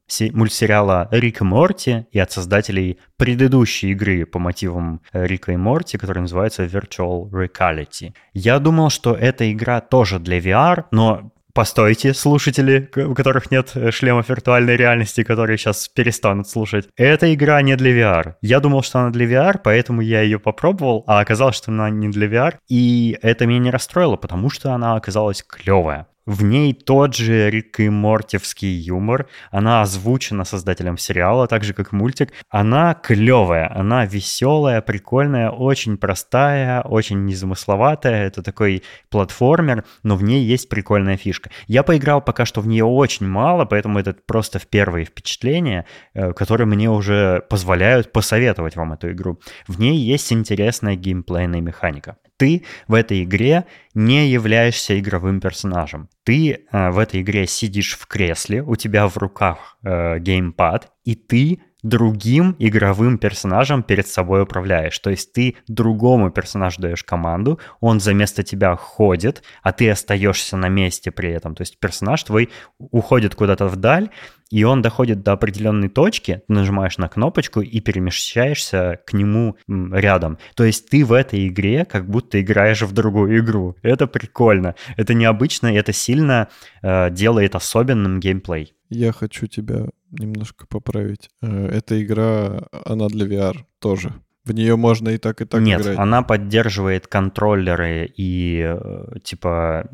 се- 0.07 0.31
мультсериала 0.33 1.09
Рик 1.11 1.41
и 1.41 1.45
Морти 1.45 2.07
и 2.13 2.19
от 2.19 2.31
создателей 2.33 2.99
предыдущей 3.17 3.91
игры 3.93 4.27
по 4.27 4.39
мотивам 4.39 5.01
э, 5.13 5.27
Рика 5.27 5.53
и 5.53 5.57
Морти, 5.57 5.99
которая 5.99 6.23
называется 6.23 6.65
Virtual 6.65 7.31
Reality. 7.31 8.13
Я 8.33 8.59
думал, 8.59 8.91
что 8.91 9.15
эта 9.15 9.51
игра 9.53 9.81
тоже 9.81 10.19
для 10.19 10.39
VR, 10.39 10.85
но 10.91 11.31
Постойте, 11.55 12.15
слушатели, 12.15 12.91
у 12.97 13.15
которых 13.15 13.53
нет 13.53 13.71
э, 13.77 13.93
шлемов 13.93 14.29
виртуальной 14.29 14.77
реальности, 14.77 15.23
которые 15.23 15.57
сейчас 15.57 15.89
перестанут 15.89 16.49
слушать. 16.49 16.89
Эта 16.97 17.33
игра 17.33 17.63
не 17.63 17.77
для 17.77 17.93
VR. 17.93 18.35
Я 18.43 18.59
думал, 18.59 18.83
что 18.83 18.99
она 18.99 19.11
для 19.11 19.27
VR, 19.27 19.61
поэтому 19.63 20.01
я 20.01 20.23
ее 20.23 20.41
попробовал, 20.41 21.05
а 21.07 21.21
оказалось, 21.21 21.55
что 21.55 21.71
она 21.71 21.91
не 21.91 22.09
для 22.09 22.27
VR. 22.27 22.57
И 22.69 23.17
это 23.23 23.47
меня 23.47 23.61
не 23.61 23.71
расстроило, 23.71 24.17
потому 24.17 24.51
что 24.51 24.73
она 24.73 24.97
оказалась 24.97 25.45
клевая. 25.45 26.09
В 26.27 26.43
ней 26.43 26.73
тот 26.73 27.15
же 27.15 27.51
Рик 27.51 27.81
и 27.81 27.91
Мортевский 27.91 28.73
юмор. 28.73 29.27
Она 29.51 29.83
озвучена 29.83 30.45
создателем 30.45 30.97
сериала, 30.97 31.47
так 31.47 31.65
же 31.65 31.75
как 31.75 31.93
мультик. 31.93 32.33
Она 32.49 32.95
клевая, 32.95 33.71
она 33.75 34.07
веселая, 34.07 34.81
прикольная, 34.81 35.51
очень 35.51 35.99
простая, 35.99 36.81
очень 36.81 37.27
незамысловатая. 37.27 38.27
Это 38.27 38.43
такой 38.43 38.83
платформер, 39.11 39.85
но 40.03 40.17
в 40.17 40.23
ней 40.23 40.45
есть 40.45 40.71
прикольная 40.71 41.19
фишка. 41.19 41.51
Я 41.67 41.83
поиграл 41.83 42.23
пока 42.23 42.47
что 42.47 42.63
в 42.63 42.67
нее 42.67 42.85
очень 42.87 43.27
мало, 43.27 43.67
поэтому 43.67 43.99
это 43.99 44.17
просто 44.27 44.59
в 44.59 44.67
первые 44.67 45.05
впечатления, 45.05 45.85
э, 46.15 46.33
которые 46.33 46.67
мне 46.67 46.89
уже 46.91 47.43
позволяют 47.51 48.13
посоветовать 48.13 48.77
вам 48.77 48.95
эту 48.95 49.13
игру. 49.13 49.41
В 49.69 49.79
ней 49.79 49.99
есть 49.99 50.33
интересная 50.33 50.97
геймплейная 50.97 51.61
механика. 51.61 52.17
Ты 52.37 52.65
в 52.89 52.95
этой 52.95 53.23
игре 53.25 53.65
не 53.95 54.29
являешься 54.29 54.99
игровым 54.99 55.41
персонажем. 55.41 56.09
Ты 56.25 56.67
э, 56.71 56.91
в 56.91 56.99
этой 56.99 57.23
игре 57.23 57.47
сидишь 57.47 57.97
в 57.97 58.07
кресле, 58.07 58.63
у 58.63 58.77
тебя 58.77 59.07
в 59.09 59.17
руках 59.17 59.79
э, 59.83 60.19
геймпад, 60.19 60.93
и 61.05 61.15
ты 61.15 61.61
другим 61.85 62.57
игровым 62.59 63.19
персонажем 63.19 63.83
перед 63.83 64.09
собой 64.09 64.43
управляешь. 64.43 64.99
То 64.99 65.11
есть 65.11 65.33
ты 65.33 65.57
другому 65.69 66.31
персонажу 66.31 66.81
даешь 66.81 67.05
команду, 67.05 67.61
он 67.81 68.01
за 68.01 68.15
место 68.15 68.43
тебя 68.43 68.75
ходит, 68.75 69.45
а 69.63 69.73
ты 69.73 69.91
остаешься 69.91 70.57
на 70.57 70.69
месте 70.69 71.11
при 71.11 71.31
этом. 71.31 71.55
То 71.55 71.61
есть 71.61 71.79
персонаж 71.79 72.25
твой 72.25 72.49
уходит 72.79 73.35
куда-то 73.35 73.67
вдаль, 73.69 74.09
и 74.51 74.65
он 74.65 74.83
доходит 74.83 75.23
до 75.23 75.33
определенной 75.33 75.89
точки, 75.89 76.43
нажимаешь 76.49 76.97
на 76.97 77.09
кнопочку 77.09 77.61
и 77.61 77.81
перемещаешься 77.81 79.01
к 79.07 79.13
нему 79.13 79.57
рядом. 79.69 80.39
То 80.55 80.65
есть 80.65 80.89
ты 80.89 81.05
в 81.05 81.13
этой 81.13 81.49
игре 81.49 81.85
как 81.85 82.09
будто 82.09 82.41
играешь 82.41 82.83
в 82.83 82.93
другую 82.93 83.41
игру. 83.41 83.77
Это 83.83 84.07
прикольно, 84.07 84.75
это 84.97 85.13
необычно, 85.13 85.69
и 85.69 85.77
это 85.77 85.93
сильно 85.93 86.49
э, 86.83 87.11
делает 87.11 87.55
особенным 87.55 88.21
геймплей. 88.21 88.75
Я 88.91 89.13
хочу 89.13 89.47
тебя 89.49 89.87
немножко 90.19 90.67
поправить. 90.67 91.31
Э, 91.43 91.69
Эта 91.69 92.03
игра, 92.03 92.63
она 92.85 93.09
для 93.09 93.27
VR 93.27 93.57
тоже. 93.79 94.13
В 94.45 94.53
нее 94.53 94.77
можно 94.77 95.09
и 95.09 95.17
так, 95.19 95.41
и 95.41 95.47
так 95.47 95.63
Нет, 95.63 95.81
играть. 95.81 95.99
она 95.99 96.23
поддерживает 96.23 97.07
контроллеры 97.07 98.13
и 98.15 98.63
э, 98.63 99.19
типа 99.25 99.89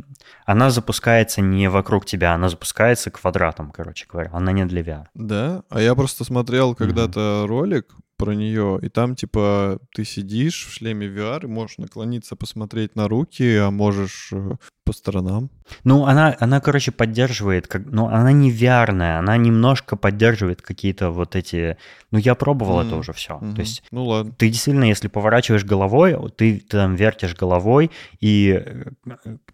она 0.45 0.71
запускается 0.71 1.41
не 1.41 1.71
вокруг 1.71 2.05
тебя, 2.05 2.35
она 2.35 2.49
запускается 2.49 3.13
квадратом, 3.13 3.71
короче 3.71 4.07
говоря. 4.11 4.31
Она 4.33 4.51
не 4.51 4.65
для 4.65 4.83
VR. 4.83 5.05
Да? 5.15 5.63
А 5.71 5.81
я 5.81 5.95
просто 5.95 6.25
смотрел 6.25 6.75
когда-то 6.75 7.45
ролик 7.47 7.95
про 8.21 8.35
нее, 8.35 8.79
и 8.83 8.89
там 8.89 9.15
типа 9.17 9.79
ты 9.95 10.05
сидишь 10.05 10.67
в 10.67 10.73
шлеме 10.73 11.07
VR 11.09 11.45
и 11.45 11.49
можешь 11.49 11.79
наклониться 11.79 12.37
посмотреть 12.37 12.95
на 12.97 13.09
руки, 13.09 13.57
а 13.57 13.71
можешь 13.71 14.31
э, 14.33 14.53
по 14.85 14.93
сторонам. 14.93 15.51
Ну, 15.85 16.05
она, 16.07 16.37
она, 16.41 16.61
короче, 16.61 16.91
поддерживает, 16.93 17.67
как, 17.67 17.83
ну, 17.87 18.07
она 18.07 18.33
не 18.33 18.51
VR, 18.53 18.91
она 18.91 19.37
немножко 19.37 19.97
поддерживает 19.97 20.63
какие-то 20.63 21.11
вот 21.11 21.37
эти... 21.37 21.77
Ну, 22.11 22.19
я 22.19 22.35
пробовал 22.35 22.81
это 22.81 22.91
Мгм. 22.91 22.99
уже 23.01 23.13
все. 23.13 23.39
Мгм. 23.39 23.55
То 23.55 23.61
есть 23.61 23.83
Ну 23.91 24.05
ладно. 24.05 24.33
ты 24.37 24.49
действительно, 24.49 24.85
если 24.85 25.09
поворачиваешь 25.09 25.65
головой, 25.65 26.17
ты, 26.37 26.59
ты 26.59 26.67
там 26.77 26.97
вертишь 26.97 27.37
головой, 27.37 27.91
и 28.21 28.61
э, 28.65 28.85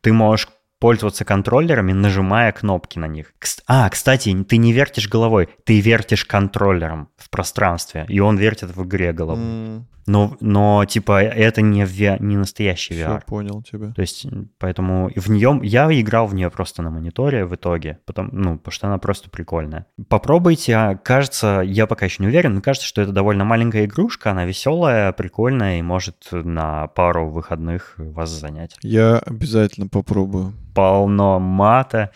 ты 0.01 0.13
можешь 0.13 0.49
пользоваться 0.87 1.25
контроллерами, 1.25 1.93
нажимая 1.93 2.53
кнопки 2.53 3.01
на 3.01 3.09
них. 3.09 3.35
А, 3.67 3.91
кстати, 3.91 4.45
ты 4.49 4.57
не 4.57 4.73
вертишь 4.73 5.09
головой, 5.09 5.49
ты 5.65 5.81
вертишь 5.81 6.25
контроллером 6.25 7.09
в 7.17 7.29
пространстве, 7.29 8.07
и 8.09 8.21
он 8.21 8.37
вертит 8.37 8.77
в 8.77 8.85
игре 8.85 9.13
головой. 9.13 9.43
М, 9.43 9.87
Но, 10.07 10.37
но 10.41 10.85
типа, 10.85 11.23
это 11.23 11.63
не, 11.63 11.83
VR 11.83 12.23
не 12.23 12.37
настоящий 12.37 12.95
VR. 12.95 13.23
понял 13.27 13.63
тебя. 13.63 13.93
То 13.93 14.01
есть, 14.01 14.27
поэтому 14.59 15.11
в 15.15 15.31
нее 15.31 15.59
я 15.63 15.89
играл 16.01 16.27
в 16.27 16.35
нее 16.35 16.51
просто 16.51 16.83
на 16.83 16.91
мониторе 16.91 17.45
в 17.45 17.55
итоге, 17.55 17.99
потому, 18.07 18.31
ну, 18.33 18.57
потому 18.57 18.73
что 18.73 18.87
она 18.87 18.99
просто 18.99 19.31
прикольная. 19.31 19.87
Попробуйте, 20.09 20.77
а, 20.77 20.97
кажется, 20.97 21.63
я 21.65 21.87
пока 21.87 22.07
еще 22.07 22.23
не 22.23 22.29
уверен, 22.29 22.55
но 22.55 22.61
кажется, 22.61 22.87
что 22.87 23.03
это 23.03 23.13
довольно 23.13 23.45
маленькая 23.45 23.87
игрушка, 23.87 24.31
она 24.31 24.45
веселая, 24.45 25.13
прикольная 25.13 25.79
и 25.79 25.83
может 25.83 26.29
на 26.31 26.87
пару 26.89 27.29
выходных 27.29 27.95
вас 27.97 28.31
занять. 28.31 28.77
Я 28.83 29.19
обязательно 29.19 29.89
попробую. 29.89 30.55
Полно 30.75 31.41
мата, 31.41 32.13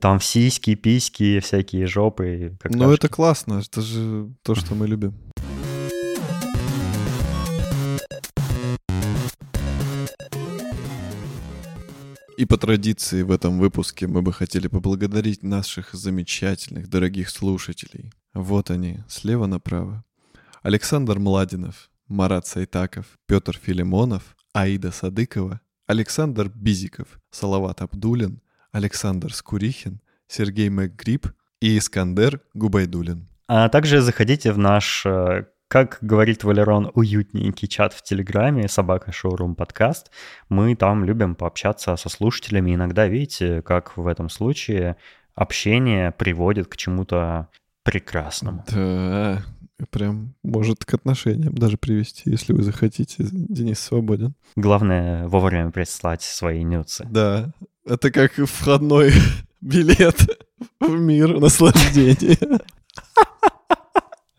там 0.00 0.20
сиськи, 0.20 0.74
письки, 0.74 1.40
всякие 1.40 1.86
жопы. 1.86 2.56
Ну 2.64 2.92
это 2.92 3.08
классно, 3.08 3.62
это 3.66 3.80
же 3.80 4.28
то, 4.42 4.54
что 4.54 4.74
мы 4.74 4.86
любим. 4.86 5.14
И 12.38 12.46
по 12.46 12.56
традиции 12.56 13.22
в 13.22 13.30
этом 13.30 13.58
выпуске 13.58 14.06
мы 14.06 14.22
бы 14.22 14.32
хотели 14.32 14.66
поблагодарить 14.66 15.42
наших 15.42 15.92
замечательных, 15.92 16.88
дорогих 16.88 17.28
слушателей. 17.28 18.12
Вот 18.32 18.70
они, 18.70 19.04
слева 19.08 19.46
направо. 19.46 20.04
Александр 20.62 21.18
Младинов, 21.18 21.90
Марат 22.08 22.46
Сайтаков, 22.46 23.06
Петр 23.26 23.58
Филимонов, 23.62 24.36
Аида 24.54 24.92
Садыкова, 24.92 25.60
Александр 25.86 26.50
Бизиков, 26.54 27.20
Салават 27.30 27.82
Абдулин, 27.82 28.40
Александр 28.70 29.34
Скурихин, 29.34 30.00
Сергей 30.26 30.70
МакГриб 30.70 31.26
и 31.60 31.76
Искандер 31.76 32.40
Губайдулин. 32.54 33.28
А 33.46 33.68
также 33.68 34.00
заходите 34.00 34.52
в 34.52 34.58
наш, 34.58 35.04
э, 35.04 35.44
как 35.72 35.96
говорит 36.02 36.44
Валерон, 36.44 36.90
уютненький 36.92 37.66
чат 37.66 37.94
в 37.94 38.02
Телеграме, 38.02 38.68
собака 38.68 39.10
шоурум 39.10 39.54
подкаст. 39.54 40.10
Мы 40.50 40.76
там 40.76 41.02
любим 41.02 41.34
пообщаться 41.34 41.96
со 41.96 42.10
слушателями. 42.10 42.74
Иногда, 42.74 43.06
видите, 43.06 43.62
как 43.62 43.96
в 43.96 44.06
этом 44.06 44.28
случае 44.28 44.96
общение 45.34 46.12
приводит 46.12 46.68
к 46.68 46.76
чему-то 46.76 47.48
прекрасному. 47.84 48.66
Да, 48.70 49.42
прям 49.88 50.34
может 50.42 50.84
к 50.84 50.92
отношениям 50.92 51.54
даже 51.54 51.78
привести, 51.78 52.28
если 52.28 52.52
вы 52.52 52.64
захотите. 52.64 53.24
Денис 53.30 53.80
свободен. 53.80 54.34
Главное 54.56 55.26
вовремя 55.26 55.70
прислать 55.70 56.20
свои 56.20 56.64
нюцы. 56.64 57.06
Да, 57.10 57.50
это 57.86 58.10
как 58.10 58.34
входной 58.34 59.12
билет 59.62 60.20
в 60.80 61.00
мир 61.00 61.40
наслаждения. 61.40 62.60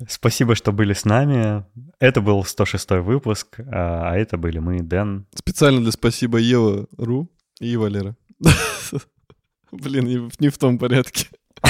Спасибо, 0.07 0.55
что 0.55 0.71
были 0.71 0.93
с 0.93 1.05
нами. 1.05 1.65
Это 1.99 2.21
был 2.21 2.43
106 2.43 2.91
выпуск, 3.01 3.59
а 3.59 4.11
а 4.11 4.17
это 4.17 4.37
были 4.37 4.59
мы, 4.59 4.81
Дэн. 4.81 5.25
Специально 5.35 5.81
для 5.81 5.91
спасибо 5.91 6.37
Ева 6.37 6.87
Ру 6.97 7.29
и 7.59 7.77
Валера. 7.77 8.15
Блин, 9.71 10.29
не 10.39 10.49
в- 10.49 10.57
том 10.57 10.77
порядке. 10.77 11.27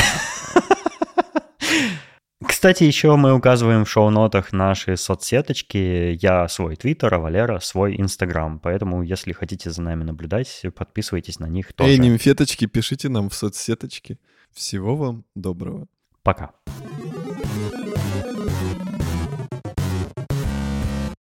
Кстати, 2.45 2.83
еще 2.83 3.15
мы 3.15 3.33
указываем 3.33 3.85
в 3.85 3.89
шоу-нотах 3.89 4.51
наши 4.51 4.97
соцсеточки. 4.97 6.17
Я 6.21 6.47
свой 6.47 6.75
твиттер, 6.75 7.13
а 7.13 7.19
Валера 7.19 7.59
свой 7.59 7.99
инстаграм. 7.99 8.59
Поэтому, 8.59 9.03
если 9.03 9.31
хотите 9.33 9.69
за 9.71 9.81
нами 9.81 10.03
наблюдать, 10.03 10.61
подписывайтесь 10.75 11.39
на 11.39 11.47
них 11.47 11.73
тоже. 11.73 11.91
Эй, 11.91 11.97
нимфеточки, 11.97 12.65
пишите 12.65 13.09
нам 13.09 13.29
в 13.29 13.33
соцсеточки. 13.33 14.19
Всего 14.53 14.95
вам 14.95 15.23
доброго. 15.35 15.87
Пока. 16.21 16.51
Thank 16.67 16.92